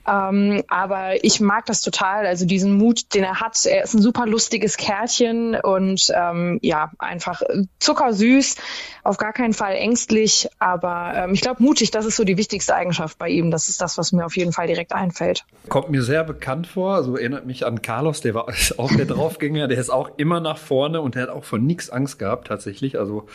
Ähm, 0.08 0.64
aber 0.68 1.24
ich 1.24 1.40
mag 1.40 1.66
das 1.66 1.82
total, 1.82 2.26
also 2.26 2.46
diesen 2.46 2.78
Mut, 2.78 3.14
den 3.14 3.24
er 3.24 3.40
hat. 3.40 3.66
Er 3.66 3.84
ist 3.84 3.94
ein 3.94 4.02
super 4.02 4.26
lustiges 4.26 4.78
Kerlchen 4.78 5.56
und 5.56 6.08
ähm, 6.14 6.60
ja, 6.62 6.92
einfach 7.00 7.42
zuckersüß, 7.80 8.56
auf 9.04 9.18
gar 9.18 9.34
keinen 9.34 9.54
Fall 9.54 9.76
ängstlich, 9.76 10.50
aber 10.60 11.14
ähm, 11.16 11.34
ich 11.34 11.42
glaube 11.42 11.62
mutig, 11.64 11.92
das 11.92 12.06
ist 12.06 12.16
so 12.16 12.24
die 12.24 12.38
wichtigste 12.38 12.76
Eigenschaft 12.76 13.18
bei 13.18 13.30
ihm. 13.30 13.52
Das 13.52 13.70
ist 13.70 13.82
das, 13.82 13.98
was 13.98 14.12
mir 14.12 14.26
auf 14.26 14.36
jeden 14.36 14.54
Fall 14.54 14.68
direkt 14.68 14.94
einfällt. 14.94 15.46
Kommt 15.70 15.90
mir 15.90 16.04
sehr 16.04 16.24
bekannt 16.24 16.68
vor, 16.68 17.04
so 17.04 17.18
erinnert 17.18 17.46
mich 17.46 17.66
an 17.66 17.73
Carlos, 17.82 18.22
der 18.22 18.34
war 18.34 18.48
auch 18.78 18.96
der 18.96 19.06
Draufgänger, 19.06 19.68
der 19.68 19.78
ist 19.78 19.90
auch 19.90 20.12
immer 20.18 20.40
nach 20.40 20.58
vorne 20.58 21.02
und 21.02 21.16
der 21.16 21.24
hat 21.24 21.30
auch 21.30 21.44
von 21.44 21.66
nichts 21.66 21.90
Angst 21.90 22.20
gehabt 22.20 22.48
tatsächlich, 22.48 23.00
also 23.00 23.28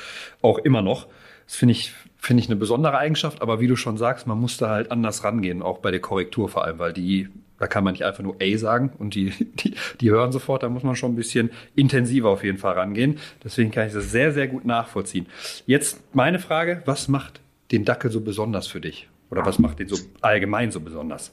auch 0.42 0.59
immer 0.59 0.83
noch. 0.83 1.07
Das 1.46 1.57
finde 1.57 1.72
ich, 1.72 1.92
finde 2.18 2.42
ich 2.42 2.48
eine 2.48 2.57
besondere 2.57 2.98
Eigenschaft, 2.98 3.40
aber 3.40 3.61
wie 3.61 3.66
du 3.66 3.77
schon 3.77 3.96
sagst, 3.96 4.27
man 4.27 4.38
muss 4.38 4.59
da 4.59 4.68
halt 4.68 4.90
anders 4.90 5.24
rangehen, 5.24 5.62
auch 5.62 5.79
bei 5.79 5.90
der 5.90 6.01
Korrektur 6.01 6.48
vor 6.48 6.64
allem, 6.64 6.79
weil 6.79 6.92
die, 6.92 7.29
da 7.59 7.66
kann 7.66 7.85
man 7.85 7.92
nicht 7.92 8.05
einfach 8.05 8.22
nur 8.22 8.37
A 8.42 8.59
sagen 8.59 8.92
und 8.98 9.14
die, 9.14 9.31
die, 9.55 9.74
die 10.01 10.11
hören 10.11 10.31
sofort, 10.31 10.62
da 10.62 10.68
muss 10.68 10.83
man 10.83 10.94
schon 10.94 11.12
ein 11.12 11.16
bisschen 11.16 11.51
intensiver 11.74 12.29
auf 12.29 12.44
jeden 12.44 12.59
Fall 12.59 12.74
rangehen. 12.74 13.18
Deswegen 13.42 13.70
kann 13.70 13.87
ich 13.87 13.94
das 13.94 14.11
sehr, 14.11 14.33
sehr 14.33 14.46
gut 14.46 14.64
nachvollziehen. 14.64 15.27
Jetzt 15.66 16.14
meine 16.14 16.38
Frage, 16.38 16.83
was 16.85 17.09
macht 17.09 17.40
den 17.72 17.85
Dackel 17.85 18.11
so 18.11 18.20
besonders 18.20 18.66
für 18.66 18.81
dich? 18.81 19.09
Oder 19.31 19.44
was 19.44 19.59
macht 19.59 19.79
den 19.79 19.88
so 19.88 19.96
allgemein 20.20 20.70
so 20.70 20.81
besonders? 20.81 21.33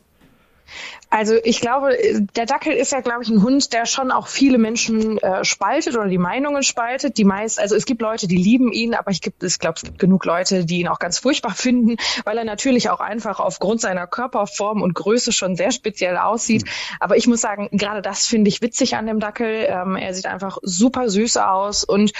Also 1.10 1.36
ich 1.43 1.62
glaube, 1.62 1.97
der 2.36 2.45
Dackel 2.45 2.73
ist 2.73 2.91
ja, 2.91 2.99
glaube 2.99 3.23
ich, 3.23 3.30
ein 3.30 3.41
Hund, 3.41 3.71
der 3.73 3.86
schon 3.86 4.12
auch 4.12 4.28
viele 4.28 4.58
Menschen 4.58 5.17
äh, 5.19 5.45
spaltet 5.45 5.95
oder 5.95 6.08
die 6.08 6.17
Meinungen 6.17 6.63
spaltet. 6.63 7.17
Die 7.17 7.23
meist, 7.23 7.60
also 7.60 7.75
es 7.75 7.86
gibt 7.86 8.01
Leute, 8.01 8.28
die 8.28 8.36
lieben 8.36 8.71
ihn, 8.71 8.93
aber 8.93 9.12
ich, 9.12 9.21
gibt, 9.21 9.43
ich 9.43 9.60
glaube, 9.60 9.75
es 9.78 9.84
gibt 9.84 9.99
genug 9.99 10.25
Leute, 10.25 10.65
die 10.65 10.82
ihn 10.82 10.88
auch 10.88 10.99
ganz 10.99 11.19
furchtbar 11.19 11.51
finden, 11.56 11.97
weil 12.25 12.38
er 12.38 12.43
natürlich 12.43 12.89
auch 12.89 12.99
einfach 12.99 13.39
aufgrund 13.39 13.82
seiner 13.82 14.08
Körperform 14.08 14.82
und 14.82 14.93
Größe 14.93 15.32
schon 15.32 15.56
sehr 15.56 15.71
speziell 15.71 16.17
aussieht. 16.17 16.65
Mhm. 16.65 16.69
Aber 16.99 17.17
ich 17.17 17.28
muss 17.28 17.41
sagen, 17.41 17.69
gerade 17.71 18.01
das 18.01 18.25
finde 18.25 18.49
ich 18.49 18.62
witzig 18.62 18.95
an 18.95 19.06
dem 19.08 19.19
Dackel. 19.19 19.67
Ähm, 19.69 19.95
er 19.95 20.13
sieht 20.13 20.25
einfach 20.25 20.58
super 20.63 21.10
süß 21.10 21.38
aus 21.38 21.84
und 21.84 22.12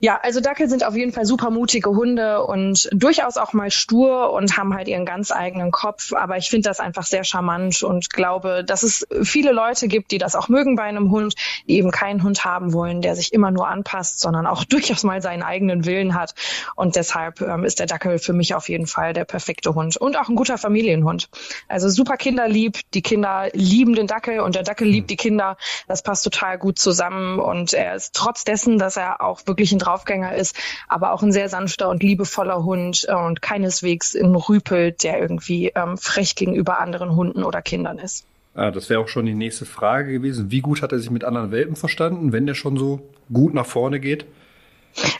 ja, 0.00 0.18
also 0.22 0.40
Dackel 0.40 0.68
sind 0.68 0.84
auf 0.84 0.96
jeden 0.96 1.12
Fall 1.12 1.24
super 1.24 1.50
mutige 1.50 1.90
Hunde 1.90 2.44
und 2.44 2.88
durchaus 2.92 3.36
auch 3.36 3.52
mal 3.52 3.70
stur 3.70 4.32
und 4.32 4.56
haben 4.56 4.74
halt 4.74 4.88
ihren 4.88 5.06
ganz 5.06 5.30
eigenen 5.30 5.70
Kopf. 5.70 6.12
Aber 6.12 6.36
ich 6.36 6.50
finde 6.50 6.68
das 6.68 6.80
einfach 6.80 7.04
sehr 7.04 7.24
charmant 7.24 7.82
und 7.92 8.10
glaube, 8.10 8.64
dass 8.64 8.82
es 8.82 9.06
viele 9.22 9.52
Leute 9.52 9.86
gibt, 9.86 10.12
die 10.12 10.18
das 10.18 10.34
auch 10.34 10.48
mögen 10.48 10.76
bei 10.76 10.84
einem 10.84 11.10
Hund, 11.10 11.34
die 11.68 11.76
eben 11.76 11.90
keinen 11.90 12.22
Hund 12.22 12.44
haben 12.44 12.72
wollen, 12.72 13.02
der 13.02 13.14
sich 13.14 13.32
immer 13.34 13.50
nur 13.50 13.68
anpasst, 13.68 14.20
sondern 14.20 14.46
auch 14.46 14.64
durchaus 14.72 15.04
mal 15.04 15.20
seinen 15.20 15.42
eigenen 15.42 15.84
Willen 15.84 16.14
hat. 16.14 16.34
Und 16.74 16.96
deshalb 16.96 17.40
ähm, 17.42 17.64
ist 17.64 17.80
der 17.80 17.86
Dackel 17.86 18.18
für 18.18 18.32
mich 18.32 18.54
auf 18.54 18.68
jeden 18.68 18.86
Fall 18.86 19.12
der 19.12 19.24
perfekte 19.24 19.74
Hund 19.74 19.96
und 19.98 20.16
auch 20.16 20.28
ein 20.28 20.36
guter 20.36 20.56
Familienhund. 20.56 21.28
Also 21.68 21.88
super 21.90 22.16
kinderlieb, 22.16 22.80
die 22.94 23.02
Kinder 23.02 23.48
lieben 23.52 23.94
den 23.94 24.06
Dackel 24.06 24.40
und 24.40 24.54
der 24.54 24.62
Dackel 24.62 24.88
liebt 24.88 25.10
die 25.10 25.16
Kinder. 25.16 25.56
Das 25.86 26.02
passt 26.02 26.24
total 26.24 26.58
gut 26.58 26.78
zusammen 26.78 27.38
und 27.38 27.74
er 27.74 27.94
ist 27.94 28.14
trotz 28.14 28.44
dessen, 28.44 28.78
dass 28.78 28.96
er 28.96 29.20
auch 29.20 29.46
wirklich 29.46 29.72
ein 29.72 29.78
Draufgänger 29.78 30.34
ist, 30.34 30.56
aber 30.88 31.12
auch 31.12 31.22
ein 31.22 31.32
sehr 31.32 31.50
sanfter 31.50 31.90
und 31.90 32.02
liebevoller 32.02 32.64
Hund 32.64 33.04
und 33.04 33.42
keineswegs 33.42 34.14
ein 34.14 34.34
Rüpel, 34.34 34.92
der 34.92 35.20
irgendwie 35.20 35.72
ähm, 35.74 35.98
frech 35.98 36.34
gegenüber 36.36 36.80
anderen 36.80 37.14
Hunden 37.14 37.44
oder 37.44 37.60
Kindern 37.60 37.81
Kindern 37.82 37.98
ist. 37.98 38.24
Ah, 38.54 38.70
das 38.70 38.90
wäre 38.90 39.00
auch 39.00 39.08
schon 39.08 39.26
die 39.26 39.34
nächste 39.34 39.64
Frage 39.64 40.12
gewesen. 40.12 40.50
Wie 40.50 40.60
gut 40.60 40.82
hat 40.82 40.92
er 40.92 40.98
sich 40.98 41.10
mit 41.10 41.24
anderen 41.24 41.50
Welpen 41.50 41.74
verstanden, 41.74 42.32
wenn 42.32 42.46
der 42.46 42.54
schon 42.54 42.76
so 42.76 43.00
gut 43.32 43.54
nach 43.54 43.66
vorne 43.66 43.98
geht? 43.98 44.26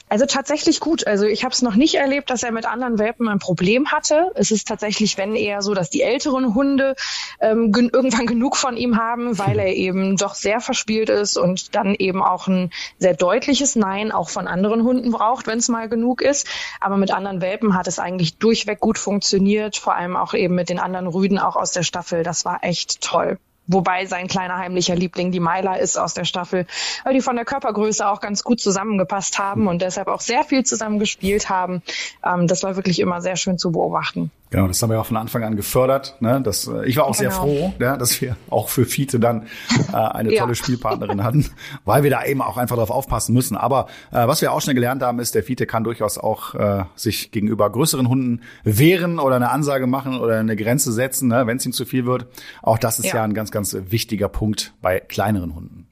Also 0.09 0.25
tatsächlich 0.25 0.79
gut. 0.79 1.07
Also 1.07 1.25
ich 1.25 1.43
habe 1.43 1.53
es 1.53 1.61
noch 1.61 1.75
nicht 1.75 1.95
erlebt, 1.95 2.29
dass 2.29 2.43
er 2.43 2.51
mit 2.51 2.65
anderen 2.65 2.99
Welpen 2.99 3.27
ein 3.27 3.39
Problem 3.39 3.91
hatte. 3.91 4.31
Es 4.35 4.51
ist 4.51 4.67
tatsächlich, 4.67 5.17
wenn 5.17 5.35
eher 5.35 5.61
so, 5.61 5.73
dass 5.73 5.89
die 5.89 6.01
älteren 6.01 6.53
Hunde 6.53 6.95
ähm, 7.39 7.71
gen 7.71 7.89
irgendwann 7.89 8.27
genug 8.27 8.55
von 8.55 8.77
ihm 8.77 8.97
haben, 8.97 9.37
weil 9.39 9.57
er 9.59 9.73
eben 9.73 10.17
doch 10.17 10.35
sehr 10.35 10.61
verspielt 10.61 11.09
ist 11.09 11.37
und 11.37 11.75
dann 11.75 11.95
eben 11.95 12.21
auch 12.21 12.47
ein 12.47 12.71
sehr 12.99 13.15
deutliches 13.15 13.75
Nein 13.75 14.11
auch 14.11 14.29
von 14.29 14.47
anderen 14.47 14.83
Hunden 14.83 15.11
braucht, 15.11 15.47
wenn 15.47 15.57
es 15.57 15.69
mal 15.69 15.89
genug 15.89 16.21
ist. 16.21 16.47
Aber 16.79 16.97
mit 16.97 17.11
anderen 17.11 17.41
Welpen 17.41 17.75
hat 17.75 17.87
es 17.87 17.99
eigentlich 17.99 18.37
durchweg 18.37 18.79
gut 18.79 18.97
funktioniert, 18.97 19.77
vor 19.77 19.95
allem 19.95 20.15
auch 20.15 20.33
eben 20.33 20.55
mit 20.55 20.69
den 20.69 20.79
anderen 20.79 21.07
Rüden 21.07 21.39
auch 21.39 21.55
aus 21.55 21.71
der 21.71 21.83
Staffel. 21.83 22.23
Das 22.23 22.45
war 22.45 22.63
echt 22.63 23.01
toll. 23.01 23.39
Wobei 23.67 24.05
sein 24.05 24.27
kleiner 24.27 24.57
heimlicher 24.57 24.95
Liebling 24.95 25.31
die 25.31 25.39
Myla 25.39 25.75
ist 25.75 25.97
aus 25.97 26.13
der 26.13 26.25
Staffel, 26.25 26.67
weil 27.03 27.13
die 27.13 27.21
von 27.21 27.35
der 27.35 27.45
Körpergröße 27.45 28.07
auch 28.07 28.19
ganz 28.19 28.43
gut 28.43 28.59
zusammengepasst 28.59 29.39
haben 29.39 29.67
und 29.67 29.81
deshalb 29.81 30.07
auch 30.07 30.21
sehr 30.21 30.43
viel 30.43 30.65
zusammen 30.65 30.99
gespielt 30.99 31.49
haben. 31.49 31.81
Ähm, 32.25 32.47
das 32.47 32.63
war 32.63 32.75
wirklich 32.75 32.99
immer 32.99 33.21
sehr 33.21 33.35
schön 33.35 33.57
zu 33.57 33.71
beobachten. 33.71 34.31
Genau, 34.53 34.67
das 34.67 34.79
haben 34.83 34.91
wir 34.91 35.01
auch 35.01 35.07
von 35.07 35.17
Anfang 35.17 35.43
an 35.43 35.55
gefördert. 35.55 36.15
Ne? 36.19 36.39
Das, 36.43 36.67
äh, 36.67 36.85
ich 36.85 36.95
war 36.95 37.05
auch 37.05 37.17
genau. 37.17 37.31
sehr 37.31 37.31
froh, 37.31 37.73
ja, 37.79 37.97
dass 37.97 38.21
wir 38.21 38.37
auch 38.51 38.69
für 38.69 38.85
Fiete 38.85 39.19
dann 39.19 39.47
äh, 39.91 39.95
eine 39.95 40.31
ja. 40.31 40.43
tolle 40.43 40.53
Spielpartnerin 40.53 41.23
hatten, 41.23 41.49
weil 41.85 42.03
wir 42.03 42.11
da 42.11 42.23
eben 42.23 42.39
auch 42.43 42.57
einfach 42.57 42.75
darauf 42.75 42.91
aufpassen 42.91 43.33
müssen. 43.33 43.57
Aber 43.57 43.87
äh, 44.11 44.27
was 44.27 44.43
wir 44.43 44.51
auch 44.51 44.61
schnell 44.61 44.75
gelernt 44.75 45.01
haben, 45.01 45.17
ist, 45.17 45.33
der 45.33 45.41
Fiete 45.41 45.65
kann 45.65 45.83
durchaus 45.83 46.19
auch 46.19 46.53
äh, 46.53 46.83
sich 46.95 47.31
gegenüber 47.31 47.67
größeren 47.67 48.07
Hunden 48.07 48.41
wehren 48.63 49.17
oder 49.17 49.37
eine 49.37 49.49
Ansage 49.49 49.87
machen 49.87 50.19
oder 50.19 50.37
eine 50.37 50.55
Grenze 50.55 50.93
setzen, 50.93 51.29
ne, 51.29 51.47
wenn 51.47 51.57
es 51.57 51.65
ihm 51.65 51.73
zu 51.73 51.85
viel 51.85 52.05
wird. 52.05 52.27
Auch 52.61 52.77
das 52.77 52.99
ist 52.99 53.05
ja. 53.05 53.15
ja 53.15 53.23
ein 53.23 53.33
ganz, 53.33 53.49
ganz 53.49 53.75
wichtiger 53.89 54.29
Punkt 54.29 54.75
bei 54.83 54.99
kleineren 54.99 55.55
Hunden. 55.55 55.87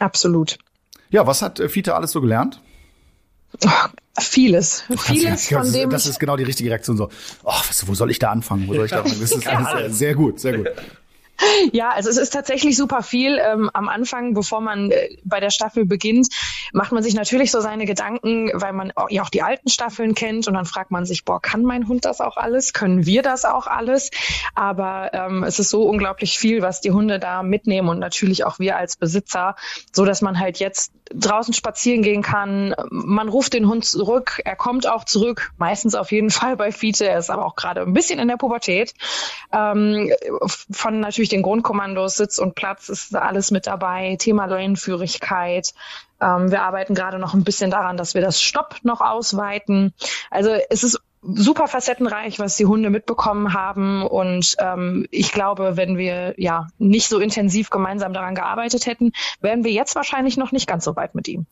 Absolut. 0.00 0.58
Ja, 1.08 1.26
was 1.26 1.40
hat 1.40 1.60
äh, 1.60 1.70
Fiete 1.70 1.94
alles 1.94 2.12
so 2.12 2.20
gelernt? 2.20 2.60
Oh, 3.64 4.20
vieles. 4.20 4.84
Vieles 4.98 5.48
von 5.48 5.72
dem. 5.72 5.90
Das 5.90 6.06
ist 6.06 6.18
genau 6.18 6.36
die 6.36 6.44
richtige 6.44 6.70
Reaktion. 6.70 6.96
So, 6.96 7.10
oh, 7.44 7.52
was, 7.68 7.86
wo 7.86 7.94
soll 7.94 8.10
ich 8.10 8.18
da 8.18 8.30
anfangen? 8.30 8.68
Wo 8.68 8.74
soll 8.74 8.84
ich 8.84 8.90
da 8.90 8.98
anfangen? 9.02 9.20
Das 9.20 9.32
ist 9.32 9.44
ja, 9.44 9.90
sehr 9.90 10.14
gut, 10.14 10.40
sehr 10.40 10.58
gut. 10.58 10.68
Ja, 11.72 11.90
also 11.90 12.10
es 12.10 12.16
ist 12.16 12.30
tatsächlich 12.30 12.76
super 12.76 13.02
viel. 13.02 13.38
Ähm, 13.38 13.70
am 13.72 13.88
Anfang, 13.88 14.34
bevor 14.34 14.60
man 14.60 14.90
äh, 14.90 15.16
bei 15.24 15.40
der 15.40 15.50
Staffel 15.50 15.84
beginnt, 15.84 16.28
macht 16.72 16.92
man 16.92 17.02
sich 17.02 17.14
natürlich 17.14 17.50
so 17.50 17.60
seine 17.60 17.86
Gedanken, 17.86 18.50
weil 18.54 18.72
man 18.72 18.92
ja 19.08 19.22
auch 19.22 19.30
die 19.30 19.42
alten 19.42 19.68
Staffeln 19.68 20.14
kennt 20.14 20.48
und 20.48 20.54
dann 20.54 20.64
fragt 20.64 20.90
man 20.90 21.04
sich, 21.04 21.24
boah, 21.24 21.40
kann 21.40 21.62
mein 21.62 21.88
Hund 21.88 22.04
das 22.04 22.20
auch 22.20 22.36
alles? 22.36 22.72
Können 22.72 23.06
wir 23.06 23.22
das 23.22 23.44
auch 23.44 23.66
alles? 23.66 24.10
Aber 24.54 25.10
ähm, 25.12 25.44
es 25.44 25.58
ist 25.58 25.70
so 25.70 25.82
unglaublich 25.82 26.38
viel, 26.38 26.62
was 26.62 26.80
die 26.80 26.90
Hunde 26.90 27.18
da 27.18 27.42
mitnehmen 27.42 27.88
und 27.88 27.98
natürlich 27.98 28.44
auch 28.44 28.58
wir 28.58 28.76
als 28.76 28.96
Besitzer, 28.96 29.56
so 29.92 30.04
dass 30.04 30.22
man 30.22 30.38
halt 30.38 30.58
jetzt 30.58 30.92
draußen 31.14 31.54
spazieren 31.54 32.02
gehen 32.02 32.22
kann. 32.22 32.74
Man 32.90 33.28
ruft 33.28 33.52
den 33.52 33.68
Hund 33.68 33.84
zurück, 33.84 34.40
er 34.44 34.56
kommt 34.56 34.88
auch 34.88 35.04
zurück, 35.04 35.52
meistens 35.56 35.94
auf 35.94 36.10
jeden 36.10 36.30
Fall 36.30 36.56
bei 36.56 36.72
Fiete, 36.72 37.06
er 37.08 37.18
ist 37.18 37.30
aber 37.30 37.46
auch 37.46 37.56
gerade 37.56 37.82
ein 37.82 37.92
bisschen 37.92 38.18
in 38.18 38.28
der 38.28 38.36
Pubertät. 38.36 38.92
Ähm, 39.52 40.10
von 40.70 41.00
natürlich 41.00 41.25
den 41.28 41.42
Grundkommandos, 41.42 42.16
Sitz 42.16 42.38
und 42.38 42.54
Platz 42.54 42.88
ist 42.88 43.14
alles 43.14 43.50
mit 43.50 43.66
dabei, 43.66 44.16
Thema 44.18 44.46
Leinenführigkeit. 44.46 45.74
Ähm, 46.20 46.50
wir 46.50 46.62
arbeiten 46.62 46.94
gerade 46.94 47.18
noch 47.18 47.34
ein 47.34 47.44
bisschen 47.44 47.70
daran, 47.70 47.96
dass 47.96 48.14
wir 48.14 48.22
das 48.22 48.40
Stopp 48.40 48.76
noch 48.82 49.00
ausweiten. 49.00 49.92
Also 50.30 50.50
es 50.70 50.84
ist 50.84 51.00
super 51.22 51.66
facettenreich, 51.66 52.38
was 52.38 52.56
die 52.56 52.66
Hunde 52.66 52.90
mitbekommen 52.90 53.52
haben. 53.52 54.02
Und 54.02 54.56
ähm, 54.58 55.06
ich 55.10 55.32
glaube, 55.32 55.76
wenn 55.76 55.96
wir 55.96 56.34
ja 56.38 56.68
nicht 56.78 57.08
so 57.08 57.18
intensiv 57.18 57.70
gemeinsam 57.70 58.12
daran 58.12 58.34
gearbeitet 58.34 58.86
hätten, 58.86 59.12
wären 59.40 59.64
wir 59.64 59.72
jetzt 59.72 59.96
wahrscheinlich 59.96 60.36
noch 60.36 60.52
nicht 60.52 60.66
ganz 60.66 60.84
so 60.84 60.96
weit 60.96 61.14
mit 61.14 61.28
ihm. 61.28 61.46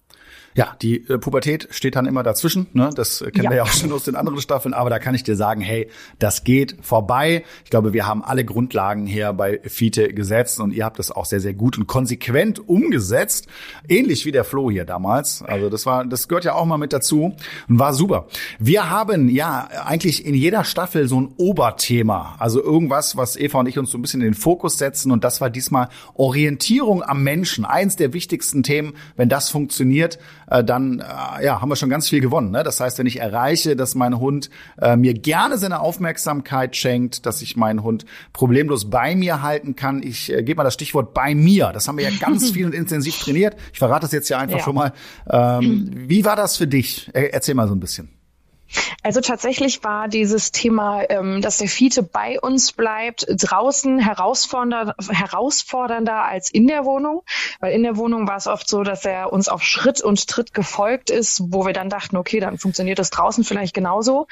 Ja, 0.56 0.76
die 0.80 1.08
äh, 1.08 1.18
Pubertät 1.18 1.66
steht 1.72 1.96
dann 1.96 2.06
immer 2.06 2.22
dazwischen. 2.22 2.68
Ne? 2.74 2.90
Das 2.94 3.20
äh, 3.20 3.32
kennen 3.32 3.44
ja. 3.44 3.50
wir 3.50 3.56
ja 3.58 3.62
auch 3.64 3.68
schon 3.68 3.90
aus 3.92 4.04
den 4.04 4.14
anderen 4.14 4.40
Staffeln. 4.40 4.72
Aber 4.72 4.88
da 4.88 5.00
kann 5.00 5.14
ich 5.14 5.24
dir 5.24 5.34
sagen, 5.34 5.60
hey, 5.60 5.88
das 6.20 6.44
geht 6.44 6.76
vorbei. 6.80 7.44
Ich 7.64 7.70
glaube, 7.70 7.92
wir 7.92 8.06
haben 8.06 8.22
alle 8.22 8.44
Grundlagen 8.44 9.06
hier 9.06 9.32
bei 9.32 9.60
Fiete 9.64 10.14
gesetzt 10.14 10.60
und 10.60 10.72
ihr 10.72 10.84
habt 10.84 11.00
das 11.00 11.10
auch 11.10 11.24
sehr, 11.24 11.40
sehr 11.40 11.54
gut 11.54 11.76
und 11.76 11.88
konsequent 11.88 12.68
umgesetzt. 12.68 13.48
Ähnlich 13.88 14.26
wie 14.26 14.32
der 14.32 14.44
Flo 14.44 14.70
hier 14.70 14.84
damals. 14.84 15.42
Also 15.42 15.70
das 15.70 15.86
war, 15.86 16.04
das 16.04 16.28
gehört 16.28 16.44
ja 16.44 16.54
auch 16.54 16.66
mal 16.66 16.78
mit 16.78 16.92
dazu 16.92 17.34
und 17.68 17.78
war 17.78 17.92
super. 17.92 18.28
Wir 18.60 18.90
haben 18.90 19.28
ja 19.28 19.68
eigentlich 19.84 20.24
in 20.24 20.34
jeder 20.34 20.62
Staffel 20.62 21.08
so 21.08 21.20
ein 21.20 21.34
Oberthema. 21.36 22.36
Also 22.38 22.62
irgendwas, 22.62 23.16
was 23.16 23.36
Eva 23.36 23.58
und 23.58 23.66
ich 23.66 23.76
uns 23.76 23.90
so 23.90 23.98
ein 23.98 24.02
bisschen 24.02 24.20
in 24.20 24.28
den 24.28 24.34
Fokus 24.34 24.78
setzen. 24.78 25.10
Und 25.10 25.24
das 25.24 25.40
war 25.40 25.50
diesmal 25.50 25.88
Orientierung 26.14 27.02
am 27.02 27.24
Menschen. 27.24 27.64
Eins 27.64 27.96
der 27.96 28.12
wichtigsten 28.12 28.62
Themen, 28.62 28.94
wenn 29.16 29.28
das 29.28 29.50
funktioniert, 29.50 30.18
äh, 30.48 30.64
dann 30.64 31.00
äh, 31.00 31.44
ja, 31.44 31.60
haben 31.60 31.68
wir 31.68 31.76
schon 31.76 31.90
ganz 31.90 32.08
viel 32.08 32.20
gewonnen. 32.20 32.50
Ne? 32.50 32.62
Das 32.62 32.80
heißt, 32.80 32.98
wenn 32.98 33.06
ich 33.06 33.20
erreiche, 33.20 33.76
dass 33.76 33.94
mein 33.94 34.18
Hund 34.18 34.50
äh, 34.80 34.96
mir 34.96 35.14
gerne 35.14 35.58
seine 35.58 35.80
Aufmerksamkeit 35.80 36.76
schenkt, 36.76 37.26
dass 37.26 37.42
ich 37.42 37.56
meinen 37.56 37.82
Hund 37.82 38.04
problemlos 38.32 38.90
bei 38.90 39.14
mir 39.14 39.42
halten 39.42 39.76
kann. 39.76 40.02
Ich 40.02 40.32
äh, 40.32 40.42
gebe 40.42 40.58
mal 40.58 40.64
das 40.64 40.74
Stichwort 40.74 41.14
bei 41.14 41.34
mir. 41.34 41.70
Das 41.72 41.88
haben 41.88 41.98
wir 41.98 42.08
ja 42.08 42.16
ganz 42.18 42.50
viel 42.52 42.66
und 42.66 42.74
intensiv 42.74 43.18
trainiert. 43.18 43.56
Ich 43.72 43.78
verrate 43.78 44.02
das 44.02 44.12
jetzt 44.12 44.28
ja 44.28 44.38
einfach 44.38 44.58
ja. 44.58 44.64
schon 44.64 44.74
mal. 44.74 44.92
Ähm, 45.30 45.90
wie 45.94 46.24
war 46.24 46.36
das 46.36 46.56
für 46.56 46.66
dich? 46.66 47.10
Erzähl 47.12 47.54
mal 47.54 47.68
so 47.68 47.74
ein 47.74 47.80
bisschen. 47.80 48.13
Also 49.02 49.20
tatsächlich 49.20 49.84
war 49.84 50.08
dieses 50.08 50.50
Thema, 50.50 51.02
ähm, 51.08 51.42
dass 51.42 51.58
der 51.58 51.68
Fiete 51.68 52.02
bei 52.02 52.40
uns 52.40 52.72
bleibt, 52.72 53.26
draußen 53.28 53.98
herausfordernder, 53.98 54.94
herausfordernder 55.10 56.24
als 56.24 56.50
in 56.50 56.66
der 56.66 56.84
Wohnung, 56.84 57.22
weil 57.60 57.72
in 57.72 57.82
der 57.82 57.96
Wohnung 57.96 58.26
war 58.26 58.36
es 58.36 58.46
oft 58.46 58.68
so, 58.68 58.82
dass 58.82 59.04
er 59.04 59.32
uns 59.32 59.48
auf 59.48 59.62
Schritt 59.62 60.00
und 60.00 60.26
Tritt 60.26 60.54
gefolgt 60.54 61.10
ist, 61.10 61.42
wo 61.52 61.66
wir 61.66 61.72
dann 61.72 61.90
dachten, 61.90 62.16
okay, 62.16 62.40
dann 62.40 62.58
funktioniert 62.58 62.98
das 62.98 63.10
draußen 63.10 63.44
vielleicht 63.44 63.74
genauso, 63.74 64.26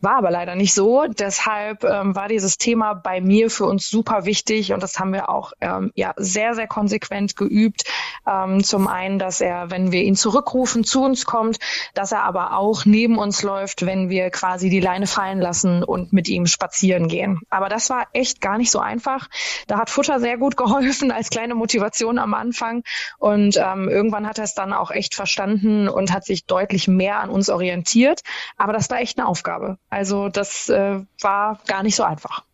war 0.00 0.16
aber 0.16 0.30
leider 0.30 0.56
nicht 0.56 0.74
so. 0.74 1.06
Deshalb 1.06 1.84
ähm, 1.84 2.16
war 2.16 2.28
dieses 2.28 2.58
Thema 2.58 2.94
bei 2.94 3.20
mir 3.20 3.50
für 3.50 3.66
uns 3.66 3.88
super 3.88 4.24
wichtig 4.24 4.72
und 4.72 4.82
das 4.82 4.98
haben 4.98 5.12
wir 5.12 5.28
auch 5.28 5.52
ähm, 5.60 5.92
ja 5.94 6.14
sehr 6.16 6.54
sehr 6.54 6.66
konsequent 6.66 7.36
geübt. 7.36 7.84
Ähm, 8.26 8.64
zum 8.64 8.88
einen, 8.88 9.18
dass 9.18 9.40
er, 9.40 9.70
wenn 9.70 9.92
wir 9.92 10.02
ihn 10.02 10.16
zurückrufen, 10.16 10.84
zu 10.84 11.02
uns 11.02 11.24
kommt, 11.24 11.58
dass 11.94 12.12
er 12.12 12.22
aber 12.24 12.56
auch 12.56 12.84
neben 12.84 13.18
uns 13.18 13.42
läuft, 13.42 13.86
wenn 13.86 14.08
wir 14.08 14.30
quasi 14.30 14.68
die 14.70 14.80
Leine 14.80 15.06
fallen 15.06 15.40
lassen 15.40 15.82
und 15.82 16.12
mit 16.12 16.28
ihm 16.28 16.46
spazieren 16.46 17.08
gehen. 17.08 17.40
Aber 17.50 17.68
das 17.68 17.90
war 17.90 18.06
echt 18.12 18.40
gar 18.40 18.58
nicht 18.58 18.70
so 18.70 18.78
einfach. 18.78 19.28
Da 19.66 19.78
hat 19.78 19.90
Futter 19.90 20.20
sehr 20.20 20.38
gut 20.38 20.56
geholfen 20.56 21.10
als 21.10 21.30
kleine 21.30 21.54
Motivation 21.54 22.18
am 22.18 22.34
Anfang. 22.34 22.82
Und 23.18 23.56
ähm, 23.56 23.88
irgendwann 23.88 24.26
hat 24.26 24.38
er 24.38 24.44
es 24.44 24.54
dann 24.54 24.72
auch 24.72 24.90
echt 24.90 25.14
verstanden 25.14 25.88
und 25.88 26.12
hat 26.12 26.24
sich 26.24 26.46
deutlich 26.46 26.88
mehr 26.88 27.20
an 27.20 27.30
uns 27.30 27.48
orientiert. 27.48 28.22
Aber 28.56 28.72
das 28.72 28.90
war 28.90 29.00
echt 29.00 29.18
eine 29.18 29.28
Aufgabe. 29.28 29.78
Also 29.90 30.28
das 30.28 30.68
äh, 30.68 31.00
war 31.20 31.60
gar 31.66 31.82
nicht 31.82 31.96
so 31.96 32.02
einfach. 32.02 32.44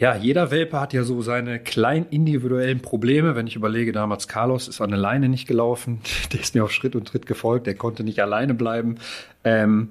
Ja, 0.00 0.16
jeder 0.16 0.50
Welpe 0.50 0.80
hat 0.80 0.94
ja 0.94 1.04
so 1.04 1.20
seine 1.20 1.58
kleinen 1.58 2.06
individuellen 2.08 2.80
Probleme. 2.80 3.36
Wenn 3.36 3.46
ich 3.46 3.54
überlege, 3.54 3.92
damals 3.92 4.28
Carlos 4.28 4.66
ist 4.66 4.80
an 4.80 4.88
der 4.88 4.98
Leine 4.98 5.28
nicht 5.28 5.46
gelaufen, 5.46 6.00
der 6.32 6.40
ist 6.40 6.54
mir 6.54 6.64
auf 6.64 6.72
Schritt 6.72 6.96
und 6.96 7.06
Tritt 7.06 7.26
gefolgt, 7.26 7.66
der 7.66 7.74
konnte 7.74 8.02
nicht 8.02 8.18
alleine 8.20 8.54
bleiben. 8.54 8.96
Ähm, 9.44 9.90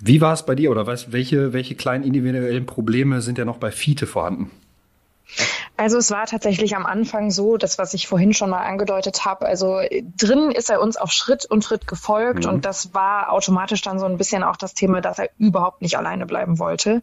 wie 0.00 0.20
war 0.20 0.32
es 0.32 0.44
bei 0.44 0.56
dir 0.56 0.72
oder 0.72 0.88
was, 0.88 1.12
welche, 1.12 1.52
welche 1.52 1.76
kleinen 1.76 2.02
individuellen 2.02 2.66
Probleme 2.66 3.22
sind 3.22 3.38
ja 3.38 3.44
noch 3.44 3.58
bei 3.58 3.70
Fiete 3.70 4.08
vorhanden? 4.08 4.50
Also 5.80 5.96
es 5.96 6.10
war 6.10 6.26
tatsächlich 6.26 6.76
am 6.76 6.84
Anfang 6.84 7.30
so, 7.30 7.56
das, 7.56 7.78
was 7.78 7.94
ich 7.94 8.06
vorhin 8.06 8.34
schon 8.34 8.50
mal 8.50 8.66
angedeutet 8.66 9.24
habe. 9.24 9.46
Also 9.46 9.80
drin 10.18 10.50
ist 10.50 10.68
er 10.68 10.78
uns 10.82 10.98
auf 10.98 11.10
Schritt 11.10 11.46
und 11.46 11.64
Schritt 11.64 11.86
gefolgt 11.86 12.44
mhm. 12.44 12.50
und 12.50 12.64
das 12.66 12.92
war 12.92 13.32
automatisch 13.32 13.80
dann 13.80 13.98
so 13.98 14.04
ein 14.04 14.18
bisschen 14.18 14.42
auch 14.42 14.58
das 14.58 14.74
Thema, 14.74 15.00
dass 15.00 15.18
er 15.18 15.30
überhaupt 15.38 15.80
nicht 15.80 15.96
alleine 15.96 16.26
bleiben 16.26 16.58
wollte. 16.58 17.00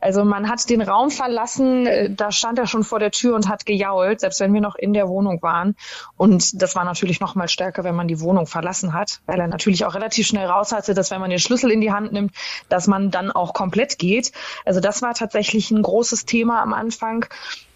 Also 0.00 0.24
man 0.24 0.48
hat 0.48 0.70
den 0.70 0.80
Raum 0.80 1.10
verlassen, 1.10 1.88
äh, 1.88 2.08
da 2.08 2.30
stand 2.30 2.60
er 2.60 2.68
schon 2.68 2.84
vor 2.84 3.00
der 3.00 3.10
Tür 3.10 3.34
und 3.34 3.48
hat 3.48 3.66
gejault, 3.66 4.20
selbst 4.20 4.38
wenn 4.38 4.54
wir 4.54 4.60
noch 4.60 4.76
in 4.76 4.92
der 4.92 5.08
Wohnung 5.08 5.42
waren. 5.42 5.74
Und 6.16 6.62
das 6.62 6.76
war 6.76 6.84
natürlich 6.84 7.18
noch 7.18 7.34
mal 7.34 7.48
stärker, 7.48 7.82
wenn 7.82 7.96
man 7.96 8.06
die 8.06 8.20
Wohnung 8.20 8.46
verlassen 8.46 8.94
hat, 8.94 9.22
weil 9.26 9.40
er 9.40 9.48
natürlich 9.48 9.84
auch 9.86 9.96
relativ 9.96 10.28
schnell 10.28 10.46
raus 10.46 10.70
hatte, 10.70 10.94
dass 10.94 11.10
wenn 11.10 11.20
man 11.20 11.30
den 11.30 11.40
Schlüssel 11.40 11.72
in 11.72 11.80
die 11.80 11.90
Hand 11.90 12.12
nimmt, 12.12 12.32
dass 12.68 12.86
man 12.86 13.10
dann 13.10 13.32
auch 13.32 13.54
komplett 13.54 13.98
geht. 13.98 14.30
Also 14.64 14.78
das 14.78 15.02
war 15.02 15.14
tatsächlich 15.14 15.72
ein 15.72 15.82
großes 15.82 16.26
Thema 16.26 16.62
am 16.62 16.74
Anfang. 16.74 17.26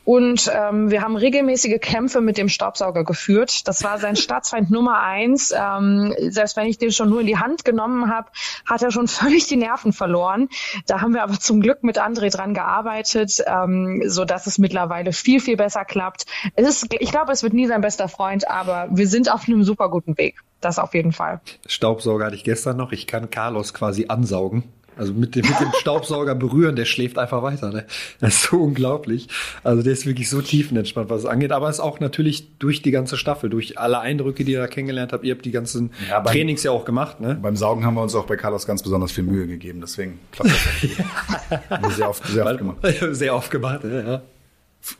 Und 0.04 0.50
ähm, 0.54 0.90
wir 0.90 1.02
haben 1.02 1.16
regelmäßige 1.16 1.80
Kämpfe 1.80 2.20
mit 2.20 2.36
dem 2.36 2.48
Staubsauger 2.48 3.04
geführt. 3.04 3.66
Das 3.66 3.82
war 3.82 3.98
sein 3.98 4.16
Staatsfeind 4.16 4.70
Nummer 4.70 5.00
eins. 5.00 5.52
Ähm, 5.56 6.14
selbst 6.28 6.56
wenn 6.56 6.66
ich 6.66 6.78
den 6.78 6.92
schon 6.92 7.08
nur 7.08 7.20
in 7.20 7.26
die 7.26 7.38
Hand 7.38 7.64
genommen 7.64 8.10
habe, 8.10 8.28
hat 8.66 8.82
er 8.82 8.90
schon 8.90 9.08
völlig 9.08 9.46
die 9.46 9.56
Nerven 9.56 9.92
verloren. 9.92 10.48
Da 10.86 11.00
haben 11.00 11.14
wir 11.14 11.22
aber 11.22 11.38
zum 11.38 11.60
Glück 11.60 11.82
mit 11.82 11.98
André 11.98 12.30
dran 12.30 12.54
gearbeitet, 12.54 13.42
ähm, 13.46 14.02
so 14.06 14.24
dass 14.24 14.46
es 14.46 14.58
mittlerweile 14.58 15.12
viel, 15.12 15.40
viel 15.40 15.56
besser 15.56 15.84
klappt. 15.84 16.26
Es 16.54 16.68
ist, 16.68 16.94
ich 16.98 17.10
glaube, 17.10 17.32
es 17.32 17.42
wird 17.42 17.54
nie 17.54 17.66
sein 17.66 17.80
bester 17.80 18.08
Freund, 18.08 18.48
aber 18.48 18.88
wir 18.90 19.08
sind 19.08 19.32
auf 19.32 19.48
einem 19.48 19.64
super 19.64 19.88
guten 19.88 20.18
Weg. 20.18 20.40
Das 20.60 20.78
auf 20.78 20.94
jeden 20.94 21.12
Fall. 21.12 21.40
Staubsauger 21.66 22.26
hatte 22.26 22.36
ich 22.36 22.44
gestern 22.44 22.76
noch. 22.76 22.92
Ich 22.92 23.06
kann 23.06 23.30
Carlos 23.30 23.74
quasi 23.74 24.06
ansaugen. 24.08 24.64
Also 24.96 25.12
mit 25.12 25.34
dem, 25.34 25.46
mit 25.46 25.60
dem 25.60 25.72
Staubsauger 25.80 26.34
berühren, 26.34 26.76
der 26.76 26.84
schläft 26.84 27.18
einfach 27.18 27.42
weiter. 27.42 27.70
Ne? 27.70 27.84
Das 28.20 28.34
ist 28.34 28.42
so 28.44 28.58
unglaublich. 28.58 29.28
Also 29.62 29.82
der 29.82 29.92
ist 29.92 30.06
wirklich 30.06 30.30
so 30.30 30.40
tiefenentspannt, 30.40 31.10
was 31.10 31.20
es 31.20 31.26
angeht. 31.26 31.52
Aber 31.52 31.68
es 31.68 31.76
ist 31.76 31.80
auch 31.80 32.00
natürlich 32.00 32.58
durch 32.58 32.82
die 32.82 32.90
ganze 32.90 33.16
Staffel, 33.16 33.50
durch 33.50 33.78
alle 33.78 34.00
Eindrücke, 34.00 34.44
die 34.44 34.52
ihr 34.52 34.60
da 34.60 34.66
kennengelernt 34.66 35.12
habt. 35.12 35.24
Ihr 35.24 35.34
habt 35.34 35.44
die 35.44 35.50
ganzen 35.50 35.90
ja, 36.08 36.20
beim, 36.20 36.32
Trainings 36.32 36.62
ja 36.62 36.70
auch 36.70 36.84
gemacht. 36.84 37.20
Ne? 37.20 37.38
Beim 37.40 37.56
Saugen 37.56 37.84
haben 37.84 37.94
wir 37.94 38.02
uns 38.02 38.14
auch 38.14 38.26
bei 38.26 38.36
Carlos 38.36 38.66
ganz 38.66 38.82
besonders 38.82 39.12
viel 39.12 39.24
Mühe 39.24 39.46
gegeben. 39.46 39.80
Deswegen 39.80 40.18
klappt 40.32 40.50
das 40.50 41.96
sehr 41.96 42.08
oft, 42.08 42.26
sehr 42.26 42.46
oft 42.46 42.58
gemacht. 42.58 42.76
Sehr 43.14 43.34
oft 43.34 43.50
gemacht, 43.50 43.80
ja. 43.84 44.22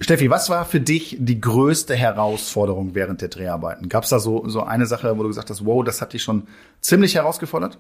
Steffi, 0.00 0.30
was 0.30 0.48
war 0.48 0.64
für 0.64 0.80
dich 0.80 1.16
die 1.20 1.40
größte 1.40 1.94
Herausforderung 1.94 2.94
während 2.94 3.20
der 3.20 3.28
Dreharbeiten? 3.28 3.90
Gab 3.90 4.04
es 4.04 4.11
da 4.11 4.18
so, 4.18 4.48
so 4.48 4.62
eine 4.62 4.87
Sache, 4.87 5.18
wo 5.18 5.22
du 5.22 5.28
gesagt 5.28 5.50
hast, 5.50 5.66
wow, 5.66 5.85
das 5.85 6.00
hat 6.00 6.14
dich 6.14 6.22
schon 6.22 6.46
ziemlich 6.80 7.16
herausgefordert? 7.16 7.78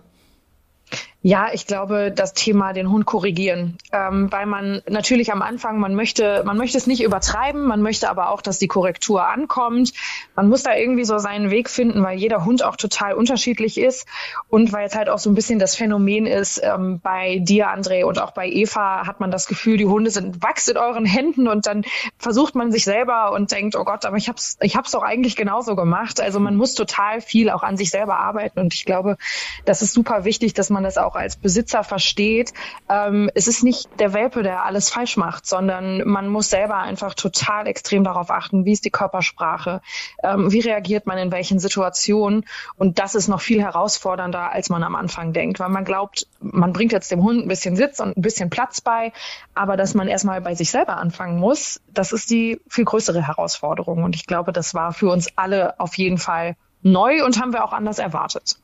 Ja, 1.26 1.48
ich 1.54 1.66
glaube, 1.66 2.12
das 2.14 2.34
Thema 2.34 2.74
den 2.74 2.90
Hund 2.90 3.06
korrigieren, 3.06 3.78
ähm, 3.92 4.30
weil 4.30 4.44
man 4.44 4.82
natürlich 4.86 5.32
am 5.32 5.40
Anfang, 5.40 5.78
man 5.78 5.94
möchte, 5.94 6.42
man 6.44 6.58
möchte 6.58 6.76
es 6.76 6.86
nicht 6.86 7.02
übertreiben, 7.02 7.66
man 7.66 7.80
möchte 7.80 8.10
aber 8.10 8.28
auch, 8.28 8.42
dass 8.42 8.58
die 8.58 8.68
Korrektur 8.68 9.26
ankommt. 9.26 9.94
Man 10.36 10.50
muss 10.50 10.64
da 10.64 10.76
irgendwie 10.76 11.06
so 11.06 11.16
seinen 11.16 11.50
Weg 11.50 11.70
finden, 11.70 12.02
weil 12.02 12.18
jeder 12.18 12.44
Hund 12.44 12.62
auch 12.62 12.76
total 12.76 13.14
unterschiedlich 13.14 13.78
ist 13.80 14.06
und 14.50 14.74
weil 14.74 14.86
es 14.86 14.94
halt 14.94 15.08
auch 15.08 15.18
so 15.18 15.30
ein 15.30 15.34
bisschen 15.34 15.58
das 15.58 15.76
Phänomen 15.76 16.26
ist, 16.26 16.60
ähm, 16.62 17.00
bei 17.02 17.38
dir, 17.38 17.68
André, 17.70 18.04
und 18.04 18.20
auch 18.20 18.32
bei 18.32 18.46
Eva 18.46 19.06
hat 19.06 19.20
man 19.20 19.30
das 19.30 19.46
Gefühl, 19.46 19.78
die 19.78 19.86
Hunde 19.86 20.10
sind 20.10 20.42
Wachs 20.42 20.68
in 20.68 20.76
euren 20.76 21.06
Händen 21.06 21.48
und 21.48 21.66
dann 21.66 21.86
versucht 22.18 22.54
man 22.54 22.70
sich 22.70 22.84
selber 22.84 23.32
und 23.32 23.50
denkt, 23.50 23.76
oh 23.76 23.84
Gott, 23.84 24.04
aber 24.04 24.18
ich 24.18 24.28
hab's, 24.28 24.58
ich 24.60 24.76
hab's 24.76 24.90
doch 24.90 25.02
eigentlich 25.02 25.36
genauso 25.36 25.74
gemacht. 25.74 26.20
Also 26.20 26.38
man 26.38 26.54
muss 26.54 26.74
total 26.74 27.22
viel 27.22 27.48
auch 27.48 27.62
an 27.62 27.78
sich 27.78 27.90
selber 27.90 28.18
arbeiten 28.18 28.60
und 28.60 28.74
ich 28.74 28.84
glaube, 28.84 29.16
das 29.64 29.80
ist 29.80 29.94
super 29.94 30.26
wichtig, 30.26 30.52
dass 30.52 30.68
man 30.68 30.84
das 30.84 30.98
auch 30.98 31.13
auch 31.14 31.20
als 31.20 31.36
Besitzer 31.36 31.84
versteht, 31.84 32.52
ähm, 32.88 33.30
es 33.34 33.46
ist 33.46 33.62
nicht 33.62 33.88
der 33.98 34.12
Welpe, 34.12 34.42
der 34.42 34.64
alles 34.64 34.88
falsch 34.88 35.16
macht, 35.16 35.46
sondern 35.46 36.06
man 36.06 36.28
muss 36.28 36.50
selber 36.50 36.78
einfach 36.78 37.14
total 37.14 37.66
extrem 37.66 38.04
darauf 38.04 38.30
achten, 38.30 38.64
wie 38.64 38.72
ist 38.72 38.84
die 38.84 38.90
Körpersprache, 38.90 39.80
ähm, 40.22 40.52
wie 40.52 40.60
reagiert 40.60 41.06
man 41.06 41.18
in 41.18 41.32
welchen 41.32 41.58
Situationen. 41.58 42.44
Und 42.76 42.98
das 42.98 43.14
ist 43.14 43.28
noch 43.28 43.40
viel 43.40 43.60
herausfordernder, 43.60 44.52
als 44.52 44.68
man 44.68 44.82
am 44.82 44.94
Anfang 44.94 45.32
denkt, 45.32 45.60
weil 45.60 45.68
man 45.68 45.84
glaubt, 45.84 46.26
man 46.40 46.72
bringt 46.72 46.92
jetzt 46.92 47.10
dem 47.10 47.22
Hund 47.22 47.44
ein 47.44 47.48
bisschen 47.48 47.76
Sitz 47.76 48.00
und 48.00 48.16
ein 48.16 48.22
bisschen 48.22 48.50
Platz 48.50 48.80
bei, 48.80 49.12
aber 49.54 49.76
dass 49.76 49.94
man 49.94 50.08
erstmal 50.08 50.40
bei 50.40 50.54
sich 50.54 50.70
selber 50.70 50.96
anfangen 50.96 51.38
muss, 51.38 51.80
das 51.92 52.12
ist 52.12 52.30
die 52.30 52.60
viel 52.68 52.84
größere 52.84 53.26
Herausforderung. 53.26 54.02
Und 54.02 54.16
ich 54.16 54.26
glaube, 54.26 54.52
das 54.52 54.74
war 54.74 54.92
für 54.92 55.10
uns 55.10 55.28
alle 55.36 55.78
auf 55.78 55.96
jeden 55.96 56.18
Fall 56.18 56.56
neu 56.82 57.24
und 57.24 57.40
haben 57.40 57.52
wir 57.52 57.64
auch 57.64 57.72
anders 57.72 57.98
erwartet. 57.98 58.58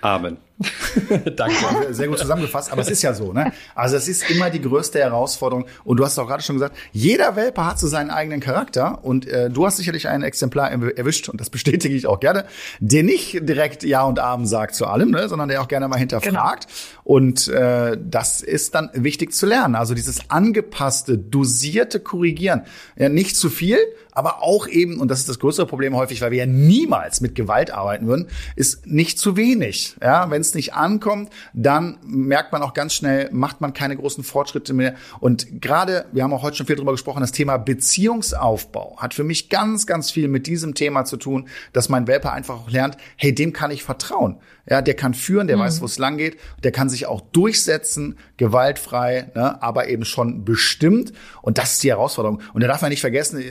Amen. 0.00 0.38
Danke. 1.36 1.94
Sehr 1.94 2.08
gut 2.08 2.18
zusammengefasst, 2.18 2.72
aber 2.72 2.82
es 2.82 2.90
ist 2.90 3.02
ja 3.02 3.14
so, 3.14 3.32
ne? 3.32 3.52
Also 3.74 3.96
es 3.96 4.08
ist 4.08 4.28
immer 4.30 4.50
die 4.50 4.60
größte 4.60 4.98
Herausforderung. 4.98 5.66
Und 5.84 5.98
du 5.98 6.04
hast 6.04 6.18
auch 6.18 6.26
gerade 6.26 6.42
schon 6.42 6.56
gesagt, 6.56 6.76
jeder 6.92 7.36
Welpe 7.36 7.64
hat 7.64 7.78
so 7.78 7.86
seinen 7.86 8.10
eigenen 8.10 8.40
Charakter 8.40 9.04
und 9.04 9.26
äh, 9.26 9.50
du 9.50 9.66
hast 9.66 9.76
sicherlich 9.76 10.08
ein 10.08 10.22
Exemplar 10.22 10.70
erwischt, 10.70 11.28
und 11.28 11.40
das 11.40 11.50
bestätige 11.58 11.94
ich 11.94 12.06
auch 12.06 12.20
gerne, 12.20 12.44
der 12.80 13.02
nicht 13.04 13.48
direkt 13.48 13.84
Ja 13.84 14.02
und 14.04 14.18
Abend 14.18 14.48
sagt 14.48 14.74
zu 14.74 14.86
allem, 14.86 15.10
ne? 15.10 15.28
sondern 15.28 15.48
der 15.48 15.62
auch 15.62 15.68
gerne 15.68 15.86
mal 15.86 15.98
hinterfragt. 15.98 16.66
Genau. 16.66 17.04
Und 17.04 17.48
äh, 17.48 17.96
das 18.00 18.40
ist 18.42 18.74
dann 18.74 18.90
wichtig 18.92 19.32
zu 19.32 19.46
lernen. 19.46 19.76
Also 19.76 19.94
dieses 19.94 20.28
angepasste, 20.30 21.18
dosierte 21.18 22.00
Korrigieren. 22.00 22.62
Ja, 22.96 23.08
nicht 23.08 23.36
zu 23.36 23.48
viel, 23.48 23.78
aber 24.18 24.42
auch 24.42 24.66
eben, 24.66 24.98
und 24.98 25.08
das 25.08 25.20
ist 25.20 25.28
das 25.28 25.38
größere 25.38 25.66
Problem 25.66 25.94
häufig, 25.94 26.20
weil 26.20 26.32
wir 26.32 26.38
ja 26.38 26.46
niemals 26.46 27.20
mit 27.20 27.36
Gewalt 27.36 27.70
arbeiten 27.70 28.08
würden, 28.08 28.26
ist 28.56 28.84
nicht 28.84 29.18
zu 29.18 29.36
wenig. 29.36 29.94
Ja, 30.02 30.28
wenn 30.28 30.40
es 30.48 30.54
nicht 30.54 30.74
ankommt, 30.74 31.30
dann 31.52 31.98
merkt 32.04 32.52
man 32.52 32.62
auch 32.62 32.74
ganz 32.74 32.94
schnell, 32.94 33.28
macht 33.32 33.60
man 33.60 33.72
keine 33.72 33.96
großen 33.96 34.24
Fortschritte 34.24 34.74
mehr. 34.74 34.94
Und 35.20 35.60
gerade, 35.60 36.06
wir 36.12 36.22
haben 36.22 36.32
auch 36.32 36.42
heute 36.42 36.56
schon 36.56 36.66
viel 36.66 36.76
drüber 36.76 36.92
gesprochen, 36.92 37.20
das 37.20 37.32
Thema 37.32 37.56
Beziehungsaufbau 37.56 38.96
hat 38.98 39.14
für 39.14 39.24
mich 39.24 39.48
ganz, 39.48 39.86
ganz 39.86 40.10
viel 40.10 40.28
mit 40.28 40.46
diesem 40.46 40.74
Thema 40.74 41.04
zu 41.04 41.16
tun, 41.16 41.48
dass 41.72 41.88
mein 41.88 42.06
Welpe 42.06 42.32
einfach 42.32 42.56
auch 42.56 42.70
lernt, 42.70 42.96
hey, 43.16 43.34
dem 43.34 43.52
kann 43.52 43.70
ich 43.70 43.82
vertrauen. 43.82 44.38
Ja, 44.70 44.82
der 44.82 44.94
kann 44.94 45.14
führen, 45.14 45.46
der 45.46 45.56
mhm. 45.56 45.60
weiß, 45.62 45.80
wo 45.80 45.86
es 45.86 45.98
lang 45.98 46.18
geht, 46.18 46.38
der 46.62 46.72
kann 46.72 46.90
sich 46.90 47.06
auch 47.06 47.22
durchsetzen, 47.32 48.18
gewaltfrei, 48.36 49.30
ne, 49.34 49.62
aber 49.62 49.88
eben 49.88 50.04
schon 50.04 50.44
bestimmt. 50.44 51.12
Und 51.40 51.56
das 51.56 51.72
ist 51.74 51.84
die 51.84 51.90
Herausforderung. 51.90 52.42
Und 52.52 52.62
da 52.62 52.68
darf 52.68 52.82
man 52.82 52.90
nicht 52.90 53.00
vergessen, 53.00 53.40
äh, 53.40 53.50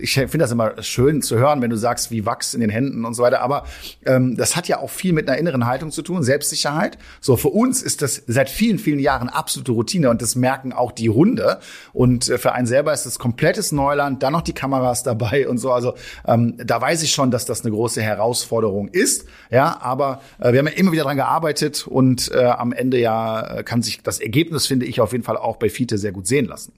ich 0.00 0.14
finde 0.14 0.38
das 0.38 0.52
immer 0.52 0.82
schön 0.82 1.20
zu 1.20 1.36
hören, 1.36 1.60
wenn 1.60 1.68
du 1.68 1.76
sagst, 1.76 2.10
wie 2.10 2.24
Wachs 2.24 2.54
in 2.54 2.60
den 2.60 2.70
Händen 2.70 3.04
und 3.04 3.12
so 3.12 3.22
weiter. 3.22 3.42
Aber 3.42 3.64
ähm, 4.06 4.36
das 4.36 4.56
hat 4.56 4.66
ja 4.66 4.78
auch 4.78 4.90
viel 4.90 5.12
mit 5.12 5.28
einer 5.28 5.38
inneren 5.38 5.66
Haltung 5.66 5.90
zu 5.90 6.00
tun, 6.00 6.22
Selbstsicherheit. 6.34 6.98
So, 7.20 7.36
für 7.36 7.48
uns 7.48 7.82
ist 7.82 8.02
das 8.02 8.22
seit 8.26 8.50
vielen, 8.50 8.78
vielen 8.78 8.98
Jahren 8.98 9.28
absolute 9.28 9.72
Routine 9.72 10.10
und 10.10 10.20
das 10.20 10.34
merken 10.34 10.72
auch 10.72 10.90
die 10.90 11.10
Hunde. 11.10 11.60
Und 11.92 12.28
äh, 12.28 12.38
für 12.38 12.52
einen 12.52 12.66
selber 12.66 12.92
ist 12.92 13.06
das 13.06 13.18
komplettes 13.18 13.70
Neuland, 13.72 14.22
dann 14.22 14.32
noch 14.32 14.42
die 14.42 14.52
Kameras 14.52 15.04
dabei 15.04 15.48
und 15.48 15.58
so. 15.58 15.72
Also 15.72 15.94
ähm, 16.26 16.56
da 16.58 16.80
weiß 16.80 17.02
ich 17.02 17.12
schon, 17.12 17.30
dass 17.30 17.44
das 17.44 17.62
eine 17.62 17.70
große 17.70 18.02
Herausforderung 18.02 18.88
ist. 18.88 19.26
Ja, 19.50 19.78
aber 19.80 20.20
äh, 20.40 20.52
wir 20.52 20.58
haben 20.58 20.66
ja 20.66 20.72
immer 20.72 20.92
wieder 20.92 21.04
dran 21.04 21.16
gearbeitet 21.16 21.86
und 21.86 22.30
äh, 22.32 22.44
am 22.44 22.72
Ende 22.72 22.98
ja 22.98 23.58
äh, 23.58 23.62
kann 23.62 23.82
sich 23.82 24.02
das 24.02 24.18
Ergebnis, 24.18 24.66
finde 24.66 24.86
ich, 24.86 25.00
auf 25.00 25.12
jeden 25.12 25.24
Fall 25.24 25.36
auch 25.36 25.56
bei 25.56 25.68
Fiete 25.68 25.98
sehr 25.98 26.12
gut 26.12 26.26
sehen 26.26 26.46
lassen. 26.46 26.72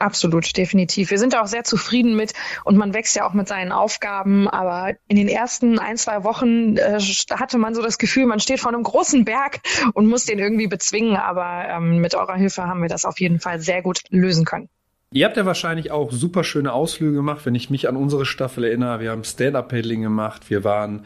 Absolut, 0.00 0.56
definitiv. 0.56 1.10
Wir 1.10 1.18
sind 1.18 1.34
da 1.34 1.42
auch 1.42 1.46
sehr 1.46 1.62
zufrieden 1.62 2.16
mit 2.16 2.32
und 2.64 2.78
man 2.78 2.94
wächst 2.94 3.14
ja 3.16 3.28
auch 3.28 3.34
mit 3.34 3.46
seinen 3.46 3.70
Aufgaben. 3.70 4.48
Aber 4.48 4.94
in 5.08 5.16
den 5.16 5.28
ersten 5.28 5.78
ein, 5.78 5.98
zwei 5.98 6.24
Wochen 6.24 6.78
äh, 6.78 6.98
hatte 7.32 7.58
man 7.58 7.74
so 7.74 7.82
das 7.82 7.98
Gefühl, 7.98 8.24
man 8.24 8.40
steht 8.40 8.60
vor 8.60 8.72
einem 8.72 8.82
großen 8.82 9.26
Berg 9.26 9.60
und 9.92 10.06
muss 10.06 10.24
den 10.24 10.38
irgendwie 10.38 10.68
bezwingen. 10.68 11.16
Aber 11.16 11.68
ähm, 11.68 11.98
mit 11.98 12.14
eurer 12.14 12.36
Hilfe 12.36 12.62
haben 12.62 12.80
wir 12.80 12.88
das 12.88 13.04
auf 13.04 13.20
jeden 13.20 13.40
Fall 13.40 13.60
sehr 13.60 13.82
gut 13.82 14.00
lösen 14.08 14.46
können. 14.46 14.70
Ihr 15.12 15.26
habt 15.26 15.36
ja 15.36 15.44
wahrscheinlich 15.44 15.90
auch 15.90 16.10
super 16.12 16.44
schöne 16.44 16.72
Ausflüge 16.72 17.16
gemacht, 17.16 17.44
wenn 17.44 17.54
ich 17.54 17.68
mich 17.68 17.86
an 17.86 17.96
unsere 17.96 18.24
Staffel 18.24 18.64
erinnere. 18.64 19.00
Wir 19.00 19.10
haben 19.10 19.24
Stand-Up-Paddling 19.24 20.00
gemacht, 20.00 20.48
wir 20.48 20.64
waren 20.64 21.04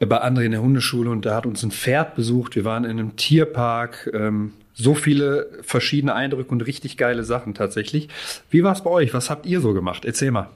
bei 0.00 0.20
André 0.20 0.42
in 0.42 0.50
der 0.50 0.62
Hundeschule 0.62 1.10
und 1.10 1.26
da 1.26 1.36
hat 1.36 1.46
uns 1.46 1.62
ein 1.62 1.70
Pferd 1.70 2.16
besucht. 2.16 2.56
Wir 2.56 2.64
waren 2.64 2.84
in 2.84 2.98
einem 2.98 3.14
Tierpark. 3.14 4.10
Ähm, 4.12 4.52
so 4.76 4.94
viele 4.94 5.50
verschiedene 5.62 6.14
Eindrücke 6.14 6.50
und 6.50 6.60
richtig 6.60 6.96
geile 6.96 7.24
Sachen 7.24 7.54
tatsächlich. 7.54 8.08
Wie 8.50 8.62
war 8.62 8.72
es 8.72 8.82
bei 8.82 8.90
euch? 8.90 9.14
Was 9.14 9.30
habt 9.30 9.46
ihr 9.46 9.60
so 9.60 9.72
gemacht? 9.72 10.04
Erzähl 10.04 10.30
mal. 10.30 10.50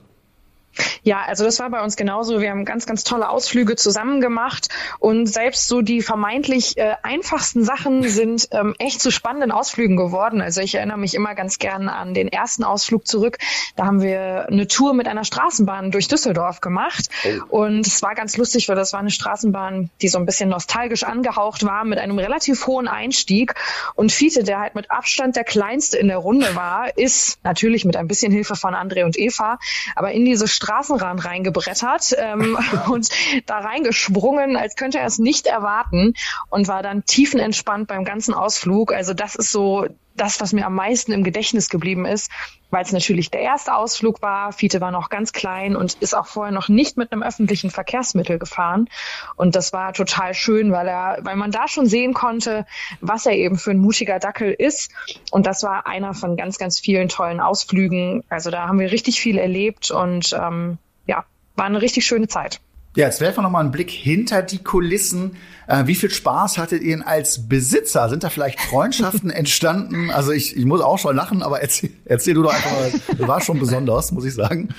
Ja, 1.03 1.23
also 1.27 1.45
das 1.45 1.59
war 1.59 1.71
bei 1.71 1.83
uns 1.83 1.97
genauso. 1.97 2.41
Wir 2.41 2.51
haben 2.51 2.65
ganz, 2.65 2.87
ganz 2.87 3.05
tolle 3.05 3.29
Ausflüge 3.29 3.77
zusammen 3.77 4.21
gemacht 4.21 4.69
und 4.99 5.27
selbst 5.27 5.69
so 5.69 5.83
die 5.83 6.03
vermeintlich 6.03 6.77
äh, 6.77 6.95
einfachsten 7.03 7.65
Sachen 7.65 8.03
sind 8.09 8.49
ähm, 8.53 8.75
echt 8.79 9.01
zu 9.01 9.11
spannenden 9.11 9.51
Ausflügen 9.51 9.97
geworden. 9.97 10.41
Also 10.41 10.61
ich 10.61 10.75
erinnere 10.75 10.99
mich 10.99 11.15
immer 11.15 11.35
ganz 11.35 11.59
gern 11.59 11.89
an 11.89 12.15
den 12.15 12.29
ersten 12.29 12.65
Ausflug 12.65 13.07
zurück. 13.07 13.39
Da 13.77 13.87
haben 13.87 14.03
wir 14.03 14.47
eine 14.49 14.69
Tour 14.69 14.95
mit 14.95 15.09
einer 15.09 15.25
Straßenbahn 15.25 15.91
durch 15.91 16.09
Düsseldorf 16.09 16.61
gemacht 16.61 17.09
oh. 17.25 17.63
und 17.63 17.87
es 17.87 18.03
war 18.03 18.15
ganz 18.15 18.37
lustig, 18.37 18.69
weil 18.69 18.77
das 18.77 18.93
war 18.93 19.01
eine 19.01 19.11
Straßenbahn, 19.11 19.91
die 20.03 20.09
so 20.09 20.19
ein 20.19 20.27
bisschen 20.27 20.51
nostalgisch 20.51 21.05
angehaucht 21.05 21.65
war 21.65 21.85
mit 21.85 21.99
einem 21.99 22.19
relativ 22.19 22.67
hohen 22.67 22.89
Einstieg 22.89 23.55
und 23.95 24.13
Fiete, 24.13 24.45
der 24.45 24.61
halt 24.61 24.75
mit 24.75 24.91
Abstand 24.91 25.37
der 25.37 25.45
kleinste 25.45 25.99
in 25.99 26.09
der 26.09 26.19
Runde 26.19 26.55
war, 26.55 26.97
ist 26.97 27.39
natürlich 27.43 27.85
mit 27.85 27.97
ein 27.97 28.07
bisschen 28.07 28.33
Hilfe 28.33 28.57
von 28.57 28.75
André 28.75 29.05
und 29.05 29.19
Eva, 29.19 29.59
aber 29.97 30.13
in 30.13 30.25
diese 30.25 30.47
Straßenrand 30.61 31.25
reingebrettert 31.25 32.15
ähm, 32.19 32.59
und 32.91 33.09
da 33.47 33.59
reingesprungen, 33.59 34.57
als 34.57 34.77
könnte 34.77 34.99
er 34.99 35.07
es 35.07 35.19
nicht 35.19 35.47
erwarten 35.47 36.13
und 36.51 36.69
war 36.69 36.83
dann 36.83 37.05
tiefenentspannt 37.05 37.89
beim 37.89 38.05
ganzen 38.05 38.35
Ausflug. 38.35 38.93
Also 38.93 39.15
das 39.15 39.35
ist 39.35 39.51
so 39.51 39.87
das, 40.21 40.41
was 40.41 40.53
mir 40.53 40.67
am 40.67 40.75
meisten 40.75 41.13
im 41.13 41.25
Gedächtnis 41.25 41.69
geblieben 41.71 42.05
ist, 42.05 42.31
weil 42.71 42.85
es 42.85 42.93
natürlich 42.93 43.31
der 43.31 43.41
erste 43.41 43.75
Ausflug 43.75 44.21
war. 44.21 44.53
Fiete 44.53 44.81
war 44.81 44.91
noch 44.91 45.09
ganz 45.09 45.33
klein 45.33 45.77
und 45.77 45.95
ist 45.95 46.15
auch 46.15 46.27
vorher 46.27 46.53
noch 46.53 46.69
nicht 46.69 46.97
mit 46.97 47.11
einem 47.11 47.23
öffentlichen 47.23 47.71
Verkehrsmittel 47.71 48.39
gefahren. 48.39 48.89
Und 49.37 49.57
das 49.57 49.73
war 49.73 49.93
total 49.93 50.35
schön, 50.35 50.73
weil 50.73 50.89
er, 50.89 51.19
weil 51.23 51.37
man 51.37 51.51
da 51.51 51.69
schon 51.69 51.87
sehen 51.87 52.13
konnte, 52.13 52.67
was 53.01 53.25
er 53.25 53.33
eben 53.33 53.57
für 53.57 53.71
ein 53.71 53.79
mutiger 53.79 54.19
Dackel 54.19 54.53
ist. 54.53 54.93
Und 55.31 55.47
das 55.47 55.63
war 55.63 55.87
einer 55.87 56.13
von 56.13 56.37
ganz, 56.37 56.59
ganz 56.59 56.79
vielen 56.79 57.09
tollen 57.09 57.41
Ausflügen. 57.41 58.23
Also 58.29 58.51
da 58.51 58.69
haben 58.69 58.79
wir 58.79 58.93
richtig 58.93 59.21
viel 59.21 59.39
erlebt 59.39 59.91
und 59.91 60.37
ähm, 60.39 60.79
ja, 61.07 61.25
war 61.57 61.67
eine 61.67 61.81
richtig 61.81 62.05
schöne 62.05 62.29
Zeit. 62.29 62.61
Ja, 62.97 63.07
jetzt 63.07 63.21
werfen 63.21 63.39
wir 63.39 63.43
noch 63.43 63.51
mal 63.51 63.61
einen 63.61 63.71
Blick 63.71 63.91
hinter 63.91 64.43
die 64.43 64.59
Kulissen. 64.65 65.37
Äh, 65.69 65.87
wie 65.87 65.95
viel 65.95 66.11
Spaß 66.11 66.59
hattet 66.59 66.83
ihr 66.83 66.97
denn 66.97 67.07
als 67.07 67.49
Besitzer? 67.49 68.09
Sind 68.09 68.25
da 68.25 68.31
vielleicht 68.31 68.61
Freundschaften 68.61 69.31
entstanden? 69.31 70.11
Also 70.11 70.33
ich, 70.33 70.57
ich 70.57 70.65
muss 70.65 70.81
auch 70.81 70.99
schon 70.99 71.15
lachen, 71.15 71.43
aber 71.43 71.61
erzähl, 71.61 71.91
erzähl 72.05 72.35
du 72.35 72.43
doch 72.43 72.53
einfach 72.53 72.73
mal. 72.73 72.93
Das 73.17 73.29
war 73.29 73.41
schon 73.41 73.61
besonders, 73.61 74.11
muss 74.11 74.25
ich 74.25 74.35
sagen. 74.35 74.71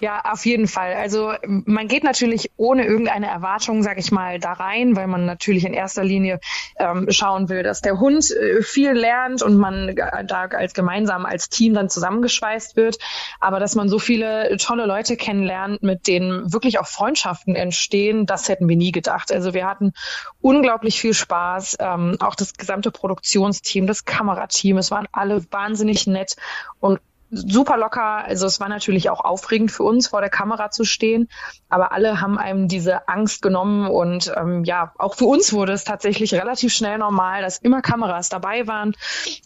Ja, 0.00 0.22
auf 0.32 0.46
jeden 0.46 0.66
Fall. 0.66 0.94
Also 0.94 1.32
man 1.46 1.88
geht 1.88 2.04
natürlich 2.04 2.50
ohne 2.56 2.86
irgendeine 2.86 3.26
Erwartung, 3.26 3.82
sage 3.82 4.00
ich 4.00 4.10
mal, 4.10 4.38
da 4.38 4.52
rein, 4.52 4.96
weil 4.96 5.06
man 5.06 5.26
natürlich 5.26 5.64
in 5.64 5.74
erster 5.74 6.04
Linie 6.04 6.40
ähm, 6.78 7.06
schauen 7.10 7.48
will, 7.48 7.62
dass 7.62 7.80
der 7.80 8.00
Hund 8.00 8.30
äh, 8.30 8.62
viel 8.62 8.92
lernt 8.92 9.42
und 9.42 9.56
man 9.56 9.94
da 9.94 10.44
als 10.46 10.74
gemeinsam 10.74 11.26
als 11.26 11.48
Team 11.48 11.74
dann 11.74 11.90
zusammengeschweißt 11.90 12.76
wird. 12.76 12.98
Aber 13.40 13.60
dass 13.60 13.74
man 13.74 13.88
so 13.88 13.98
viele 13.98 14.56
tolle 14.56 14.86
Leute 14.86 15.16
kennenlernt, 15.16 15.82
mit 15.82 16.06
denen 16.06 16.52
wirklich 16.52 16.78
auch 16.78 16.86
Freundschaften 16.86 17.54
entstehen, 17.54 18.26
das 18.26 18.48
hätten 18.48 18.68
wir 18.68 18.76
nie 18.76 18.92
gedacht. 18.92 19.32
Also 19.32 19.54
wir 19.54 19.66
hatten 19.66 19.92
unglaublich 20.40 21.00
viel 21.00 21.14
Spaß. 21.14 21.76
Ähm, 21.80 22.16
auch 22.20 22.34
das 22.34 22.54
gesamte 22.54 22.90
Produktionsteam, 22.90 23.86
das 23.86 24.04
Kamerateam, 24.04 24.78
es 24.78 24.90
waren 24.90 25.08
alle 25.12 25.44
wahnsinnig 25.50 26.06
nett 26.06 26.36
und 26.80 27.00
super 27.32 27.78
locker. 27.78 28.24
Also 28.24 28.46
es 28.46 28.60
war 28.60 28.68
natürlich 28.68 29.08
auch 29.08 29.24
aufregend 29.24 29.72
für 29.72 29.82
uns, 29.82 30.08
vor 30.08 30.20
der 30.20 30.30
Kamera 30.30 30.70
zu 30.70 30.84
stehen, 30.84 31.28
aber 31.70 31.92
alle 31.92 32.20
haben 32.20 32.38
einem 32.38 32.68
diese 32.68 33.08
Angst 33.08 33.40
genommen 33.40 33.88
und 33.88 34.30
ähm, 34.36 34.64
ja, 34.64 34.92
auch 34.98 35.14
für 35.14 35.24
uns 35.24 35.52
wurde 35.52 35.72
es 35.72 35.84
tatsächlich 35.84 36.34
relativ 36.34 36.72
schnell 36.72 36.98
normal, 36.98 37.40
dass 37.40 37.58
immer 37.58 37.80
Kameras 37.80 38.28
dabei 38.28 38.66
waren. 38.66 38.94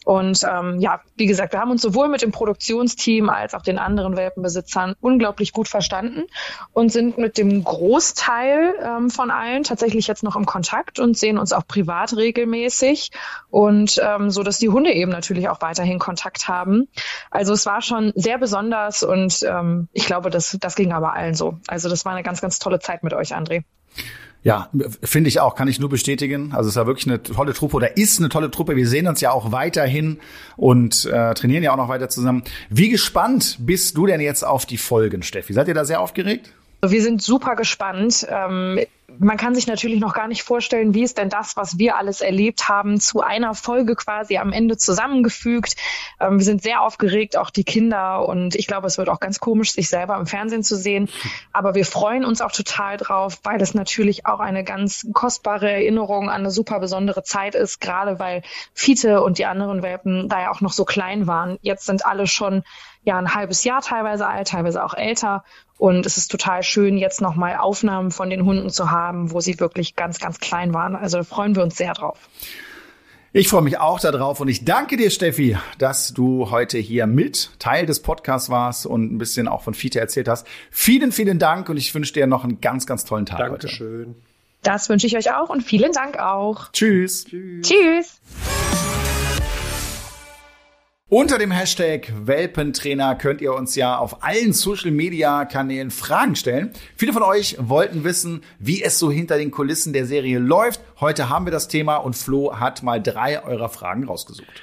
Und 0.03 0.43
ähm, 0.43 0.79
ja, 0.79 0.99
wie 1.15 1.25
gesagt, 1.25 1.53
wir 1.53 1.61
haben 1.61 1.71
uns 1.71 1.81
sowohl 1.81 2.09
mit 2.09 2.21
dem 2.21 2.31
Produktionsteam 2.31 3.29
als 3.29 3.53
auch 3.53 3.61
den 3.61 3.79
anderen 3.79 4.17
Welpenbesitzern 4.17 4.95
unglaublich 4.99 5.53
gut 5.53 5.69
verstanden 5.69 6.23
und 6.73 6.91
sind 6.91 7.17
mit 7.17 7.37
dem 7.37 7.63
Großteil 7.63 8.73
ähm, 8.83 9.09
von 9.09 9.31
allen 9.31 9.63
tatsächlich 9.63 10.07
jetzt 10.07 10.23
noch 10.23 10.35
im 10.35 10.45
Kontakt 10.45 10.99
und 10.99 11.17
sehen 11.17 11.37
uns 11.37 11.53
auch 11.53 11.65
privat 11.65 12.17
regelmäßig 12.17 13.11
und 13.49 14.01
ähm, 14.03 14.29
so, 14.29 14.43
dass 14.43 14.59
die 14.59 14.69
Hunde 14.69 14.91
eben 14.91 15.11
natürlich 15.11 15.47
auch 15.47 15.61
weiterhin 15.61 15.99
Kontakt 15.99 16.49
haben. 16.49 16.89
Also 17.31 17.53
es 17.53 17.65
war 17.65 17.76
war 17.77 17.81
schon 17.83 18.11
sehr 18.15 18.39
besonders 18.39 19.03
und 19.03 19.45
ähm, 19.47 19.87
ich 19.93 20.07
glaube, 20.07 20.31
das, 20.31 20.57
das 20.59 20.75
ging 20.75 20.93
aber 20.93 21.13
allen 21.13 21.35
so. 21.35 21.59
Also 21.67 21.89
das 21.89 22.05
war 22.05 22.13
eine 22.13 22.23
ganz, 22.23 22.41
ganz 22.41 22.57
tolle 22.57 22.79
Zeit 22.79 23.03
mit 23.03 23.13
euch, 23.13 23.35
André. 23.35 23.63
Ja, 24.41 24.69
finde 25.03 25.27
ich 25.27 25.39
auch, 25.39 25.53
kann 25.53 25.67
ich 25.67 25.79
nur 25.79 25.89
bestätigen. 25.89 26.53
Also 26.55 26.69
es 26.69 26.75
war 26.75 26.87
wirklich 26.87 27.05
eine 27.05 27.21
tolle 27.21 27.53
Truppe 27.53 27.75
oder 27.75 27.95
ist 27.95 28.19
eine 28.19 28.29
tolle 28.29 28.49
Truppe. 28.49 28.75
Wir 28.75 28.87
sehen 28.87 29.07
uns 29.07 29.21
ja 29.21 29.29
auch 29.29 29.51
weiterhin 29.51 30.19
und 30.55 31.05
äh, 31.05 31.35
trainieren 31.35 31.61
ja 31.61 31.71
auch 31.71 31.77
noch 31.77 31.89
weiter 31.89 32.09
zusammen. 32.09 32.43
Wie 32.69 32.89
gespannt 32.89 33.57
bist 33.59 33.95
du 33.95 34.07
denn 34.07 34.21
jetzt 34.21 34.43
auf 34.43 34.65
die 34.65 34.77
Folgen, 34.77 35.21
Steffi? 35.21 35.53
Seid 35.53 35.67
ihr 35.67 35.75
da 35.75 35.85
sehr 35.85 36.01
aufgeregt? 36.01 36.51
Wir 36.83 37.01
sind 37.03 37.21
super 37.21 37.55
gespannt. 37.55 38.25
Ähm, 38.27 38.79
man 39.19 39.37
kann 39.37 39.55
sich 39.55 39.67
natürlich 39.67 39.99
noch 39.99 40.13
gar 40.13 40.27
nicht 40.27 40.43
vorstellen, 40.43 40.93
wie 40.93 41.03
ist 41.03 41.17
denn 41.17 41.29
das, 41.29 41.57
was 41.57 41.77
wir 41.77 41.97
alles 41.97 42.21
erlebt 42.21 42.69
haben, 42.69 42.99
zu 42.99 43.21
einer 43.21 43.53
Folge 43.53 43.95
quasi 43.95 44.37
am 44.37 44.51
Ende 44.51 44.77
zusammengefügt. 44.77 45.75
Ähm, 46.19 46.39
wir 46.39 46.45
sind 46.45 46.63
sehr 46.63 46.81
aufgeregt, 46.81 47.37
auch 47.37 47.49
die 47.49 47.63
Kinder. 47.63 48.27
Und 48.27 48.55
ich 48.55 48.67
glaube, 48.67 48.87
es 48.87 48.97
wird 48.97 49.09
auch 49.09 49.19
ganz 49.19 49.39
komisch, 49.39 49.71
sich 49.71 49.89
selber 49.89 50.17
im 50.17 50.25
Fernsehen 50.25 50.63
zu 50.63 50.75
sehen. 50.75 51.09
Aber 51.53 51.75
wir 51.75 51.85
freuen 51.85 52.25
uns 52.25 52.41
auch 52.41 52.51
total 52.51 52.97
drauf, 52.97 53.39
weil 53.43 53.61
es 53.61 53.73
natürlich 53.73 54.25
auch 54.25 54.39
eine 54.39 54.63
ganz 54.63 55.07
kostbare 55.13 55.71
Erinnerung 55.71 56.29
an 56.29 56.41
eine 56.41 56.51
super 56.51 56.79
besondere 56.79 57.23
Zeit 57.23 57.55
ist, 57.55 57.81
gerade 57.81 58.19
weil 58.19 58.43
Fiete 58.73 59.21
und 59.21 59.37
die 59.37 59.45
anderen 59.45 59.81
Welpen 59.81 60.29
da 60.29 60.41
ja 60.41 60.51
auch 60.51 60.61
noch 60.61 60.73
so 60.73 60.85
klein 60.85 61.27
waren. 61.27 61.57
Jetzt 61.61 61.85
sind 61.85 62.05
alle 62.05 62.27
schon 62.27 62.63
ja 63.07 63.17
ein 63.17 63.33
halbes 63.33 63.63
Jahr 63.63 63.81
teilweise 63.81 64.27
alt, 64.27 64.49
teilweise 64.49 64.83
auch 64.83 64.93
älter. 64.93 65.43
Und 65.77 66.05
es 66.05 66.17
ist 66.17 66.29
total 66.29 66.61
schön, 66.61 66.97
jetzt 66.97 67.21
nochmal 67.21 67.57
Aufnahmen 67.57 68.11
von 68.11 68.29
den 68.29 68.45
Hunden 68.45 68.69
zu 68.69 68.91
haben, 68.91 69.31
wo 69.31 69.39
sie 69.39 69.59
wirklich 69.59 69.95
ganz, 69.95 70.19
ganz 70.19 70.39
klein 70.39 70.73
waren. 70.73 70.95
Also 70.95 71.17
da 71.17 71.23
freuen 71.23 71.55
wir 71.55 71.63
uns 71.63 71.77
sehr 71.77 71.93
drauf. 71.93 72.17
Ich 73.33 73.49
freue 73.49 73.61
mich 73.61 73.77
auch 73.77 73.99
darauf 73.99 74.39
und 74.39 74.47
ich 74.47 74.65
danke 74.65 74.97
dir, 74.97 75.11
Steffi, 75.11 75.57
dass 75.77 76.13
du 76.13 76.49
heute 76.49 76.77
hier 76.77 77.05
mit 77.05 77.51
Teil 77.59 77.85
des 77.85 78.01
Podcasts 78.01 78.49
warst 78.49 78.85
und 78.85 79.13
ein 79.13 79.17
bisschen 79.17 79.47
auch 79.47 79.61
von 79.61 79.73
Fiete 79.73 79.99
erzählt 79.99 80.27
hast. 80.27 80.47
Vielen, 80.71 81.11
vielen 81.11 81.37
Dank 81.37 81.69
und 81.69 81.77
ich 81.77 81.93
wünsche 81.93 82.13
dir 82.13 82.25
noch 82.25 82.43
einen 82.43 82.61
ganz, 82.61 82.87
ganz 82.87 83.05
tollen 83.05 83.25
Tag 83.25 83.39
Dankeschön. 83.39 84.07
heute. 84.07 84.15
Das 84.63 84.89
wünsche 84.89 85.07
ich 85.07 85.15
euch 85.15 85.31
auch 85.31 85.49
und 85.49 85.61
vielen 85.61 85.91
Dank 85.91 86.17
auch. 86.17 86.71
Tschüss. 86.71 87.25
Tschüss. 87.25 87.67
Tschüss. 87.67 88.56
Unter 91.09 91.37
dem 91.37 91.51
Hashtag 91.51 92.11
Welpentrainer 92.25 93.15
könnt 93.15 93.39
ihr 93.39 93.53
uns 93.53 93.75
ja 93.75 93.97
auf 93.97 94.25
allen 94.25 94.51
Social 94.51 94.91
Media 94.91 95.45
Kanälen 95.45 95.89
Fragen 95.89 96.35
stellen. 96.35 96.71
Viele 96.97 97.13
von 97.13 97.23
euch 97.23 97.55
wollten 97.61 98.03
wissen, 98.03 98.43
wie 98.59 98.83
es 98.83 98.99
so 98.99 99.09
hinter 99.09 99.37
den 99.37 99.49
Kulissen 99.49 99.93
der 99.93 100.05
Serie 100.05 100.37
läuft. 100.37 100.81
Heute 100.99 101.29
haben 101.29 101.45
wir 101.45 101.53
das 101.53 101.69
Thema 101.69 101.95
und 101.95 102.17
Flo 102.17 102.59
hat 102.59 102.83
mal 102.83 103.01
drei 103.01 103.41
eurer 103.41 103.69
Fragen 103.69 104.03
rausgesucht. 104.03 104.61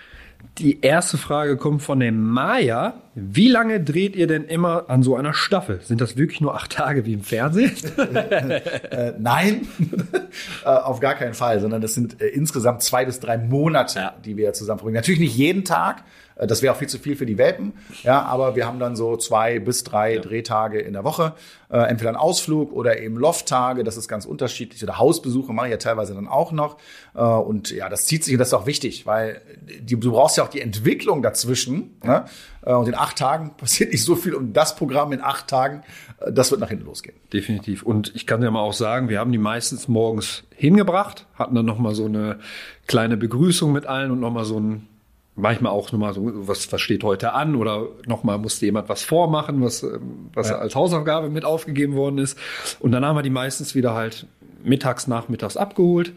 Die 0.58 0.82
erste 0.82 1.16
Frage 1.16 1.56
kommt 1.56 1.82
von 1.82 1.98
dem 1.98 2.22
Maya. 2.28 3.00
Wie 3.16 3.48
lange 3.48 3.80
dreht 3.80 4.16
ihr 4.16 4.26
denn 4.26 4.44
immer 4.44 4.90
an 4.90 5.04
so 5.04 5.14
einer 5.14 5.34
Staffel? 5.34 5.80
Sind 5.82 6.00
das 6.00 6.16
wirklich 6.16 6.40
nur 6.40 6.54
acht 6.54 6.72
Tage 6.72 7.06
wie 7.06 7.12
im 7.12 7.22
Fernsehen? 7.22 7.72
äh, 7.96 9.12
nein, 9.18 9.68
äh, 10.64 10.68
auf 10.68 10.98
gar 10.98 11.14
keinen 11.14 11.34
Fall, 11.34 11.60
sondern 11.60 11.80
das 11.80 11.94
sind 11.94 12.20
äh, 12.20 12.26
insgesamt 12.26 12.82
zwei 12.82 13.04
bis 13.04 13.20
drei 13.20 13.38
Monate, 13.38 13.98
ja. 14.00 14.14
die 14.24 14.36
wir 14.36 14.52
zusammen 14.52 14.78
verbringen. 14.78 14.96
Natürlich 14.96 15.20
nicht 15.20 15.36
jeden 15.36 15.64
Tag, 15.64 16.02
äh, 16.36 16.46
das 16.46 16.62
wäre 16.62 16.74
auch 16.74 16.78
viel 16.78 16.88
zu 16.88 16.98
viel 16.98 17.16
für 17.16 17.26
die 17.26 17.38
Welpen. 17.38 17.74
Ja, 18.02 18.22
aber 18.22 18.56
wir 18.56 18.66
haben 18.66 18.78
dann 18.78 18.96
so 18.96 19.16
zwei 19.16 19.58
bis 19.58 19.84
drei 19.84 20.14
ja. 20.14 20.20
Drehtage 20.20 20.80
in 20.80 20.92
der 20.92 21.04
Woche. 21.04 21.34
Äh, 21.70 21.78
entweder 21.88 22.10
ein 22.10 22.16
Ausflug 22.16 22.72
oder 22.72 22.98
eben 22.98 23.16
Lofttage. 23.16 23.84
Das 23.84 23.96
ist 23.96 24.08
ganz 24.08 24.26
unterschiedlich. 24.26 24.82
Oder 24.82 24.98
Hausbesuche 24.98 25.52
mache 25.52 25.66
ich 25.68 25.72
ja 25.72 25.78
teilweise 25.78 26.14
dann 26.14 26.28
auch 26.28 26.52
noch. 26.52 26.76
Und 27.12 27.70
ja, 27.70 27.88
das 27.88 28.06
zieht 28.06 28.24
sich 28.24 28.34
und 28.34 28.38
das 28.38 28.48
ist 28.48 28.54
auch 28.54 28.66
wichtig, 28.66 29.06
weil 29.06 29.40
die, 29.62 29.98
du 29.98 30.10
brauchst 30.10 30.36
ja 30.36 30.42
auch 30.42 30.48
die 30.48 30.60
Entwicklung 30.60 31.22
dazwischen. 31.22 31.96
Ne? 32.02 32.24
Und 32.62 32.88
in 32.88 32.94
acht 33.04 33.18
Tagen 33.18 33.52
passiert 33.56 33.92
nicht 33.92 34.02
so 34.02 34.16
viel. 34.16 34.34
Und 34.34 34.54
das 34.54 34.76
Programm 34.76 35.12
in 35.12 35.20
acht 35.20 35.48
Tagen, 35.48 35.82
äh, 36.20 36.32
das 36.32 36.50
wird 36.50 36.60
nach 36.60 36.70
hinten 36.70 36.86
losgehen. 36.86 37.16
Definitiv. 37.32 37.82
Und 37.82 38.14
ich 38.14 38.26
kann 38.26 38.42
ja 38.42 38.50
mal 38.50 38.60
auch 38.60 38.72
sagen, 38.72 39.08
wir 39.08 39.18
haben 39.18 39.32
die 39.32 39.38
meistens 39.38 39.88
morgens 39.88 40.44
hingebracht, 40.54 41.26
hatten 41.34 41.54
dann 41.54 41.66
nochmal 41.66 41.94
so 41.94 42.06
eine 42.06 42.38
kleine 42.86 43.16
Begrüßung 43.16 43.72
mit 43.72 43.86
allen 43.86 44.10
und 44.10 44.20
nochmal 44.20 44.44
so 44.44 44.58
ein 44.58 44.88
manchmal 45.36 45.72
auch 45.72 45.90
nochmal 45.90 46.14
so, 46.14 46.30
was, 46.46 46.70
was 46.72 46.80
steht 46.80 47.02
heute 47.02 47.32
an 47.32 47.56
oder 47.56 47.88
nochmal 48.06 48.38
musste 48.38 48.66
jemand 48.66 48.88
was 48.88 49.02
vormachen, 49.02 49.62
was, 49.62 49.82
ähm, 49.82 50.30
was 50.32 50.48
ja. 50.48 50.58
als 50.58 50.74
Hausaufgabe 50.74 51.28
mit 51.28 51.44
aufgegeben 51.44 51.94
worden 51.94 52.18
ist. 52.18 52.38
Und 52.80 52.92
dann 52.92 53.04
haben 53.04 53.16
wir 53.16 53.22
die 53.22 53.30
meistens 53.30 53.74
wieder 53.74 53.94
halt 53.94 54.26
mittags, 54.62 55.06
nachmittags 55.06 55.56
abgeholt. 55.56 56.12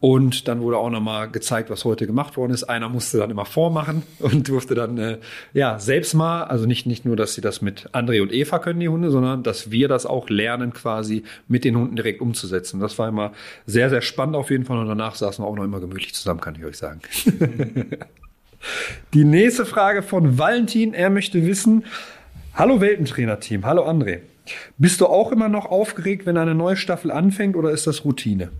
Und 0.00 0.46
dann 0.46 0.60
wurde 0.60 0.76
auch 0.76 0.90
nochmal 0.90 1.28
gezeigt, 1.28 1.70
was 1.70 1.84
heute 1.84 2.06
gemacht 2.06 2.36
worden 2.36 2.52
ist. 2.52 2.62
Einer 2.62 2.88
musste 2.88 3.18
dann 3.18 3.30
immer 3.30 3.44
vormachen 3.44 4.04
und 4.20 4.48
durfte 4.48 4.76
dann 4.76 4.96
äh, 4.96 5.18
ja 5.54 5.80
selbst 5.80 6.14
mal, 6.14 6.44
also 6.44 6.66
nicht, 6.66 6.86
nicht 6.86 7.04
nur, 7.04 7.16
dass 7.16 7.34
sie 7.34 7.40
das 7.40 7.62
mit 7.62 7.90
André 7.92 8.22
und 8.22 8.32
Eva 8.32 8.60
können, 8.60 8.78
die 8.78 8.88
Hunde, 8.88 9.10
sondern 9.10 9.42
dass 9.42 9.72
wir 9.72 9.88
das 9.88 10.06
auch 10.06 10.28
lernen, 10.28 10.72
quasi 10.72 11.24
mit 11.48 11.64
den 11.64 11.76
Hunden 11.76 11.96
direkt 11.96 12.20
umzusetzen. 12.20 12.78
Das 12.78 12.96
war 12.98 13.08
immer 13.08 13.32
sehr, 13.66 13.90
sehr 13.90 14.00
spannend 14.00 14.36
auf 14.36 14.50
jeden 14.50 14.64
Fall. 14.64 14.78
Und 14.78 14.86
danach 14.86 15.16
saßen 15.16 15.44
wir 15.44 15.48
auch 15.48 15.56
noch 15.56 15.64
immer 15.64 15.80
gemütlich 15.80 16.14
zusammen, 16.14 16.40
kann 16.40 16.54
ich 16.54 16.64
euch 16.64 16.78
sagen. 16.78 17.00
Die 19.14 19.24
nächste 19.24 19.66
Frage 19.66 20.02
von 20.02 20.38
Valentin. 20.38 20.94
Er 20.94 21.10
möchte 21.10 21.44
wissen, 21.44 21.84
hallo 22.54 22.80
Welpentrainer-Team, 22.80 23.64
hallo 23.64 23.84
André. 23.88 24.20
Bist 24.78 25.00
du 25.00 25.06
auch 25.06 25.32
immer 25.32 25.48
noch 25.48 25.66
aufgeregt, 25.66 26.24
wenn 26.24 26.36
eine 26.36 26.54
neue 26.54 26.76
Staffel 26.76 27.10
anfängt 27.10 27.56
oder 27.56 27.70
ist 27.70 27.86
das 27.86 28.04
Routine? 28.04 28.50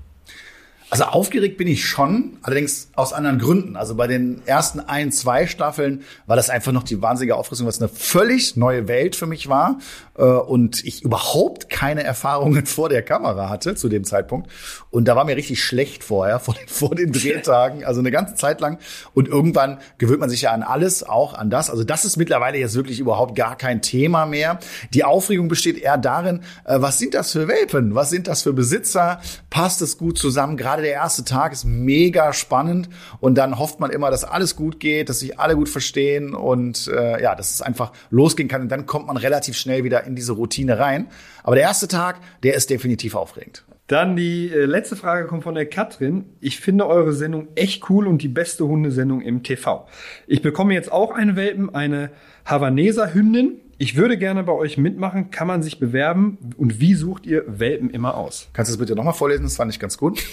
Also 0.91 1.05
aufgeregt 1.05 1.59
bin 1.59 1.69
ich 1.69 1.85
schon, 1.85 2.39
allerdings 2.41 2.89
aus 2.95 3.13
anderen 3.13 3.39
Gründen. 3.39 3.77
Also 3.77 3.95
bei 3.95 4.07
den 4.07 4.41
ersten 4.47 4.81
ein, 4.81 5.13
zwei 5.13 5.47
Staffeln 5.47 6.03
war 6.27 6.35
das 6.35 6.49
einfach 6.49 6.73
noch 6.73 6.83
die 6.83 7.03
wahnsinnige 7.03 7.37
Aufrüstung, 7.37 7.67
was 7.67 7.79
eine 7.79 7.91
völlig 7.91 8.57
neue 8.57 8.89
Welt 8.89 9.15
für 9.15 9.27
mich 9.27 9.51
war 9.51 9.81
äh, 10.17 10.23
und 10.23 10.83
ich 10.85 11.03
überhaupt 11.03 11.69
keine 11.69 12.05
Erfahrungen 12.05 12.65
vor 12.67 12.89
der 12.89 13.03
Kamera 13.03 13.51
hatte 13.51 13.75
zu 13.75 13.91
dem 13.91 14.05
Zeitpunkt. 14.05 14.51
Und 14.91 15.07
da 15.09 15.15
war 15.15 15.27
mir 15.27 15.37
richtig 15.37 15.63
schlecht 15.63 16.05
vorher, 16.05 16.41
vor 16.41 16.55
den, 16.55 16.69
vor 16.69 16.95
den 16.95 17.13
Drehtagen, 17.13 17.85
also 17.85 18.01
eine 18.01 18.11
ganze 18.11 18.35
Zeit 18.37 18.61
lang. 18.61 18.79
Und 19.13 19.29
irgendwann 19.29 19.79
gewöhnt 19.99 20.21
man 20.21 20.31
sich 20.31 20.43
ja 20.43 20.53
an 20.53 20.63
alles, 20.63 21.03
auch 21.03 21.35
an 21.35 21.51
das. 21.51 21.69
Also 21.69 21.85
das 21.85 22.07
ist 22.07 22.17
mittlerweile 22.17 22.57
jetzt 22.57 22.75
wirklich 22.75 22.99
überhaupt 22.99 23.35
gar 23.35 23.57
kein 23.57 23.83
Thema 23.83 24.25
mehr. 24.25 24.59
Die 24.95 25.05
Aufregung 25.05 25.49
besteht 25.49 25.77
eher 25.77 25.99
darin, 25.99 26.41
äh, 26.65 26.81
was 26.81 26.99
sind 26.99 27.13
das 27.13 27.33
für 27.33 27.47
Welpen? 27.47 27.95
Was 27.95 28.09
sind 28.09 28.27
das 28.27 28.43
für 28.43 28.55
Besitzer? 28.55 29.21
Passt 29.51 29.83
es 29.83 29.99
gut 29.99 30.17
zusammen? 30.17 30.57
Gerade 30.57 30.78
gerade 30.79 30.87
der 30.87 30.95
erste 30.95 31.25
Tag 31.25 31.53
ist 31.53 31.65
mega 31.65 32.33
spannend 32.33 32.89
und 33.21 33.37
dann 33.37 33.59
hofft 33.59 33.81
man 33.81 33.91
immer, 33.91 34.11
dass 34.11 34.25
alles 34.25 34.55
gut 34.55 34.79
geht, 34.79 35.09
dass 35.09 35.21
sich 35.21 35.39
alle 35.39 35.57
gut 35.57 35.69
verstehen 35.69 36.35
und 36.35 36.89
äh, 36.89 37.21
ja, 37.21 37.35
dass 37.35 37.53
es 37.53 37.63
einfach 37.63 37.93
losgehen 38.11 38.49
kann 38.49 38.63
und 38.63 38.69
dann 38.69 38.87
kommt 38.87 39.09
man 39.09 39.17
relativ 39.17 39.57
schnell 39.57 39.83
wieder 39.83 40.05
in 40.05 40.15
diese 40.15 40.33
Routine 40.33 40.79
rein. 40.79 41.09
Aber 41.43 41.57
der 41.57 41.65
erste 41.65 41.89
Tag, 41.89 42.21
der 42.45 42.55
ist 42.55 42.71
definitiv 42.71 43.17
aufregend. 43.17 43.65
Dann 43.89 44.17
die 44.17 44.51
äh, 44.53 44.67
letzte 44.67 44.95
Frage 44.95 45.27
kommt 45.27 45.43
von 45.43 45.55
der 45.55 45.67
Katrin. 45.67 46.27
Ich 46.41 46.61
finde 46.61 46.87
eure 46.87 47.13
Sendung 47.13 47.49
echt 47.57 47.91
cool 47.91 48.07
und 48.07 48.23
die 48.23 48.29
beste 48.29 48.67
Hundesendung 48.67 49.21
im 49.21 49.43
TV. 49.43 49.89
Ich 50.27 50.43
bekomme 50.43 50.75
jetzt 50.75 50.93
auch 50.93 51.11
einen 51.11 51.35
Welpen, 51.35 51.75
eine 51.75 52.11
Havaneser 52.45 53.15
Hündin. 53.15 53.61
Ich 53.81 53.97
würde 53.97 54.19
gerne 54.19 54.43
bei 54.43 54.53
euch 54.53 54.77
mitmachen. 54.77 55.31
Kann 55.31 55.47
man 55.47 55.63
sich 55.63 55.79
bewerben? 55.79 56.37
Und 56.57 56.81
wie 56.81 56.95
sucht 56.95 57.27
ihr 57.27 57.45
Welpen 57.47 57.91
immer 57.91 58.17
aus? 58.17 58.49
Kannst 58.53 58.71
du 58.71 58.75
das 58.75 58.79
bitte 58.81 58.97
nochmal 58.97 59.15
vorlesen? 59.15 59.45
Das 59.45 59.55
fand 59.55 59.73
ich 59.73 59.79
ganz 59.79 59.97
gut. 59.97 60.21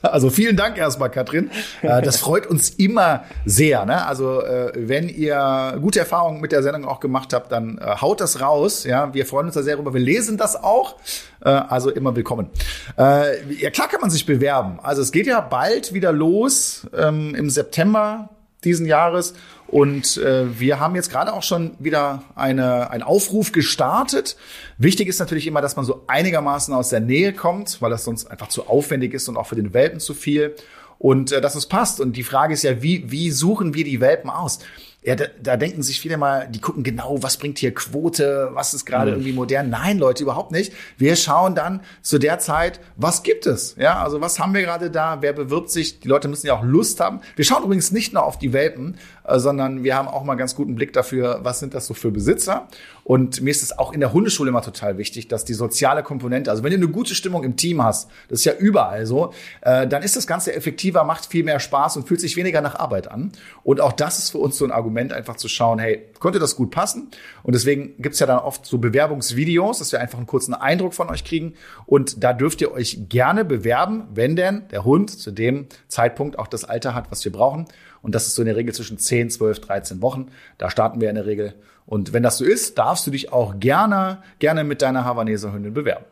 Also 0.00 0.30
vielen 0.30 0.56
Dank 0.56 0.78
erstmal, 0.78 1.10
Katrin. 1.10 1.50
Äh, 1.82 2.02
das 2.02 2.18
freut 2.18 2.46
uns 2.46 2.70
immer 2.70 3.24
sehr. 3.44 3.84
Ne? 3.84 4.06
Also 4.06 4.42
äh, 4.42 4.70
wenn 4.76 5.08
ihr 5.08 5.76
gute 5.82 5.98
Erfahrungen 5.98 6.40
mit 6.40 6.52
der 6.52 6.62
Sendung 6.62 6.84
auch 6.84 7.00
gemacht 7.00 7.32
habt, 7.32 7.50
dann 7.50 7.78
äh, 7.78 7.96
haut 8.00 8.20
das 8.20 8.40
raus. 8.40 8.84
Ja, 8.84 9.12
wir 9.12 9.26
freuen 9.26 9.46
uns 9.46 9.56
da 9.56 9.62
sehr 9.64 9.74
darüber. 9.74 9.92
Wir 9.92 10.00
lesen 10.00 10.36
das 10.36 10.54
auch. 10.54 10.94
Also 11.40 11.90
immer 11.90 12.14
willkommen. 12.14 12.48
Ja, 12.96 13.70
klar 13.72 13.88
kann 13.88 14.00
man 14.00 14.10
sich 14.10 14.24
bewerben. 14.24 14.78
Also 14.80 15.02
es 15.02 15.10
geht 15.10 15.26
ja 15.26 15.40
bald 15.40 15.92
wieder 15.94 16.12
los 16.12 16.86
ähm, 16.96 17.34
im 17.34 17.50
September 17.50 18.30
diesen 18.64 18.86
Jahres. 18.86 19.34
Und 19.68 20.16
äh, 20.16 20.58
wir 20.58 20.80
haben 20.80 20.94
jetzt 20.96 21.10
gerade 21.10 21.32
auch 21.34 21.42
schon 21.42 21.72
wieder 21.78 22.22
eine, 22.34 22.90
einen 22.90 23.02
Aufruf 23.02 23.52
gestartet. 23.52 24.36
Wichtig 24.78 25.08
ist 25.08 25.18
natürlich 25.18 25.46
immer, 25.46 25.60
dass 25.60 25.76
man 25.76 25.84
so 25.84 26.04
einigermaßen 26.06 26.72
aus 26.72 26.88
der 26.88 27.00
Nähe 27.00 27.34
kommt, 27.34 27.82
weil 27.82 27.90
das 27.90 28.04
sonst 28.04 28.30
einfach 28.30 28.48
zu 28.48 28.66
aufwendig 28.66 29.12
ist 29.12 29.28
und 29.28 29.36
auch 29.36 29.46
für 29.46 29.56
den 29.56 29.74
Welpen 29.74 30.00
zu 30.00 30.14
viel. 30.14 30.54
Und 30.98 31.32
äh, 31.32 31.40
dass 31.42 31.54
es 31.54 31.66
passt. 31.66 32.00
Und 32.00 32.16
die 32.16 32.24
Frage 32.24 32.54
ist 32.54 32.62
ja, 32.62 32.82
wie, 32.82 33.10
wie 33.10 33.30
suchen 33.30 33.74
wir 33.74 33.84
die 33.84 34.00
Welpen 34.00 34.30
aus? 34.30 34.60
Ja, 35.00 35.14
da, 35.14 35.26
da 35.40 35.56
denken 35.56 35.82
sich 35.84 36.00
viele 36.00 36.16
mal, 36.16 36.48
die 36.48 36.60
gucken 36.60 36.82
genau, 36.82 37.22
was 37.22 37.36
bringt 37.36 37.58
hier 37.58 37.72
Quote, 37.72 38.50
was 38.52 38.74
ist 38.74 38.84
gerade 38.84 39.12
mhm. 39.12 39.18
irgendwie 39.18 39.32
modern. 39.32 39.70
Nein, 39.70 39.98
Leute, 39.98 40.24
überhaupt 40.24 40.50
nicht. 40.50 40.72
Wir 40.96 41.14
schauen 41.14 41.54
dann 41.54 41.82
zu 42.02 42.18
der 42.18 42.40
Zeit, 42.40 42.80
was 42.96 43.22
gibt 43.22 43.46
es? 43.46 43.76
Ja, 43.78 44.02
also 44.02 44.20
was 44.20 44.40
haben 44.40 44.54
wir 44.54 44.62
gerade 44.62 44.90
da? 44.90 45.18
Wer 45.20 45.32
bewirbt 45.32 45.70
sich? 45.70 46.00
Die 46.00 46.08
Leute 46.08 46.26
müssen 46.26 46.48
ja 46.48 46.58
auch 46.58 46.64
Lust 46.64 46.98
haben. 46.98 47.20
Wir 47.36 47.44
schauen 47.44 47.62
übrigens 47.62 47.92
nicht 47.92 48.12
nur 48.12 48.24
auf 48.24 48.38
die 48.38 48.52
Welpen, 48.52 48.98
sondern 49.36 49.84
wir 49.84 49.96
haben 49.96 50.08
auch 50.08 50.24
mal 50.24 50.36
ganz 50.36 50.54
guten 50.54 50.74
Blick 50.74 50.92
dafür, 50.92 51.40
was 51.42 51.60
sind 51.60 51.74
das 51.74 51.86
so 51.86 51.94
für 51.94 52.10
Besitzer. 52.10 52.68
Und 53.04 53.40
mir 53.40 53.50
ist 53.50 53.62
es 53.62 53.78
auch 53.78 53.94
in 53.94 54.00
der 54.00 54.12
Hundeschule 54.12 54.50
immer 54.50 54.60
total 54.60 54.98
wichtig, 54.98 55.28
dass 55.28 55.44
die 55.44 55.54
soziale 55.54 56.02
Komponente, 56.02 56.50
also 56.50 56.62
wenn 56.62 56.72
du 56.72 56.76
eine 56.76 56.88
gute 56.88 57.14
Stimmung 57.14 57.42
im 57.42 57.56
Team 57.56 57.82
hast, 57.82 58.10
das 58.28 58.40
ist 58.40 58.44
ja 58.44 58.52
überall 58.52 59.06
so, 59.06 59.32
äh, 59.62 59.86
dann 59.86 60.02
ist 60.02 60.14
das 60.14 60.26
Ganze 60.26 60.54
effektiver, 60.54 61.04
macht 61.04 61.24
viel 61.26 61.42
mehr 61.42 61.58
Spaß 61.58 61.96
und 61.96 62.06
fühlt 62.06 62.20
sich 62.20 62.36
weniger 62.36 62.60
nach 62.60 62.74
Arbeit 62.74 63.10
an. 63.10 63.32
Und 63.64 63.80
auch 63.80 63.92
das 63.92 64.18
ist 64.18 64.30
für 64.30 64.38
uns 64.38 64.58
so 64.58 64.66
ein 64.66 64.72
Argument, 64.72 65.14
einfach 65.14 65.36
zu 65.36 65.48
schauen, 65.48 65.78
hey, 65.78 66.04
konnte 66.18 66.38
das 66.38 66.54
gut 66.54 66.70
passen? 66.70 67.08
Und 67.42 67.54
deswegen 67.54 67.94
gibt's 67.98 68.18
ja 68.18 68.26
dann 68.26 68.40
oft 68.40 68.66
so 68.66 68.76
Bewerbungsvideos, 68.76 69.78
dass 69.78 69.90
wir 69.90 70.00
einfach 70.00 70.18
einen 70.18 70.26
kurzen 70.26 70.52
Eindruck 70.52 70.92
von 70.92 71.08
euch 71.08 71.24
kriegen. 71.24 71.54
Und 71.86 72.22
da 72.22 72.34
dürft 72.34 72.60
ihr 72.60 72.72
euch 72.72 73.08
gerne 73.08 73.44
bewerben, 73.44 74.04
wenn 74.12 74.36
denn 74.36 74.68
der 74.70 74.84
Hund 74.84 75.10
zu 75.10 75.30
dem 75.30 75.66
Zeitpunkt 75.88 76.38
auch 76.38 76.46
das 76.46 76.64
Alter 76.64 76.94
hat, 76.94 77.10
was 77.10 77.24
wir 77.24 77.32
brauchen. 77.32 77.66
Und 78.02 78.14
das 78.14 78.26
ist 78.26 78.34
so 78.34 78.42
in 78.42 78.46
der 78.46 78.56
Regel 78.56 78.74
zwischen 78.74 78.98
10, 78.98 79.30
12, 79.30 79.60
13 79.60 80.02
Wochen. 80.02 80.28
Da 80.56 80.70
starten 80.70 81.00
wir 81.00 81.08
in 81.08 81.16
der 81.16 81.26
Regel. 81.26 81.54
Und 81.86 82.12
wenn 82.12 82.22
das 82.22 82.38
so 82.38 82.44
ist, 82.44 82.78
darfst 82.78 83.06
du 83.06 83.10
dich 83.10 83.32
auch 83.32 83.58
gerne, 83.58 84.18
gerne 84.38 84.64
mit 84.64 84.82
deiner 84.82 85.04
Havaneser 85.04 85.52
Hündin 85.52 85.74
bewerben. 85.74 86.04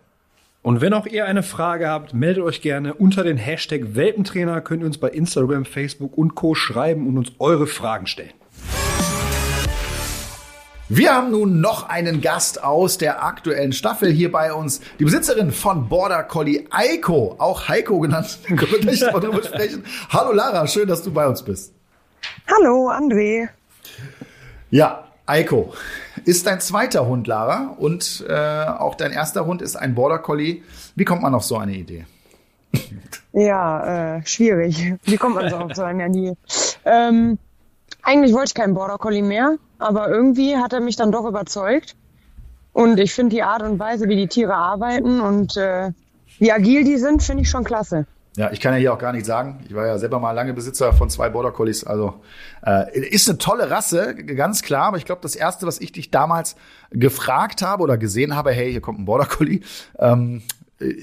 Und 0.62 0.80
wenn 0.80 0.94
auch 0.94 1.06
ihr 1.06 1.26
eine 1.26 1.44
Frage 1.44 1.88
habt, 1.88 2.12
meldet 2.12 2.42
euch 2.42 2.60
gerne 2.60 2.94
unter 2.94 3.22
den 3.22 3.36
Hashtag 3.36 3.94
Welpentrainer, 3.94 4.60
könnt 4.60 4.82
ihr 4.82 4.86
uns 4.86 4.98
bei 4.98 5.10
Instagram, 5.10 5.64
Facebook 5.64 6.18
und 6.18 6.34
Co. 6.34 6.56
schreiben 6.56 7.06
und 7.06 7.18
uns 7.18 7.32
eure 7.38 7.68
Fragen 7.68 8.08
stellen. 8.08 8.32
Wir 10.88 11.14
haben 11.14 11.30
nun 11.30 11.60
noch 11.60 11.88
einen 11.88 12.20
Gast 12.20 12.64
aus 12.64 12.98
der 12.98 13.24
aktuellen 13.24 13.72
Staffel 13.72 14.10
hier 14.10 14.32
bei 14.32 14.52
uns. 14.52 14.80
Die 14.98 15.04
Besitzerin 15.04 15.52
von 15.52 15.88
Border 15.88 16.24
Collie, 16.24 16.64
Eiko, 16.70 17.36
auch 17.38 17.68
Heiko 17.68 18.00
genannt. 18.00 18.38
Können 18.46 18.60
wir 18.60 18.96
darüber 19.12 19.44
sprechen. 19.44 19.84
Hallo 20.08 20.32
Lara, 20.32 20.66
schön, 20.66 20.88
dass 20.88 21.02
du 21.02 21.12
bei 21.12 21.28
uns 21.28 21.42
bist. 21.42 21.75
Hallo, 22.50 22.90
André. 22.90 23.48
Ja, 24.70 25.04
Eiko 25.26 25.72
ist 26.24 26.46
dein 26.46 26.60
zweiter 26.60 27.06
Hund, 27.06 27.26
Lara, 27.26 27.74
und 27.78 28.24
äh, 28.28 28.64
auch 28.66 28.94
dein 28.94 29.12
erster 29.12 29.46
Hund 29.46 29.62
ist 29.62 29.76
ein 29.76 29.94
Border 29.94 30.18
Collie. 30.18 30.62
Wie 30.94 31.04
kommt 31.04 31.22
man 31.22 31.34
auf 31.34 31.44
so 31.44 31.56
eine 31.56 31.74
Idee? 31.74 32.06
Ja, 33.32 34.16
äh, 34.16 34.26
schwierig. 34.26 34.94
Wie 35.04 35.16
kommt 35.16 35.36
man 35.36 35.50
so 35.50 35.56
auf 35.56 35.74
so 35.74 35.82
eine 35.82 36.06
Idee? 36.06 36.34
Ähm, 36.84 37.38
eigentlich 38.02 38.32
wollte 38.32 38.48
ich 38.48 38.54
keinen 38.54 38.74
Border 38.74 38.98
Collie 38.98 39.22
mehr, 39.22 39.56
aber 39.78 40.08
irgendwie 40.08 40.56
hat 40.56 40.72
er 40.72 40.80
mich 40.80 40.96
dann 40.96 41.12
doch 41.12 41.26
überzeugt. 41.26 41.96
Und 42.72 42.98
ich 42.98 43.14
finde 43.14 43.34
die 43.34 43.42
Art 43.42 43.62
und 43.62 43.78
Weise, 43.78 44.08
wie 44.08 44.16
die 44.16 44.28
Tiere 44.28 44.54
arbeiten 44.54 45.20
und 45.20 45.56
äh, 45.56 45.92
wie 46.38 46.52
agil 46.52 46.84
die 46.84 46.98
sind, 46.98 47.22
finde 47.22 47.42
ich 47.42 47.50
schon 47.50 47.64
klasse. 47.64 48.06
Ja, 48.36 48.50
ich 48.52 48.60
kann 48.60 48.74
ja 48.74 48.78
hier 48.78 48.92
auch 48.92 48.98
gar 48.98 49.12
nicht 49.12 49.24
sagen. 49.24 49.64
Ich 49.66 49.74
war 49.74 49.86
ja 49.86 49.98
selber 49.98 50.20
mal 50.20 50.32
lange 50.32 50.52
Besitzer 50.52 50.92
von 50.92 51.08
zwei 51.08 51.30
Border 51.30 51.52
Collies. 51.52 51.84
Also 51.84 52.14
äh, 52.64 52.98
ist 52.98 53.28
eine 53.28 53.38
tolle 53.38 53.70
Rasse, 53.70 54.14
ganz 54.14 54.62
klar. 54.62 54.88
Aber 54.88 54.98
ich 54.98 55.06
glaube, 55.06 55.22
das 55.22 55.34
erste, 55.34 55.66
was 55.66 55.80
ich 55.80 55.92
dich 55.92 56.10
damals 56.10 56.54
gefragt 56.90 57.62
habe 57.62 57.82
oder 57.82 57.96
gesehen 57.96 58.36
habe, 58.36 58.52
hey, 58.52 58.70
hier 58.70 58.82
kommt 58.82 58.98
ein 58.98 59.06
Border 59.06 59.24
Collie. 59.26 59.60
Ähm, 59.98 60.42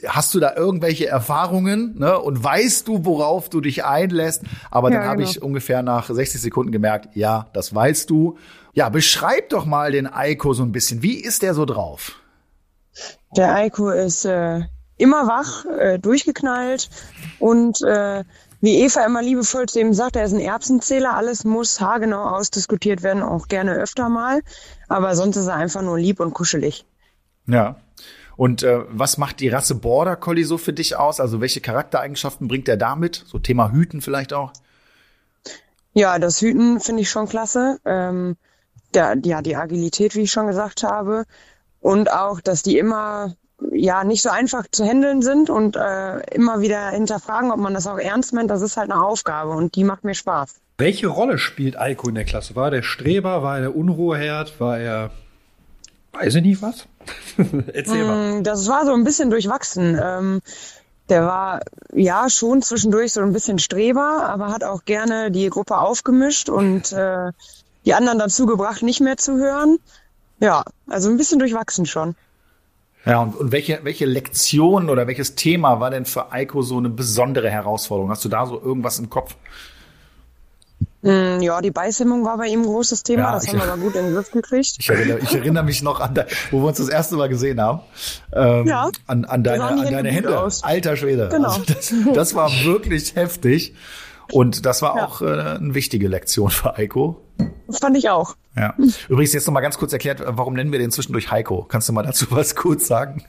hast 0.06 0.36
du 0.36 0.40
da 0.40 0.56
irgendwelche 0.56 1.08
Erfahrungen 1.08 1.98
ne? 1.98 2.20
und 2.20 2.44
weißt 2.44 2.88
du, 2.88 3.06
worauf 3.06 3.50
du 3.50 3.62
dich 3.62 3.84
einlässt? 3.84 4.44
Aber 4.70 4.92
ja, 4.92 5.00
dann 5.00 5.08
habe 5.08 5.18
genau. 5.18 5.30
ich 5.30 5.42
ungefähr 5.42 5.82
nach 5.82 6.10
60 6.10 6.40
Sekunden 6.40 6.72
gemerkt, 6.72 7.16
ja, 7.16 7.48
das 7.54 7.74
weißt 7.74 8.10
du. 8.10 8.38
Ja, 8.74 8.90
beschreib 8.90 9.50
doch 9.50 9.66
mal 9.66 9.92
den 9.92 10.06
Eiko 10.06 10.54
so 10.54 10.64
ein 10.64 10.72
bisschen. 10.72 11.02
Wie 11.02 11.20
ist 11.20 11.42
der 11.42 11.56
so 11.56 11.66
drauf? 11.66 12.20
Der 13.36 13.56
Eiko 13.56 13.90
ist 13.90 14.26
äh, 14.26 14.62
immer 15.04 15.28
wach, 15.28 15.66
äh, 15.66 16.00
durchgeknallt 16.00 16.90
und 17.40 17.82
äh, 17.84 18.24
wie 18.62 18.80
Eva 18.80 19.06
immer 19.06 19.22
liebevoll 19.22 19.68
zu 19.68 19.82
ihm 19.82 19.94
sagt, 19.94 20.16
er 20.16 20.24
ist 20.24 20.34
ein 20.34 20.40
Erbsenzähler, 20.40 21.14
alles 21.16 21.44
muss 21.44 21.82
haargenau 21.82 22.24
ausdiskutiert 22.24 23.04
werden, 23.04 23.22
auch 23.22 23.50
gerne 23.50 23.74
öfter 23.74 24.08
mal, 24.08 24.42
aber 24.88 25.16
sonst 25.16 25.36
ist 25.36 25.48
er 25.48 25.56
einfach 25.56 25.82
nur 25.82 26.00
lieb 26.00 26.22
und 26.22 26.34
kuschelig. 26.34 26.86
Ja. 27.46 27.76
Und 28.36 28.64
äh, 28.64 28.80
was 28.90 29.18
macht 29.18 29.42
die 29.42 29.50
Rasse 29.50 29.76
Border 29.76 30.16
Collie 30.16 30.46
so 30.46 30.58
für 30.58 30.74
dich 30.74 30.96
aus? 30.96 31.20
Also 31.20 31.42
welche 31.42 31.62
Charaktereigenschaften 31.62 32.48
bringt 32.48 32.68
er 32.68 32.78
damit? 32.78 33.24
So 33.28 33.38
Thema 33.38 33.72
Hüten 33.72 34.02
vielleicht 34.02 34.34
auch? 34.34 34.54
Ja, 35.94 36.18
das 36.18 36.42
Hüten 36.42 36.80
finde 36.80 37.04
ich 37.04 37.12
schon 37.12 37.28
klasse. 37.28 37.80
Ähm, 37.86 38.38
der, 38.94 39.18
ja, 39.24 39.42
die 39.42 39.56
Agilität, 39.56 40.16
wie 40.16 40.22
ich 40.22 40.32
schon 40.32 40.48
gesagt 40.48 40.84
habe. 40.84 41.26
Und 41.80 42.12
auch, 42.12 42.40
dass 42.42 42.64
die 42.64 42.78
immer 42.78 43.36
ja 43.72 44.04
nicht 44.04 44.22
so 44.22 44.30
einfach 44.30 44.66
zu 44.72 44.86
handeln 44.86 45.22
sind 45.22 45.50
und 45.50 45.76
äh, 45.76 46.20
immer 46.34 46.62
wieder 46.62 46.90
hinterfragen, 46.90 47.52
ob 47.52 47.60
man 47.60 47.74
das 47.74 47.88
auch 47.88 47.98
ernst 47.98 48.34
meint, 48.34 48.50
das 48.50 48.62
ist 48.62 48.78
halt 48.78 48.92
eine 48.92 49.04
Aufgabe 49.04 49.52
und 49.52 49.76
die 49.76 49.84
macht 49.84 50.04
mir 50.04 50.16
Spaß. 50.16 50.56
Welche 50.78 51.08
Rolle 51.08 51.38
spielt 51.38 51.80
Eiko 51.80 52.10
in 52.10 52.16
der 52.16 52.26
Klasse? 52.26 52.56
War 52.56 52.72
der 52.72 52.82
Streber, 52.82 53.44
war 53.44 53.56
er 53.56 53.62
der 53.62 53.76
Unruheherd, 53.76 54.60
war 54.60 54.80
er 54.80 55.12
weiß 56.14 56.36
ich 56.36 56.44
nicht 56.44 56.62
was? 56.62 56.88
Erzähl 57.74 58.06
mal. 58.06 58.40
Mm, 58.40 58.44
das 58.44 58.68
war 58.68 58.86
so 58.86 58.94
ein 58.94 59.04
bisschen 59.04 59.30
durchwachsen. 59.30 60.00
Ähm, 60.02 60.42
der 61.10 61.26
war 61.26 61.62
ja 61.94 62.30
schon 62.30 62.62
zwischendurch 62.62 63.14
so 63.14 63.22
ein 63.22 63.34
bisschen 63.34 63.60
Streber, 63.60 64.26
aber 64.28 64.54
hat 64.54 64.64
auch 64.64 64.86
gerne 64.86 65.32
die 65.32 65.50
Gruppe 65.50 65.78
aufgemischt 65.78 66.50
und 66.50 66.94
äh, 66.94 67.32
die 67.86 67.94
anderen 67.94 68.20
dazu 68.20 68.46
gebracht, 68.46 68.84
nicht 68.84 69.02
mehr 69.02 69.18
zu 69.18 69.36
hören. 69.38 69.80
Ja, 70.40 70.64
also 70.88 71.10
ein 71.10 71.18
bisschen 71.18 71.40
durchwachsen 71.40 71.86
schon. 71.86 72.16
Ja, 73.06 73.22
und, 73.22 73.36
und 73.36 73.52
welche, 73.52 73.82
welche 73.84 74.06
Lektion 74.06 74.90
oder 74.90 75.08
welches 75.08 75.36
Thema 75.36 75.80
war 75.80 75.90
denn 75.90 76.06
für 76.06 76.32
Eiko 76.32 76.62
so 76.62 76.78
eine 76.78 76.90
besondere 76.90 77.50
Herausforderung? 77.50 78.10
Hast 78.10 78.24
du 78.24 78.30
da 78.30 78.46
so 78.46 78.62
irgendwas 78.62 78.98
im 79.00 79.10
Kopf? 79.10 79.36
Mm, 81.02 81.42
ja, 81.42 81.60
die 81.60 81.72
Beishemmung 81.72 82.24
war 82.24 82.38
bei 82.38 82.48
ihm 82.48 82.62
ein 82.62 82.66
großes 82.66 83.04
Thema, 83.04 83.24
ja, 83.24 83.32
das 83.34 83.48
haben 83.50 83.58
wir 83.58 83.64
aber 83.66 83.82
gut 83.82 83.94
in 83.96 84.06
den 84.06 84.16
Griff 84.16 84.32
gekriegt. 84.32 84.76
Ich 84.80 84.90
erinnere, 84.90 85.20
ich 85.20 85.36
erinnere 85.36 85.66
mich 85.66 85.82
noch 85.82 86.00
an, 86.00 86.16
de, 86.16 86.24
wo 86.50 86.62
wir 86.62 86.68
uns 86.68 86.78
das 86.78 86.88
erste 86.88 87.18
Mal 87.18 87.28
gesehen 87.28 87.60
haben, 87.60 87.82
ähm, 88.32 88.68
ja, 88.68 88.90
an, 89.08 89.26
an 89.26 89.44
deine, 89.44 89.64
an 89.66 89.92
deine 89.92 90.10
Hände. 90.10 90.40
Aus. 90.40 90.64
Alter 90.64 90.96
Schwede. 90.96 91.28
Genau. 91.30 91.50
Also 91.50 91.64
das, 91.66 91.94
das 92.14 92.36
war 92.36 92.50
wirklich 92.64 93.16
heftig. 93.16 93.76
Und 94.34 94.66
das 94.66 94.82
war 94.82 94.98
ja. 94.98 95.06
auch 95.06 95.22
äh, 95.22 95.26
eine 95.26 95.76
wichtige 95.76 96.08
Lektion 96.08 96.50
für 96.50 96.76
Eiko. 96.76 97.22
Das 97.68 97.80
fand 97.80 97.98
ich 97.98 98.10
auch. 98.10 98.36
Ja. 98.56 98.76
Übrigens 99.10 99.34
jetzt 99.34 99.46
noch 99.48 99.54
mal 99.54 99.62
ganz 99.62 99.78
kurz 99.78 99.94
erklärt, 99.94 100.24
warum 100.26 100.54
nennen 100.54 100.72
wir 100.72 100.80
den 100.80 100.92
zwischendurch 100.92 101.32
Heiko? 101.32 101.64
Kannst 101.64 101.90
du 101.90 101.94
mal 101.94 102.04
dazu 102.04 102.26
was 102.30 102.56
kurz 102.56 102.88
sagen? 102.88 103.24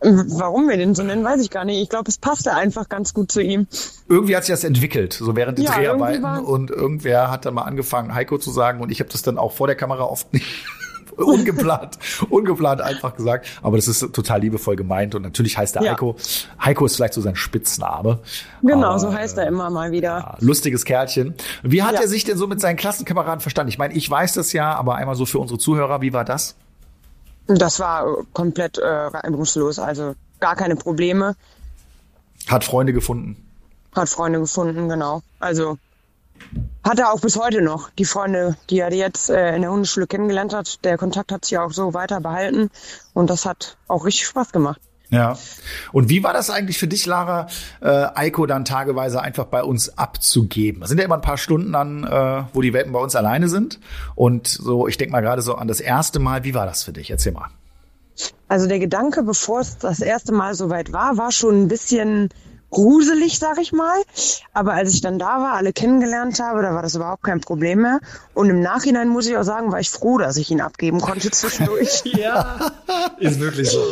Warum 0.00 0.68
wir 0.68 0.76
den 0.76 0.94
so 0.94 1.02
nennen, 1.02 1.24
weiß 1.24 1.40
ich 1.40 1.50
gar 1.50 1.64
nicht. 1.64 1.80
Ich 1.80 1.88
glaube, 1.88 2.08
es 2.08 2.18
passte 2.18 2.54
einfach 2.54 2.88
ganz 2.88 3.14
gut 3.14 3.32
zu 3.32 3.40
ihm. 3.40 3.66
Irgendwie 4.08 4.36
hat 4.36 4.44
sich 4.44 4.52
das 4.52 4.62
entwickelt, 4.62 5.14
so 5.14 5.34
während 5.36 5.58
der 5.58 5.64
ja, 5.64 5.74
Dreharbeiten. 5.74 6.44
Und 6.44 6.70
irgendwer 6.70 7.30
hat 7.30 7.46
dann 7.46 7.54
mal 7.54 7.62
angefangen, 7.62 8.14
Heiko 8.14 8.36
zu 8.38 8.50
sagen. 8.50 8.80
Und 8.80 8.90
ich 8.92 9.00
habe 9.00 9.10
das 9.10 9.22
dann 9.22 9.38
auch 9.38 9.52
vor 9.52 9.66
der 9.66 9.76
Kamera 9.76 10.04
oft 10.04 10.32
nicht 10.32 10.66
ungeplant, 11.24 11.98
ungeplant 12.30 12.80
einfach 12.80 13.16
gesagt. 13.16 13.46
Aber 13.62 13.76
das 13.76 13.88
ist 13.88 14.00
total 14.12 14.40
liebevoll 14.40 14.76
gemeint. 14.76 15.14
Und 15.14 15.22
natürlich 15.22 15.56
heißt 15.56 15.76
er 15.76 15.82
ja. 15.82 15.92
Heiko. 15.92 16.16
Heiko 16.62 16.86
ist 16.86 16.96
vielleicht 16.96 17.14
so 17.14 17.20
sein 17.20 17.36
Spitzname. 17.36 18.20
Genau, 18.62 18.88
aber, 18.88 18.98
so 18.98 19.12
heißt 19.12 19.38
er 19.38 19.46
immer 19.46 19.70
mal 19.70 19.92
wieder. 19.92 20.08
Ja, 20.08 20.36
lustiges 20.40 20.84
Kerlchen. 20.84 21.34
Wie 21.62 21.82
hat 21.82 21.94
ja. 21.94 22.02
er 22.02 22.08
sich 22.08 22.24
denn 22.24 22.36
so 22.36 22.46
mit 22.46 22.60
seinen 22.60 22.76
Klassenkameraden 22.76 23.40
verstanden? 23.40 23.68
Ich 23.68 23.78
meine, 23.78 23.94
ich 23.94 24.08
weiß 24.10 24.34
das 24.34 24.52
ja, 24.52 24.74
aber 24.74 24.96
einmal 24.96 25.14
so 25.14 25.26
für 25.26 25.38
unsere 25.38 25.58
Zuhörer, 25.58 26.00
wie 26.02 26.12
war 26.12 26.24
das? 26.24 26.56
Das 27.46 27.78
war 27.78 28.24
komplett 28.32 28.78
äh, 28.78 28.86
reibungslos, 28.86 29.78
also 29.78 30.14
gar 30.40 30.56
keine 30.56 30.76
Probleme. 30.76 31.36
Hat 32.48 32.64
Freunde 32.64 32.92
gefunden. 32.92 33.36
Hat 33.94 34.08
Freunde 34.08 34.40
gefunden, 34.40 34.88
genau. 34.88 35.22
Also 35.38 35.78
hat 36.84 36.98
er 36.98 37.12
auch 37.12 37.20
bis 37.20 37.36
heute 37.36 37.62
noch. 37.62 37.90
Die 37.90 38.04
Freunde, 38.04 38.56
die 38.70 38.78
er 38.78 38.92
jetzt 38.92 39.30
äh, 39.30 39.54
in 39.56 39.62
der 39.62 39.70
Hundeschule 39.70 40.06
kennengelernt 40.06 40.54
hat, 40.54 40.84
der 40.84 40.98
Kontakt 40.98 41.32
hat 41.32 41.44
sich 41.44 41.58
auch 41.58 41.72
so 41.72 41.94
weiter 41.94 42.20
behalten 42.20 42.70
und 43.12 43.28
das 43.28 43.44
hat 43.44 43.76
auch 43.88 44.04
richtig 44.04 44.26
Spaß 44.26 44.52
gemacht. 44.52 44.80
Ja. 45.10 45.38
Und 45.92 46.08
wie 46.08 46.24
war 46.24 46.32
das 46.32 46.50
eigentlich 46.50 46.78
für 46.78 46.88
dich, 46.88 47.06
Lara, 47.06 47.46
äh, 47.80 48.06
Eiko 48.14 48.46
dann 48.46 48.64
tageweise 48.64 49.20
einfach 49.20 49.44
bei 49.44 49.62
uns 49.62 49.96
abzugeben? 49.96 50.80
Das 50.80 50.88
sind 50.88 50.98
ja 50.98 51.04
immer 51.04 51.14
ein 51.16 51.20
paar 51.20 51.38
Stunden 51.38 51.74
an, 51.74 52.04
äh, 52.04 52.44
wo 52.52 52.60
die 52.60 52.72
Welpen 52.72 52.92
bei 52.92 52.98
uns 52.98 53.14
alleine 53.14 53.48
sind. 53.48 53.78
Und 54.14 54.48
so, 54.48 54.88
ich 54.88 54.96
denke 54.96 55.12
mal 55.12 55.20
gerade 55.20 55.42
so 55.42 55.54
an 55.54 55.68
das 55.68 55.80
erste 55.80 56.18
Mal. 56.18 56.44
Wie 56.44 56.54
war 56.54 56.66
das 56.66 56.82
für 56.82 56.92
dich? 56.92 57.10
Erzähl 57.10 57.32
mal. 57.32 57.48
Also 58.48 58.66
der 58.66 58.78
Gedanke, 58.78 59.22
bevor 59.22 59.60
es 59.60 59.78
das 59.78 60.00
erste 60.00 60.32
Mal 60.32 60.54
soweit 60.54 60.92
war, 60.92 61.16
war 61.16 61.30
schon 61.30 61.62
ein 61.62 61.68
bisschen 61.68 62.30
gruselig, 62.70 63.38
sag 63.38 63.58
ich 63.58 63.72
mal. 63.72 64.02
Aber 64.52 64.74
als 64.74 64.94
ich 64.94 65.00
dann 65.00 65.18
da 65.18 65.40
war, 65.40 65.54
alle 65.54 65.72
kennengelernt 65.72 66.40
habe, 66.40 66.62
da 66.62 66.74
war 66.74 66.82
das 66.82 66.94
überhaupt 66.94 67.22
kein 67.22 67.40
Problem 67.40 67.82
mehr. 67.82 68.00
Und 68.34 68.50
im 68.50 68.60
Nachhinein 68.60 69.08
muss 69.08 69.26
ich 69.26 69.36
auch 69.36 69.42
sagen, 69.42 69.72
war 69.72 69.80
ich 69.80 69.90
froh, 69.90 70.18
dass 70.18 70.36
ich 70.36 70.50
ihn 70.50 70.60
abgeben 70.60 71.00
konnte 71.00 71.30
zwischendurch. 71.30 72.02
ja, 72.04 72.72
ist 73.18 73.40
wirklich 73.40 73.70
so. 73.70 73.82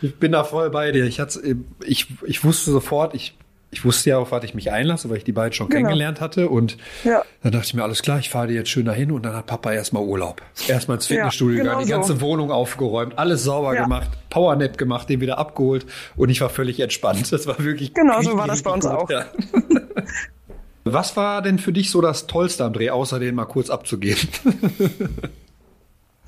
Ich 0.00 0.16
bin 0.18 0.32
da 0.32 0.44
voll 0.44 0.70
bei 0.70 0.92
dir. 0.92 1.04
Ich, 1.04 1.20
hatte, 1.20 1.56
ich, 1.84 2.08
ich 2.24 2.44
wusste 2.44 2.72
sofort, 2.72 3.14
ich, 3.14 3.36
ich 3.72 3.86
wusste 3.86 4.10
ja, 4.10 4.18
auf 4.18 4.32
was 4.32 4.44
ich 4.44 4.54
mich 4.54 4.70
einlasse, 4.70 5.08
weil 5.08 5.16
ich 5.16 5.24
die 5.24 5.32
beiden 5.32 5.54
schon 5.54 5.70
genau. 5.70 5.78
kennengelernt 5.78 6.20
hatte. 6.20 6.50
Und 6.50 6.76
ja. 7.04 7.22
dann 7.42 7.52
dachte 7.52 7.64
ich 7.64 7.74
mir, 7.74 7.82
alles 7.82 8.02
klar, 8.02 8.18
ich 8.18 8.28
fahre 8.28 8.48
dir 8.48 8.54
jetzt 8.54 8.68
schön 8.68 8.84
dahin. 8.84 9.10
Und 9.10 9.24
dann 9.24 9.34
hat 9.34 9.46
Papa 9.46 9.72
erstmal 9.72 10.02
Urlaub. 10.02 10.42
Erstmal 10.68 10.98
ins 10.98 11.06
Fitnessstudio 11.06 11.56
ja, 11.56 11.62
genau 11.62 11.70
gegangen, 11.78 11.86
die 11.86 11.92
ganze 11.92 12.12
so. 12.12 12.20
Wohnung 12.20 12.50
aufgeräumt, 12.50 13.18
alles 13.18 13.44
sauber 13.44 13.74
ja. 13.74 13.84
gemacht, 13.84 14.10
Powernap 14.28 14.76
gemacht, 14.76 15.08
den 15.08 15.22
wieder 15.22 15.38
abgeholt. 15.38 15.86
Und 16.16 16.28
ich 16.28 16.42
war 16.42 16.50
völlig 16.50 16.80
entspannt. 16.80 17.32
Das 17.32 17.46
war 17.46 17.58
wirklich. 17.60 17.94
Genau 17.94 18.20
so 18.20 18.36
war 18.36 18.46
das 18.46 18.62
bei 18.62 18.70
uns 18.70 18.84
gut. 18.84 18.94
auch. 18.94 19.10
Ja. 19.10 19.24
Was 20.84 21.16
war 21.16 21.40
denn 21.40 21.58
für 21.58 21.72
dich 21.72 21.90
so 21.90 22.02
das 22.02 22.26
Tollste 22.26 22.64
am 22.64 22.74
Dreh, 22.74 22.90
außer 22.90 23.18
den 23.20 23.34
mal 23.34 23.46
kurz 23.46 23.70
abzugeben? 23.70 24.28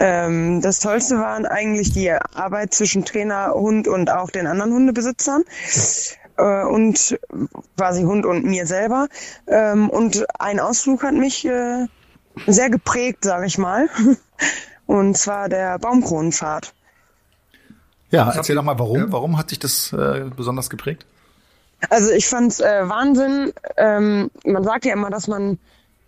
Ähm, 0.01 0.61
das 0.61 0.81
Tollste 0.81 1.19
waren 1.19 1.47
eigentlich 1.47 1.93
die 1.93 2.11
Arbeit 2.11 2.75
zwischen 2.75 3.05
Trainer, 3.05 3.53
Hund 3.55 3.87
und 3.87 4.11
auch 4.11 4.29
den 4.31 4.49
anderen 4.49 4.73
Hundebesitzern 4.73 5.45
äh, 6.37 6.65
und 6.65 7.19
quasi 7.77 8.03
Hund 8.03 8.27
und 8.27 8.45
mir 8.45 8.67
selber. 8.67 9.09
Ähm, 9.47 9.91
und 9.91 10.25
ein 10.39 10.61
Ausflug 10.61 11.03
hat 11.03 11.15
mich 11.15 11.45
äh, 11.45 11.87
sehr 12.47 12.71
geprägt, 12.71 13.25
sage 13.25 13.47
ich 13.47 13.59
mal. 13.59 13.89
und 14.87 15.17
zwar 15.17 15.49
der 15.49 15.79
Baumkronenfahrt. 15.79 16.75
Ja, 18.11 18.31
erzähl 18.31 18.55
doch 18.57 18.63
mal, 18.63 18.79
warum? 18.79 18.99
Ja. 18.99 19.13
Warum 19.13 19.39
hat 19.39 19.51
sich 19.51 19.59
das 19.59 19.93
äh, 19.93 20.31
besonders 20.37 20.71
geprägt? 20.71 21.07
Also 21.91 22.11
ich 22.11 22.27
fand's 22.27 22.61
äh, 22.61 22.89
Wahnsinn. 22.89 23.53
Ähm, 23.77 24.31
man 24.45 24.65
sagt 24.65 24.85
ja 24.85 24.93
immer, 24.93 25.11
dass 25.11 25.27
man 25.27 25.59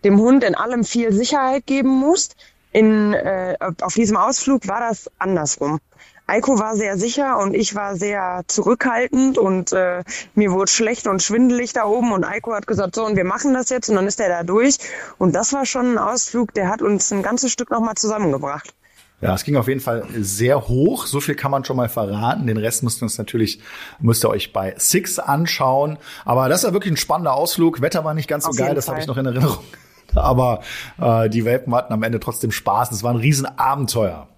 dem 0.05 0.19
Hund 0.21 0.45
in 0.45 0.55
allem 0.55 0.85
viel 0.85 1.13
Sicherheit 1.13 1.67
geben 1.67 1.89
muss 1.89 2.31
in, 2.77 3.15
äh, 3.15 3.57
auf 3.81 3.95
diesem 3.95 4.19
Ausflug 4.19 4.69
war 4.69 4.81
das 4.81 5.11
andersrum. 5.19 5.81
Eiko 6.29 6.59
war 6.59 6.75
sehr 6.75 6.99
sicher 6.99 7.39
und 7.39 7.55
ich 7.55 7.75
war 7.77 7.95
sehr 7.95 8.43
zurückhaltend 8.49 9.39
und 9.39 9.73
äh, 9.73 10.03
mir 10.35 10.51
wurde 10.51 10.71
schlecht 10.71 11.07
und 11.07 11.23
schwindelig 11.23 11.73
da 11.73 11.85
oben 11.85 12.13
und 12.13 12.25
Eiko 12.25 12.53
hat 12.53 12.67
gesagt, 12.67 12.97
so 12.97 13.07
und 13.07 13.17
wir 13.17 13.25
machen 13.25 13.55
das 13.55 13.71
jetzt 13.71 13.89
und 13.89 13.95
dann 13.95 14.09
ist 14.09 14.21
er 14.21 14.29
da 14.29 14.43
durch 14.43 14.79
und 15.19 15.35
das 15.35 15.53
war 15.53 15.67
schon 15.67 15.93
ein 15.93 15.99
Ausflug, 15.99 16.53
der 16.53 16.69
hat 16.69 16.83
uns 16.83 17.13
ein 17.13 17.23
ganzes 17.23 17.53
Stück 17.53 17.71
nochmal 17.71 17.95
zusammengebracht. 17.95 18.75
Ja, 19.21 19.35
es 19.35 19.45
ging 19.45 19.57
auf 19.57 19.69
jeden 19.69 19.81
Fall 19.81 20.05
sehr 20.19 20.69
hoch. 20.69 21.07
So 21.07 21.21
viel 21.21 21.37
kann 21.37 21.51
man 21.51 21.65
schon 21.65 21.79
mal 21.79 21.89
verraten. 21.89 22.47
Den 22.47 22.59
Rest 22.59 22.83
müsst 22.83 23.01
ihr 23.01 23.05
uns 23.05 23.17
natürlich, 23.17 23.61
müsst 23.99 24.23
ihr 24.23 24.29
euch 24.29 24.53
bei 24.53 24.75
Six 24.77 25.19
anschauen. 25.19 25.97
Aber 26.27 26.51
das 26.51 26.65
war 26.65 26.75
wirklich 26.75 26.93
ein 26.93 26.99
spannender 26.99 27.33
Ausflug. 27.33 27.81
Wetter 27.81 28.05
war 28.05 28.13
nicht 28.13 28.29
ganz 28.29 28.45
so 28.45 28.51
auf 28.51 28.57
geil, 28.57 28.75
das 28.75 28.89
habe 28.89 29.01
ich 29.01 29.07
noch 29.07 29.17
in 29.17 29.25
Erinnerung. 29.25 29.65
aber 30.15 30.61
äh, 31.01 31.31
die 31.31 31.47
Welpen 31.47 31.75
hatten 31.75 31.95
am 31.95 32.03
Ende 32.03 32.21
trotzdem 32.21 32.53
Spaß. 32.53 32.93
Es 32.93 33.03
war 33.03 33.15
ein 33.15 33.17
Riesenabenteuer. 33.17 34.29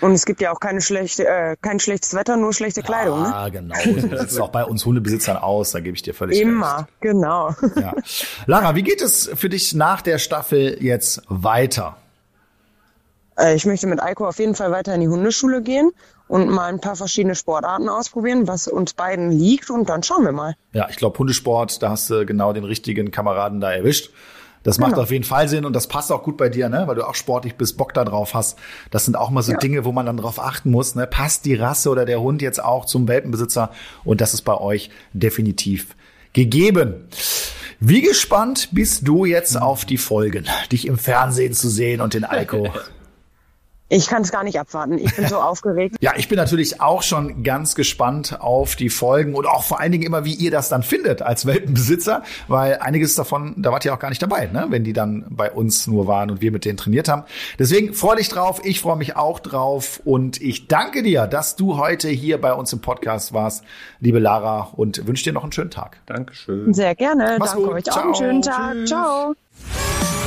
Und 0.00 0.12
es 0.12 0.24
gibt 0.24 0.40
ja 0.40 0.52
auch 0.52 0.60
keine 0.60 0.80
schlechte, 0.80 1.26
äh, 1.26 1.56
kein 1.60 1.80
schlechtes 1.80 2.14
Wetter, 2.14 2.36
nur 2.36 2.52
schlechte 2.52 2.82
Kleidung. 2.82 3.24
Ja, 3.24 3.44
ne? 3.44 3.50
genau. 3.50 3.74
So 3.84 3.94
sieht 4.00 4.12
es 4.12 4.40
auch 4.40 4.50
bei 4.50 4.64
uns 4.64 4.86
Hundebesitzern 4.86 5.36
aus, 5.36 5.72
da 5.72 5.80
gebe 5.80 5.96
ich 5.96 6.02
dir 6.02 6.14
völlig 6.14 6.40
Immer, 6.40 6.78
recht. 6.78 7.00
genau. 7.00 7.54
Ja. 7.74 7.94
Lara, 8.46 8.76
wie 8.76 8.82
geht 8.82 9.02
es 9.02 9.30
für 9.34 9.48
dich 9.48 9.74
nach 9.74 10.00
der 10.00 10.18
Staffel 10.18 10.78
jetzt 10.80 11.22
weiter? 11.28 11.96
äh, 13.40 13.54
ich 13.54 13.66
möchte 13.66 13.86
mit 13.86 14.02
Eiko 14.02 14.26
auf 14.28 14.38
jeden 14.38 14.54
Fall 14.54 14.70
weiter 14.70 14.94
in 14.94 15.00
die 15.00 15.08
Hundeschule 15.08 15.62
gehen 15.62 15.90
und 16.28 16.48
mal 16.48 16.68
ein 16.68 16.80
paar 16.80 16.96
verschiedene 16.96 17.34
Sportarten 17.34 17.88
ausprobieren, 17.88 18.46
was 18.46 18.68
uns 18.68 18.94
beiden 18.94 19.30
liegt 19.32 19.70
und 19.70 19.88
dann 19.88 20.02
schauen 20.02 20.24
wir 20.24 20.32
mal. 20.32 20.54
Ja, 20.72 20.88
ich 20.88 20.96
glaube, 20.96 21.18
Hundesport, 21.18 21.82
da 21.82 21.90
hast 21.90 22.10
du 22.10 22.24
genau 22.24 22.52
den 22.52 22.64
richtigen 22.64 23.10
Kameraden 23.10 23.60
da 23.60 23.72
erwischt. 23.72 24.10
Das 24.62 24.78
macht 24.78 24.90
Genau. 24.90 25.02
auf 25.02 25.10
jeden 25.10 25.24
Fall 25.24 25.48
Sinn 25.48 25.64
und 25.64 25.74
das 25.74 25.86
passt 25.86 26.12
auch 26.12 26.22
gut 26.22 26.36
bei 26.36 26.48
dir, 26.50 26.68
ne? 26.68 26.84
weil 26.86 26.94
du 26.94 27.06
auch 27.08 27.14
sportlich 27.14 27.54
bist, 27.56 27.76
Bock 27.78 27.94
da 27.94 28.04
drauf 28.04 28.34
hast. 28.34 28.58
Das 28.90 29.04
sind 29.06 29.16
auch 29.16 29.30
mal 29.30 29.42
so 29.42 29.52
Ja. 29.52 29.58
Dinge, 29.58 29.84
wo 29.86 29.92
man 29.92 30.04
dann 30.06 30.18
drauf 30.18 30.38
achten 30.38 30.70
muss. 30.70 30.94
Ne? 30.94 31.06
Passt 31.06 31.44
die 31.46 31.54
Rasse 31.54 31.88
oder 31.88 32.04
der 32.04 32.20
Hund 32.20 32.42
jetzt 32.42 32.62
auch 32.62 32.84
zum 32.84 33.08
Welpenbesitzer? 33.08 33.70
Und 34.04 34.20
das 34.20 34.34
ist 34.34 34.42
bei 34.42 34.54
euch 34.58 34.90
definitiv 35.14 35.96
gegeben. 36.34 37.08
Wie 37.80 38.02
gespannt 38.02 38.68
bist 38.72 39.08
du 39.08 39.24
jetzt 39.24 39.60
auf 39.60 39.86
die 39.86 39.96
Folgen, 39.96 40.44
dich 40.70 40.86
im 40.86 40.98
Fernsehen 40.98 41.54
zu 41.54 41.70
sehen 41.70 42.02
und 42.02 42.12
den 42.14 42.24
Alko? 42.24 42.68
Ich 43.92 44.06
kann 44.06 44.22
es 44.22 44.30
gar 44.30 44.44
nicht 44.44 44.58
abwarten. 44.58 44.98
Ich 44.98 45.14
bin 45.16 45.26
so 45.26 45.36
aufgeregt. 45.40 45.96
Ja, 46.00 46.12
ich 46.16 46.28
bin 46.28 46.36
natürlich 46.36 46.80
auch 46.80 47.02
schon 47.02 47.42
ganz 47.42 47.74
gespannt 47.74 48.40
auf 48.40 48.76
die 48.76 48.88
Folgen 48.88 49.34
und 49.34 49.46
auch 49.46 49.64
vor 49.64 49.80
allen 49.80 49.90
Dingen 49.90 50.04
immer, 50.04 50.24
wie 50.24 50.32
ihr 50.34 50.52
das 50.52 50.68
dann 50.68 50.84
findet 50.84 51.22
als 51.22 51.44
Welpenbesitzer, 51.44 52.22
weil 52.46 52.78
einiges 52.78 53.16
davon, 53.16 53.54
da 53.58 53.72
wart 53.72 53.84
ihr 53.84 53.92
auch 53.92 53.98
gar 53.98 54.10
nicht 54.10 54.22
dabei, 54.22 54.46
ne? 54.46 54.66
wenn 54.68 54.84
die 54.84 54.92
dann 54.92 55.26
bei 55.28 55.50
uns 55.50 55.88
nur 55.88 56.06
waren 56.06 56.30
und 56.30 56.40
wir 56.40 56.52
mit 56.52 56.64
denen 56.64 56.76
trainiert 56.76 57.08
haben. 57.08 57.24
Deswegen 57.58 57.92
freu 57.92 58.14
dich 58.14 58.28
drauf, 58.28 58.60
ich 58.64 58.80
freue 58.80 58.96
mich 58.96 59.16
auch 59.16 59.40
drauf 59.40 60.00
und 60.04 60.40
ich 60.40 60.68
danke 60.68 61.02
dir, 61.02 61.26
dass 61.26 61.56
du 61.56 61.76
heute 61.76 62.08
hier 62.08 62.40
bei 62.40 62.52
uns 62.54 62.72
im 62.72 62.80
Podcast 62.80 63.32
warst, 63.32 63.64
liebe 63.98 64.20
Lara, 64.20 64.70
und 64.76 65.04
wünsche 65.08 65.24
dir 65.24 65.32
noch 65.32 65.42
einen 65.42 65.52
schönen 65.52 65.70
Tag. 65.70 65.98
Dankeschön. 66.06 66.72
Sehr 66.72 66.94
gerne. 66.94 67.36
Mach's 67.40 67.52
Danke 67.52 67.66
gut. 67.66 67.74
euch 67.74 67.90
auch. 67.90 67.92
Ciao. 67.92 68.04
Einen 68.04 68.14
schönen 68.14 68.42
Tag. 68.42 68.74
Tschüss. 68.74 68.90
Ciao. 68.90 70.19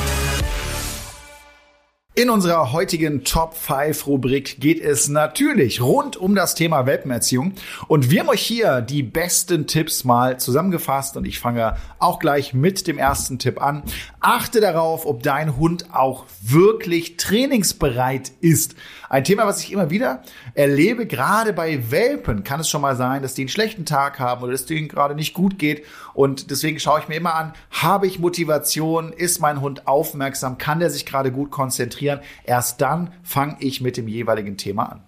In 2.16 2.30
unserer 2.30 2.72
heutigen 2.72 3.24
Top 3.24 3.56
5 3.56 4.06
Rubrik 4.06 4.60
geht 4.60 4.80
es 4.80 5.10
natürlich 5.10 5.82
rund 5.82 6.16
um 6.16 6.36
das 6.36 6.54
Thema 6.54 6.86
Welpenerziehung. 6.86 7.54
Und 7.88 8.12
wir 8.12 8.20
haben 8.20 8.30
euch 8.30 8.44
hier 8.44 8.82
die 8.82 9.02
besten 9.02 9.66
Tipps 9.66 10.04
mal 10.04 10.40
zusammengefasst. 10.40 11.18
Und 11.18 11.26
ich 11.26 11.40
fange 11.40 11.76
auch 11.98 12.20
gleich 12.20 12.54
mit 12.54 12.86
dem 12.86 13.00
ersten 13.00 13.40
Tipp 13.40 13.60
an. 13.60 13.82
Achte 14.20 14.62
darauf, 14.62 15.08
ob 15.08 15.24
dein 15.24 15.58
Hund 15.58 15.88
auch 15.92 16.26
wirklich 16.40 17.18
trainingsbereit 17.18 18.32
ist. 18.42 18.76
Ein 19.10 19.24
Thema, 19.24 19.48
was 19.48 19.64
ich 19.64 19.72
immer 19.72 19.90
wieder 19.90 20.22
erlebe, 20.54 21.08
gerade 21.08 21.52
bei 21.52 21.90
Welpen 21.90 22.44
kann 22.44 22.60
es 22.60 22.70
schon 22.70 22.82
mal 22.82 22.96
sein, 22.96 23.24
dass 23.24 23.34
die 23.34 23.42
einen 23.42 23.50
schlechten 23.50 23.86
Tag 23.86 24.20
haben 24.20 24.44
oder 24.44 24.52
dass 24.52 24.68
denen 24.68 24.88
gerade 24.88 25.16
nicht 25.16 25.34
gut 25.34 25.58
geht. 25.58 25.84
Und 26.14 26.52
deswegen 26.52 26.80
schaue 26.80 27.00
ich 27.00 27.08
mir 27.08 27.16
immer 27.16 27.34
an, 27.34 27.54
habe 27.72 28.06
ich 28.06 28.20
Motivation, 28.20 29.14
ist 29.14 29.40
mein 29.40 29.62
Hund 29.62 29.88
aufmerksam, 29.88 30.60
kann 30.60 30.80
der 30.80 30.92
sich 30.92 31.08
gerade 31.08 31.32
gut 31.32 31.50
konzentrieren. 31.50 32.03
Erst 32.44 32.82
dann 32.82 33.12
fange 33.24 33.58
ich 33.60 33.82
mit 33.82 33.98
dem 33.98 34.08
jeweiligen 34.08 34.58
Thema 34.58 34.84
an. 34.92 35.02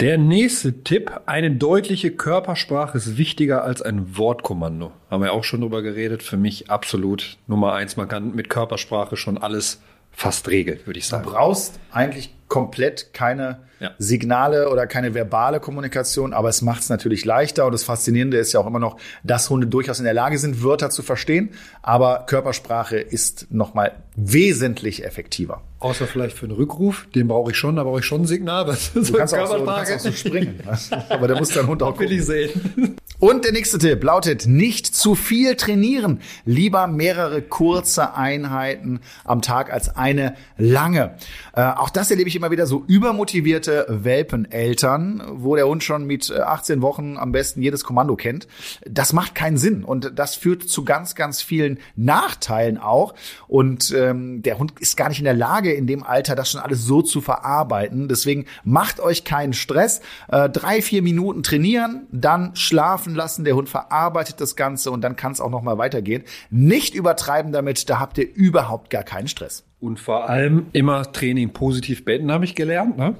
Der 0.00 0.18
nächste 0.18 0.82
Tipp, 0.82 1.12
eine 1.26 1.52
deutliche 1.52 2.10
Körpersprache 2.10 2.98
ist 2.98 3.18
wichtiger 3.18 3.62
als 3.62 3.82
ein 3.82 4.16
Wortkommando. 4.18 4.90
Haben 5.10 5.22
wir 5.22 5.32
auch 5.32 5.44
schon 5.44 5.60
drüber 5.60 5.82
geredet. 5.82 6.22
Für 6.24 6.36
mich 6.36 6.70
absolut 6.70 7.36
Nummer 7.46 7.74
eins. 7.74 7.96
Man 7.96 8.08
kann 8.08 8.34
mit 8.34 8.48
Körpersprache 8.48 9.16
schon 9.16 9.38
alles 9.38 9.80
fast 10.10 10.48
regeln, 10.48 10.80
würde 10.86 10.98
ich 10.98 11.04
Du 11.04 11.10
sagen. 11.10 11.24
brauchst 11.30 11.78
eigentlich 11.92 12.34
komplett 12.52 13.14
keine 13.14 13.60
Ja. 13.80 13.90
Signale 13.98 14.68
oder 14.70 14.86
keine 14.86 15.12
verbale 15.14 15.58
Kommunikation, 15.58 16.32
aber 16.34 16.48
es 16.50 16.60
macht 16.62 16.82
es 16.82 16.88
natürlich 16.90 17.24
leichter. 17.24 17.64
Und 17.66 17.72
das 17.72 17.82
Faszinierende 17.82 18.36
ist 18.36 18.52
ja 18.52 18.60
auch 18.60 18.66
immer 18.66 18.78
noch, 18.78 18.96
dass 19.24 19.48
Hunde 19.50 19.66
durchaus 19.66 19.98
in 19.98 20.04
der 20.04 20.14
Lage 20.14 20.38
sind, 20.38 20.62
Wörter 20.62 20.90
zu 20.90 21.02
verstehen. 21.02 21.48
Aber 21.80 22.24
Körpersprache 22.28 22.98
ist 22.98 23.46
nochmal 23.50 23.92
wesentlich 24.14 25.04
effektiver. 25.04 25.62
Außer 25.80 26.06
vielleicht 26.06 26.36
für 26.36 26.46
einen 26.46 26.54
Rückruf, 26.54 27.08
den 27.12 27.26
brauche 27.26 27.50
ich 27.50 27.56
schon, 27.56 27.74
da 27.74 27.82
brauche 27.82 27.98
ich 28.00 28.04
schon 28.04 28.22
ein 28.22 28.26
Signal. 28.26 28.66
Was 28.68 28.92
Du 28.92 29.00
kannst, 29.14 29.34
auch 29.34 29.48
so, 29.48 29.58
du 29.58 29.64
kannst 29.64 29.92
auch 29.94 29.98
so 29.98 30.12
springen. 30.12 30.60
Aber 31.08 31.26
da 31.26 31.36
muss 31.36 31.48
dein 31.48 31.66
Hund 31.66 31.82
auch 31.82 31.98
will 31.98 32.12
ich 32.12 32.24
sehen. 32.24 32.96
Und 33.18 33.44
der 33.44 33.52
nächste 33.52 33.78
Tipp 33.78 34.04
lautet, 34.04 34.46
nicht 34.46 34.94
zu 34.94 35.14
viel 35.16 35.56
trainieren. 35.56 36.20
Lieber 36.44 36.86
mehrere 36.86 37.40
kurze 37.42 38.14
Einheiten 38.14 39.00
am 39.24 39.42
Tag 39.42 39.72
als 39.72 39.96
eine 39.96 40.34
lange. 40.56 41.14
Äh, 41.54 41.62
auch 41.62 41.90
das 41.90 42.10
erlebe 42.10 42.28
ich 42.28 42.36
immer 42.36 42.41
wieder 42.50 42.66
so 42.66 42.84
übermotivierte 42.86 43.86
Welpeneltern, 43.88 45.22
wo 45.32 45.56
der 45.56 45.66
Hund 45.66 45.84
schon 45.84 46.06
mit 46.06 46.30
äh, 46.30 46.40
18 46.40 46.82
Wochen 46.82 47.16
am 47.16 47.32
besten 47.32 47.62
jedes 47.62 47.84
Kommando 47.84 48.16
kennt. 48.16 48.46
Das 48.88 49.12
macht 49.12 49.34
keinen 49.34 49.58
Sinn 49.58 49.84
und 49.84 50.12
das 50.16 50.34
führt 50.34 50.68
zu 50.68 50.84
ganz, 50.84 51.14
ganz 51.14 51.42
vielen 51.42 51.78
Nachteilen 51.96 52.78
auch. 52.78 53.14
Und 53.48 53.92
ähm, 53.92 54.42
der 54.42 54.58
Hund 54.58 54.74
ist 54.80 54.96
gar 54.96 55.08
nicht 55.08 55.18
in 55.18 55.24
der 55.24 55.34
Lage, 55.34 55.72
in 55.72 55.86
dem 55.86 56.02
Alter 56.02 56.34
das 56.34 56.50
schon 56.50 56.60
alles 56.60 56.84
so 56.84 57.02
zu 57.02 57.20
verarbeiten. 57.20 58.08
Deswegen 58.08 58.46
macht 58.64 59.00
euch 59.00 59.24
keinen 59.24 59.52
Stress. 59.52 60.00
Äh, 60.28 60.48
drei, 60.50 60.82
vier 60.82 61.02
Minuten 61.02 61.42
trainieren, 61.42 62.06
dann 62.10 62.56
schlafen 62.56 63.14
lassen. 63.14 63.44
Der 63.44 63.54
Hund 63.54 63.68
verarbeitet 63.68 64.40
das 64.40 64.56
Ganze 64.56 64.90
und 64.90 65.02
dann 65.02 65.16
kann 65.16 65.32
es 65.32 65.40
auch 65.40 65.50
noch 65.50 65.62
mal 65.62 65.78
weitergehen. 65.78 66.24
Nicht 66.50 66.94
übertreiben 66.94 67.52
damit, 67.52 67.88
da 67.88 68.00
habt 68.00 68.18
ihr 68.18 68.28
überhaupt 68.34 68.90
gar 68.90 69.04
keinen 69.04 69.28
Stress. 69.28 69.64
Und 69.82 69.98
vor 69.98 70.28
allem 70.28 70.66
immer 70.72 71.10
Training 71.10 71.50
positiv 71.50 72.04
beenden, 72.04 72.30
habe 72.30 72.44
ich 72.44 72.54
gelernt. 72.54 72.96
Ne? 72.96 73.16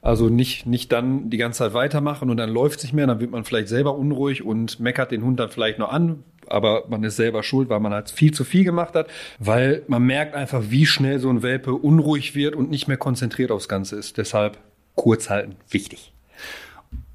Also 0.00 0.30
nicht, 0.30 0.64
nicht 0.64 0.90
dann 0.90 1.28
die 1.28 1.36
ganze 1.36 1.58
Zeit 1.58 1.74
weitermachen 1.74 2.30
und 2.30 2.38
dann 2.38 2.48
läuft 2.48 2.78
es 2.78 2.84
nicht 2.84 2.94
mehr, 2.94 3.06
dann 3.06 3.20
wird 3.20 3.32
man 3.32 3.44
vielleicht 3.44 3.68
selber 3.68 3.98
unruhig 3.98 4.42
und 4.42 4.80
meckert 4.80 5.10
den 5.10 5.22
Hund 5.22 5.38
dann 5.38 5.50
vielleicht 5.50 5.78
noch 5.78 5.92
an, 5.92 6.24
aber 6.46 6.84
man 6.88 7.04
ist 7.04 7.16
selber 7.16 7.42
schuld, 7.42 7.68
weil 7.68 7.80
man 7.80 7.92
halt 7.92 8.10
viel 8.10 8.32
zu 8.32 8.44
viel 8.44 8.64
gemacht 8.64 8.94
hat, 8.94 9.08
weil 9.38 9.82
man 9.88 10.04
merkt 10.04 10.34
einfach, 10.34 10.62
wie 10.70 10.86
schnell 10.86 11.18
so 11.18 11.28
ein 11.28 11.42
Welpe 11.42 11.74
unruhig 11.74 12.34
wird 12.34 12.56
und 12.56 12.70
nicht 12.70 12.88
mehr 12.88 12.96
konzentriert 12.96 13.50
aufs 13.50 13.68
Ganze 13.68 13.96
ist. 13.96 14.16
Deshalb 14.16 14.56
kurz 14.94 15.28
halten, 15.28 15.56
wichtig. 15.68 16.14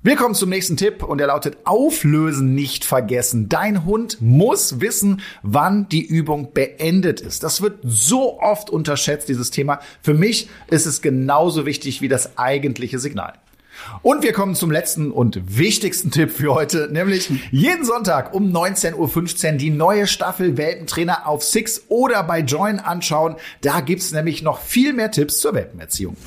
Wir 0.04 0.16
kommen 0.16 0.34
zum 0.34 0.50
nächsten 0.50 0.78
Tipp 0.78 1.04
und 1.04 1.20
der 1.20 1.28
lautet 1.28 1.60
Auflösen 1.64 2.56
nicht 2.56 2.86
vergessen. 2.86 3.50
Dein 3.50 3.86
Hund 3.86 4.18
muss 4.20 4.82
wissen, 4.82 5.22
wann 5.44 5.88
die 5.90 6.04
Übung 6.04 6.54
beendet 6.54 7.22
ist. 7.22 7.44
Das 7.44 7.62
wird 7.62 7.78
so 7.84 8.42
oft 8.42 8.72
unterschätzt, 8.72 9.30
dieses 9.30 9.52
Thema. 9.52 9.80
Für 10.02 10.16
mich 10.16 10.50
ist 10.72 10.88
es 10.88 11.04
genauso 11.04 11.68
wichtig 11.68 12.02
wie 12.02 12.08
das 12.08 12.36
eigentliche 12.40 12.98
Signal. 12.98 13.34
Und 14.02 14.24
wir 14.24 14.34
kommen 14.34 14.56
zum 14.56 14.72
letzten 14.72 15.12
und 15.12 15.40
wichtigsten 15.56 16.10
Tipp 16.10 16.32
für 16.32 16.56
heute, 16.56 16.90
nämlich 16.92 17.30
jeden 17.52 17.86
Sonntag 17.86 18.34
um 18.34 18.52
19.15 18.52 19.52
Uhr 19.52 19.58
die 19.60 19.70
neue 19.70 20.08
Staffel 20.08 20.58
Welpentrainer 20.58 21.28
auf 21.28 21.44
Six 21.44 21.84
oder 21.90 22.24
bei 22.24 22.40
Join 22.40 22.80
anschauen. 22.80 23.36
Da 23.62 23.82
gibt's 23.82 24.12
nämlich 24.12 24.42
noch 24.42 24.62
viel 24.62 24.94
mehr 24.94 25.12
Tipps 25.12 25.38
zur 25.38 25.54
Welpenerziehung. 25.54 26.18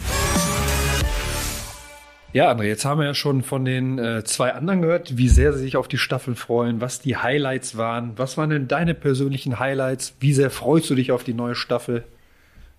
Ja, 2.35 2.51
André, 2.51 2.65
jetzt 2.65 2.85
haben 2.85 2.99
wir 2.99 3.07
ja 3.07 3.15
schon 3.15 3.43
von 3.45 3.65
den 3.65 3.97
äh, 4.01 4.25
zwei 4.25 4.55
anderen 4.55 4.83
gehört, 4.83 5.17
wie 5.17 5.29
sehr 5.29 5.53
sie 5.53 5.61
sich 5.61 5.77
auf 5.77 5.87
die 5.87 5.99
Staffel 5.99 6.35
freuen, 6.35 6.81
was 6.81 6.99
die 7.01 7.17
Highlights 7.17 7.77
waren. 7.77 8.15
Was 8.17 8.37
waren 8.37 8.51
denn 8.51 8.67
deine 8.67 8.93
persönlichen 8.95 9.61
Highlights? 9.61 10.15
Wie 10.19 10.33
sehr 10.35 10.51
freust 10.51 10.91
du 10.91 10.97
dich 10.97 11.13
auf 11.13 11.23
die 11.23 11.33
neue 11.33 11.55
Staffel? 11.55 12.03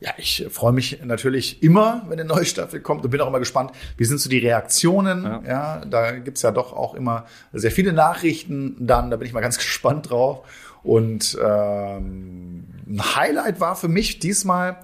Ja, 0.01 0.11
ich 0.17 0.45
freue 0.51 0.73
mich 0.73 0.99
natürlich 1.05 1.63
immer, 1.63 2.03
wenn 2.09 2.19
eine 2.19 2.27
neue 2.27 2.43
Staffel 2.43 2.81
kommt 2.81 3.05
und 3.05 3.11
bin 3.11 3.21
auch 3.21 3.29
immer 3.29 3.39
gespannt, 3.39 3.71
wie 3.95 4.03
sind 4.03 4.19
so 4.19 4.29
die 4.29 4.39
Reaktionen. 4.39 5.23
Ja, 5.23 5.41
Ja. 5.47 5.85
da 5.85 6.11
gibt's 6.11 6.41
ja 6.41 6.51
doch 6.51 6.73
auch 6.73 6.93
immer 6.93 7.25
sehr 7.53 7.71
viele 7.71 7.93
Nachrichten 7.93 8.75
dann, 8.85 9.09
da 9.09 9.15
bin 9.15 9.25
ich 9.25 9.33
mal 9.33 9.39
ganz 9.39 9.57
gespannt 9.65 10.09
drauf. 10.09 10.45
Und 10.83 11.37
ähm, 11.41 12.65
ein 12.89 13.15
Highlight 13.15 13.61
war 13.61 13.77
für 13.77 13.87
mich 13.87 14.19
diesmal 14.19 14.75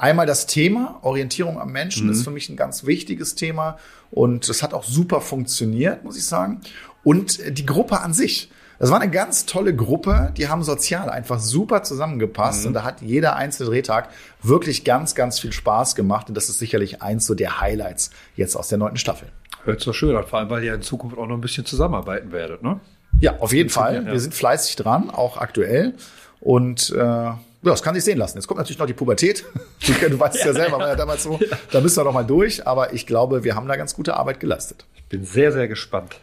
einmal 0.00 0.26
das 0.26 0.46
Thema, 0.46 0.98
Orientierung 1.02 1.60
am 1.60 1.72
Menschen 1.72 2.10
ist 2.10 2.24
für 2.24 2.30
mich 2.30 2.48
ein 2.48 2.56
ganz 2.56 2.84
wichtiges 2.86 3.34
Thema 3.34 3.78
und 4.10 4.48
das 4.48 4.62
hat 4.62 4.74
auch 4.74 4.84
super 4.84 5.20
funktioniert, 5.20 6.04
muss 6.04 6.16
ich 6.16 6.26
sagen. 6.26 6.60
Und 7.04 7.38
äh, 7.40 7.52
die 7.52 7.66
Gruppe 7.66 8.00
an 8.00 8.12
sich. 8.12 8.50
Das 8.78 8.90
war 8.90 8.98
eine 8.98 9.10
ganz 9.10 9.44
tolle 9.44 9.76
Gruppe, 9.76 10.32
die 10.38 10.48
haben 10.48 10.62
sozial 10.62 11.10
einfach 11.10 11.38
super 11.38 11.82
zusammengepasst 11.82 12.64
und 12.64 12.72
da 12.72 12.82
hat 12.82 13.02
jeder 13.02 13.36
einzelne 13.36 13.68
Drehtag 13.68 14.08
wirklich 14.42 14.84
ganz, 14.84 15.14
ganz 15.14 15.38
viel 15.38 15.52
Spaß 15.52 15.94
gemacht 15.94 16.28
und 16.28 16.34
das 16.34 16.48
ist 16.48 16.58
sicherlich 16.58 17.02
eins 17.02 17.26
so 17.26 17.34
der 17.34 17.60
Highlights 17.60 18.10
jetzt 18.36 18.56
aus 18.56 18.68
der 18.68 18.78
neunten 18.78 18.96
Staffel. 18.96 19.28
Hört 19.64 19.86
doch 19.86 19.92
schön 19.92 20.16
an, 20.16 20.24
vor 20.26 20.38
allem, 20.38 20.48
weil 20.48 20.64
ihr 20.64 20.74
in 20.74 20.80
Zukunft 20.80 21.18
auch 21.18 21.26
noch 21.26 21.34
ein 21.34 21.42
bisschen 21.42 21.66
zusammenarbeiten 21.66 22.32
werdet, 22.32 22.62
ne? 22.62 22.80
Ja, 23.18 23.36
auf 23.40 23.52
jeden 23.52 23.68
Fall. 23.68 23.96
ja. 23.96 24.12
Wir 24.12 24.18
sind 24.18 24.32
fleißig 24.32 24.76
dran, 24.76 25.10
auch 25.10 25.36
aktuell 25.36 25.92
und 26.40 26.88
äh, 26.96 27.30
ja, 27.62 27.70
das 27.70 27.82
kann 27.82 27.94
sich 27.94 28.04
sehen 28.04 28.18
lassen. 28.18 28.38
Jetzt 28.38 28.46
kommt 28.46 28.58
natürlich 28.58 28.78
noch 28.78 28.86
die 28.86 28.94
Pubertät. 28.94 29.44
Du 30.10 30.18
weißt 30.18 30.36
es 30.36 30.44
ja 30.44 30.52
selber, 30.52 30.78
war 30.78 30.88
ja 30.88 30.96
damals 30.96 31.22
so. 31.22 31.38
Da 31.72 31.80
müssen 31.80 31.96
wir 31.98 32.04
noch 32.04 32.12
mal 32.12 32.24
durch, 32.24 32.66
aber 32.66 32.92
ich 32.92 33.06
glaube, 33.06 33.44
wir 33.44 33.54
haben 33.54 33.68
da 33.68 33.76
ganz 33.76 33.94
gute 33.94 34.16
Arbeit 34.16 34.40
geleistet. 34.40 34.84
Bin 35.08 35.24
sehr, 35.24 35.52
sehr 35.52 35.68
gespannt. 35.68 36.16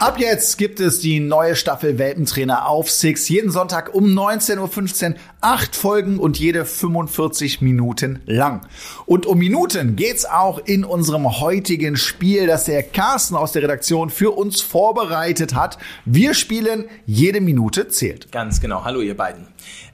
Ab 0.00 0.20
jetzt 0.20 0.58
gibt 0.58 0.78
es 0.78 1.00
die 1.00 1.18
neue 1.18 1.56
Staffel 1.56 1.98
Welpentrainer 1.98 2.68
auf 2.68 2.88
Six. 2.88 3.28
Jeden 3.28 3.50
Sonntag 3.50 3.92
um 3.96 4.04
19.15 4.04 5.10
Uhr. 5.10 5.16
Acht 5.40 5.74
Folgen 5.74 6.20
und 6.20 6.38
jede 6.38 6.64
45 6.64 7.62
Minuten 7.62 8.20
lang. 8.24 8.60
Und 9.06 9.26
um 9.26 9.38
Minuten 9.38 9.96
geht's 9.96 10.24
auch 10.24 10.60
in 10.64 10.84
unserem 10.84 11.40
heutigen 11.40 11.96
Spiel, 11.96 12.46
das 12.46 12.66
der 12.66 12.84
Carsten 12.84 13.34
aus 13.34 13.50
der 13.50 13.62
Redaktion 13.62 14.08
für 14.10 14.30
uns 14.38 14.60
vorbereitet 14.60 15.56
hat. 15.56 15.78
Wir 16.04 16.34
spielen 16.34 16.84
Jede 17.04 17.40
Minute 17.40 17.88
zählt. 17.88 18.30
Ganz 18.30 18.60
genau. 18.60 18.84
Hallo 18.84 19.00
ihr 19.00 19.16
beiden. 19.16 19.48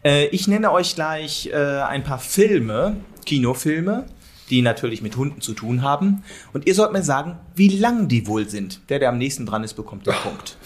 Äh, 0.04 0.26
ich 0.26 0.46
nenne 0.46 0.70
euch 0.70 0.96
gleich 0.96 1.48
äh, 1.50 1.56
ein 1.56 2.04
paar 2.04 2.18
Filme, 2.18 2.98
Kinofilme, 3.24 4.04
die 4.50 4.62
natürlich 4.62 5.02
mit 5.02 5.16
Hunden 5.16 5.40
zu 5.40 5.54
tun 5.54 5.82
haben. 5.82 6.22
Und 6.52 6.66
ihr 6.66 6.74
sollt 6.74 6.92
mir 6.92 7.02
sagen, 7.02 7.38
wie 7.54 7.68
lang 7.68 8.08
die 8.08 8.26
wohl 8.26 8.48
sind. 8.48 8.80
Der, 8.90 8.98
der 8.98 9.08
am 9.08 9.18
nächsten 9.18 9.46
dran 9.46 9.64
ist, 9.64 9.74
bekommt 9.74 10.06
den 10.06 10.14
Punkt. 10.14 10.56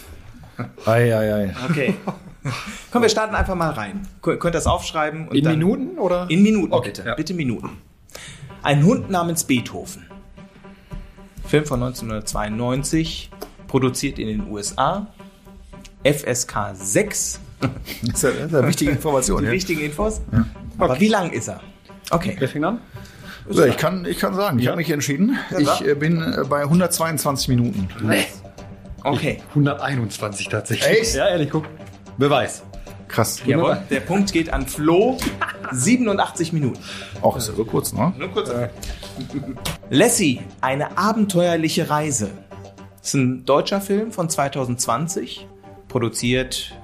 Ei, 0.87 1.15
ei, 1.17 1.35
ei. 1.35 1.55
Okay. 1.71 1.95
Komm, 2.91 3.03
wir 3.03 3.09
starten 3.09 3.35
einfach 3.37 3.55
mal 3.55 3.71
rein. 3.71 4.09
Könnt 4.23 4.55
das 4.57 4.67
aufschreiben. 4.67 5.29
Und 5.29 5.37
In 5.37 5.45
dann 5.45 5.53
Minuten 5.59 5.99
oder? 5.99 6.27
In 6.29 6.43
Minuten, 6.43 6.73
Okay, 6.73 6.89
bitte. 6.89 7.05
ja. 7.07 7.15
Bitte 7.15 7.35
Minuten. 7.35 7.71
Ein 8.63 8.83
Hund 8.85 9.09
namens 9.09 9.45
Beethoven. 9.45 10.07
Film 11.47 11.65
von 11.65 11.81
1992, 11.83 13.31
produziert 13.69 14.19
in 14.19 14.27
den 14.27 14.51
USA. 14.51 15.07
FSK 16.05 16.71
6. 16.75 17.41
Das 18.03 18.15
ist 18.15 18.23
ja, 18.25 18.31
eine 18.59 18.67
wichtige 18.69 18.91
Information. 18.91 19.41
Die 19.43 19.47
Ja. 19.47 19.53
wichtigen 19.53 19.81
Infos. 19.81 20.21
Aber 20.79 20.99
wie 21.01 21.09
lang 21.09 21.31
ist 21.31 21.49
er? 21.49 21.61
Okay. 22.11 22.37
Wer 22.39 22.49
fängt 22.49 22.65
an? 22.65 22.81
So, 23.51 23.65
ich, 23.65 23.77
kann, 23.77 24.05
ich 24.05 24.19
kann 24.19 24.35
sagen, 24.35 24.59
ich 24.59 24.67
habe 24.67 24.77
mich 24.77 24.91
entschieden. 24.91 25.39
Ich 25.59 25.87
äh, 25.87 25.95
bin 25.95 26.21
äh, 26.21 26.45
bei 26.49 26.63
122 26.63 27.49
Minuten. 27.49 27.89
Okay. 29.05 29.41
121 29.51 30.49
tatsächlich. 30.49 31.01
Echt? 31.01 31.15
Ja, 31.15 31.29
ehrlich, 31.29 31.51
guck. 31.51 31.65
Beweis. 32.19 32.63
Krass. 33.09 33.41
Jawohl. 33.47 33.79
Der 33.91 34.01
Punkt 34.01 34.33
geht 34.33 34.53
an 34.53 34.67
Flo. 34.67 35.17
87 35.73 36.53
Minuten. 36.53 36.79
Auch 37.23 37.37
ist 37.37 37.49
ja 37.49 37.55
so 37.55 37.65
kurz, 37.65 37.93
ne? 37.93 38.13
Nur 38.19 38.29
kurz. 38.29 38.51
Lassie, 39.91 40.41
eine 40.61 40.97
abenteuerliche 40.99 41.91
Reise. 41.91 42.31
Das 42.99 43.09
ist 43.09 43.15
ein 43.15 43.45
deutscher 43.45 43.81
Film 43.81 44.13
von 44.13 44.29
2020, 44.29 45.47
produziert 45.89 46.79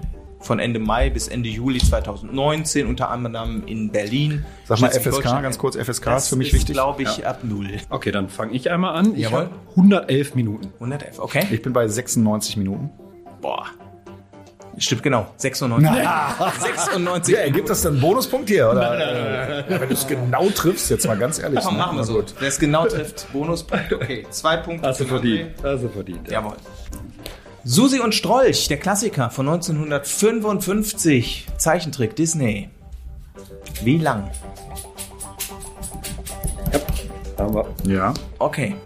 von 0.44 0.58
Ende 0.58 0.78
Mai 0.78 1.10
bis 1.10 1.28
Ende 1.28 1.48
Juli 1.48 1.78
2019, 1.78 2.86
unter 2.86 3.10
anderem 3.10 3.62
in 3.66 3.90
Berlin. 3.90 4.44
Sag 4.66 4.80
mal. 4.80 4.90
FSK, 4.90 5.22
ganz 5.42 5.58
kurz, 5.58 5.76
FSK 5.76 6.04
Das 6.06 6.24
ist 6.24 6.28
für 6.28 6.36
mich 6.36 6.48
ist, 6.48 6.54
wichtig. 6.54 6.74
glaube 6.74 7.02
ich, 7.02 7.26
ab 7.26 7.40
null. 7.42 7.68
Okay, 7.90 8.10
dann 8.12 8.28
fange 8.28 8.52
ich 8.52 8.70
einmal 8.70 8.94
an. 8.94 9.14
Ich 9.14 9.22
Jawohl. 9.22 9.44
hab 9.44 9.70
111 9.70 10.34
Minuten. 10.34 10.72
111, 10.74 11.18
okay? 11.18 11.46
Ich 11.50 11.62
bin 11.62 11.72
bei 11.72 11.88
96 11.88 12.56
Minuten. 12.56 12.90
Boah. 13.40 13.66
Stimmt 14.76 15.02
genau. 15.04 15.26
96. 15.36 15.88
Na. 16.04 16.52
96. 16.58 17.34
Ja, 17.34 17.40
ergibt 17.42 17.70
das 17.70 17.82
dann 17.82 17.92
einen 17.92 18.00
Bonuspunkt 18.00 18.48
hier, 18.48 18.70
oder? 18.70 19.62
Ja, 19.70 19.80
wenn 19.80 19.88
du 19.88 19.94
es 19.94 20.06
genau 20.06 20.48
triffst, 20.50 20.90
jetzt 20.90 21.06
mal 21.06 21.16
ganz 21.16 21.38
ehrlich. 21.38 21.60
Komm, 21.62 21.74
ne? 21.74 21.80
machen 21.80 21.96
wir 21.96 22.04
so. 22.04 22.22
Wer 22.40 22.48
es 22.48 22.58
genau 22.58 22.86
trifft, 22.86 23.32
Bonuspunkt. 23.32 23.92
Okay, 23.92 24.26
zwei 24.30 24.56
Punkte. 24.56 24.88
Hast 24.88 25.00
du 25.00 25.04
für 25.04 25.14
André. 25.14 25.18
verdient. 25.20 25.50
Hast 25.62 25.82
du 25.84 25.88
verdient. 25.88 26.26
Ja. 26.28 26.40
Jawohl. 26.40 26.56
Susi 27.66 27.98
und 28.00 28.14
Strolch, 28.14 28.68
der 28.68 28.76
Klassiker 28.76 29.30
von 29.30 29.48
1955. 29.48 31.46
Zeichentrick 31.56 32.14
Disney. 32.14 32.68
Wie 33.82 33.96
lang? 33.96 34.30
Haben 37.38 37.54
wir. 37.54 37.66
Ja. 37.86 38.12
Okay, 38.38 38.76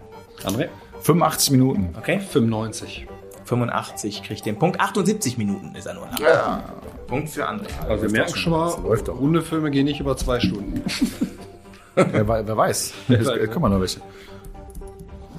André? 0.43 0.69
85 1.01 1.51
Minuten. 1.51 1.93
okay. 1.97 2.19
95. 2.21 3.05
85 3.43 4.23
kriegt 4.23 4.45
den 4.45 4.57
Punkt. 4.57 4.79
78 4.79 5.37
Minuten 5.37 5.75
ist 5.75 5.85
er 5.85 5.95
nur 5.95 6.07
lang. 6.07 6.63
Punkt 7.07 7.29
für 7.29 7.49
André. 7.49 7.67
Also 7.87 8.03
wir 8.03 8.11
merken 8.11 8.35
schon 8.35 8.51
mal, 8.53 8.73
läuft 8.81 9.07
doch. 9.09 9.19
Hundefilme 9.19 9.71
gehen 9.71 9.85
nicht 9.85 9.99
über 9.99 10.15
zwei 10.15 10.39
Stunden. 10.39 10.83
Wer, 11.95 12.27
wer 12.29 12.55
weiß. 12.55 12.93
Es 13.09 13.27
weiß. 13.27 13.49
kann 13.51 13.61
man 13.61 13.73
noch 13.73 13.81
welche. 13.81 13.99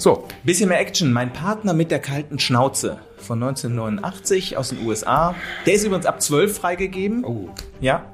So, 0.01 0.27
Bisschen 0.45 0.71
mehr 0.71 0.81
Action. 0.81 1.13
Mein 1.13 1.31
Partner 1.31 1.75
mit 1.75 1.91
der 1.91 1.99
kalten 1.99 2.39
Schnauze 2.39 3.01
von 3.19 3.43
1989 3.43 4.57
aus 4.57 4.71
den 4.71 4.87
USA. 4.87 5.35
Der 5.67 5.75
ist 5.75 5.85
übrigens 5.85 6.07
ab 6.07 6.23
12 6.23 6.57
freigegeben. 6.57 7.23
Oh. 7.23 7.51
Ja. 7.83 8.07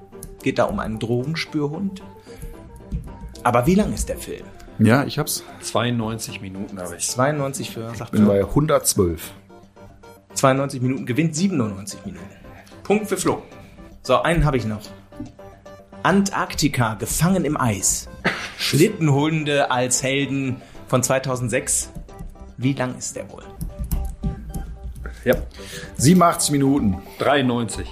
Geht 0.42 0.58
da 0.58 0.64
um 0.64 0.80
einen 0.80 0.98
Drogenspürhund. 0.98 2.02
Aber 3.44 3.68
wie 3.68 3.76
lang 3.76 3.92
ist 3.92 4.08
der 4.08 4.18
Film? 4.18 4.44
ja, 4.80 5.04
ich 5.04 5.20
hab's. 5.20 5.44
92 5.60 6.40
Minuten 6.40 6.76
habe 6.76 6.96
ich. 6.96 7.06
92 7.08 7.70
für, 7.70 7.94
sagt 7.94 8.10
Bin 8.10 8.26
bei 8.26 8.40
112. 8.40 9.30
92 10.34 10.82
Minuten 10.82 11.06
gewinnt 11.06 11.36
97 11.36 12.04
Minuten. 12.04 12.26
Punkt 12.82 13.08
für 13.08 13.16
Flo. 13.16 13.44
So, 14.02 14.22
einen 14.22 14.44
habe 14.44 14.56
ich 14.56 14.64
noch. 14.64 14.82
Antarktika, 16.02 16.94
gefangen 16.94 17.44
im 17.44 17.56
Eis. 17.56 18.08
Schlittenhunde 18.58 19.70
als 19.70 20.02
Helden 20.02 20.60
von 20.88 21.02
2006. 21.02 21.90
Wie 22.56 22.72
lang 22.72 22.96
ist 22.96 23.16
der 23.16 23.30
wohl? 23.30 23.42
Ja. 25.24 25.34
87 25.96 26.50
Minuten. 26.52 26.98
93. 27.18 27.86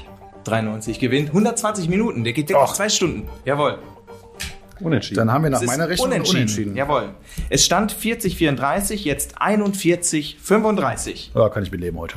93 0.45 0.99
gewinnt 1.01 1.29
120 1.29 1.89
Minuten. 1.89 2.25
Der 2.25 2.33
geht 2.33 2.55
Och. 2.55 2.75
zwei 2.75 2.89
Stunden. 2.89 3.29
Jawohl. 3.45 3.79
Unentschieden. 4.81 5.17
Dann 5.19 5.33
haben 5.33 5.45
wir 5.45 5.51
nach 5.51 5.61
Es 5.63 5.67
meiner 5.67 5.89
Rechnung 5.89 6.09
unentschieden. 6.09 6.37
unentschieden. 6.39 6.77
Jawohl. 6.77 7.11
Es 7.49 7.65
stand 7.65 7.93
40, 7.93 8.37
34, 8.37 9.05
jetzt 9.05 9.41
41, 9.41 10.37
35. 10.41 11.33
Ja, 11.35 11.49
kann 11.49 11.63
ich 11.63 11.71
mit 11.71 11.81
leben 11.81 11.99
heute. 11.99 12.17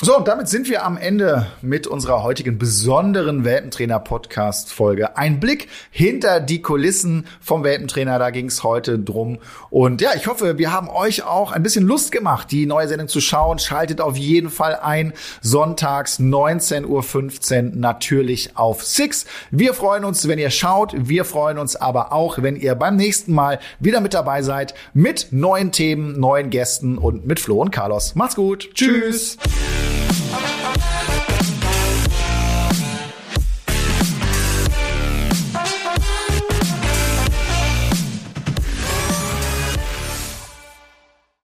So, 0.00 0.16
und 0.16 0.28
damit 0.28 0.48
sind 0.48 0.68
wir 0.68 0.84
am 0.84 0.96
Ende 0.96 1.48
mit 1.60 1.88
unserer 1.88 2.22
heutigen 2.22 2.56
besonderen 2.56 3.44
Welpentrainer-Podcast-Folge. 3.44 5.16
Ein 5.16 5.40
Blick 5.40 5.66
hinter 5.90 6.38
die 6.38 6.62
Kulissen 6.62 7.26
vom 7.40 7.64
Welpentrainer, 7.64 8.20
da 8.20 8.30
ging 8.30 8.46
es 8.46 8.62
heute 8.62 8.96
drum. 8.96 9.38
Und 9.70 10.00
ja, 10.00 10.10
ich 10.14 10.28
hoffe, 10.28 10.56
wir 10.56 10.72
haben 10.72 10.88
euch 10.88 11.24
auch 11.24 11.50
ein 11.50 11.64
bisschen 11.64 11.84
Lust 11.84 12.12
gemacht, 12.12 12.52
die 12.52 12.64
neue 12.64 12.86
Sendung 12.86 13.08
zu 13.08 13.20
schauen. 13.20 13.58
Schaltet 13.58 14.00
auf 14.00 14.16
jeden 14.16 14.50
Fall 14.50 14.76
ein, 14.76 15.14
sonntags 15.42 16.20
19.15 16.20 16.84
Uhr 17.72 17.72
natürlich 17.74 18.56
auf 18.56 18.84
Six. 18.84 19.26
Wir 19.50 19.74
freuen 19.74 20.04
uns, 20.04 20.28
wenn 20.28 20.38
ihr 20.38 20.50
schaut. 20.50 20.94
Wir 20.96 21.24
freuen 21.24 21.58
uns 21.58 21.74
aber 21.74 22.12
auch, 22.12 22.40
wenn 22.40 22.54
ihr 22.54 22.76
beim 22.76 22.94
nächsten 22.94 23.32
Mal 23.32 23.58
wieder 23.80 24.00
mit 24.00 24.14
dabei 24.14 24.42
seid, 24.42 24.74
mit 24.94 25.32
neuen 25.32 25.72
Themen, 25.72 26.20
neuen 26.20 26.50
Gästen 26.50 26.98
und 26.98 27.26
mit 27.26 27.40
Flo 27.40 27.60
und 27.60 27.72
Carlos. 27.72 28.14
Macht's 28.14 28.36
gut. 28.36 28.70
Tschüss. 28.74 29.38
Bye. 29.88 30.57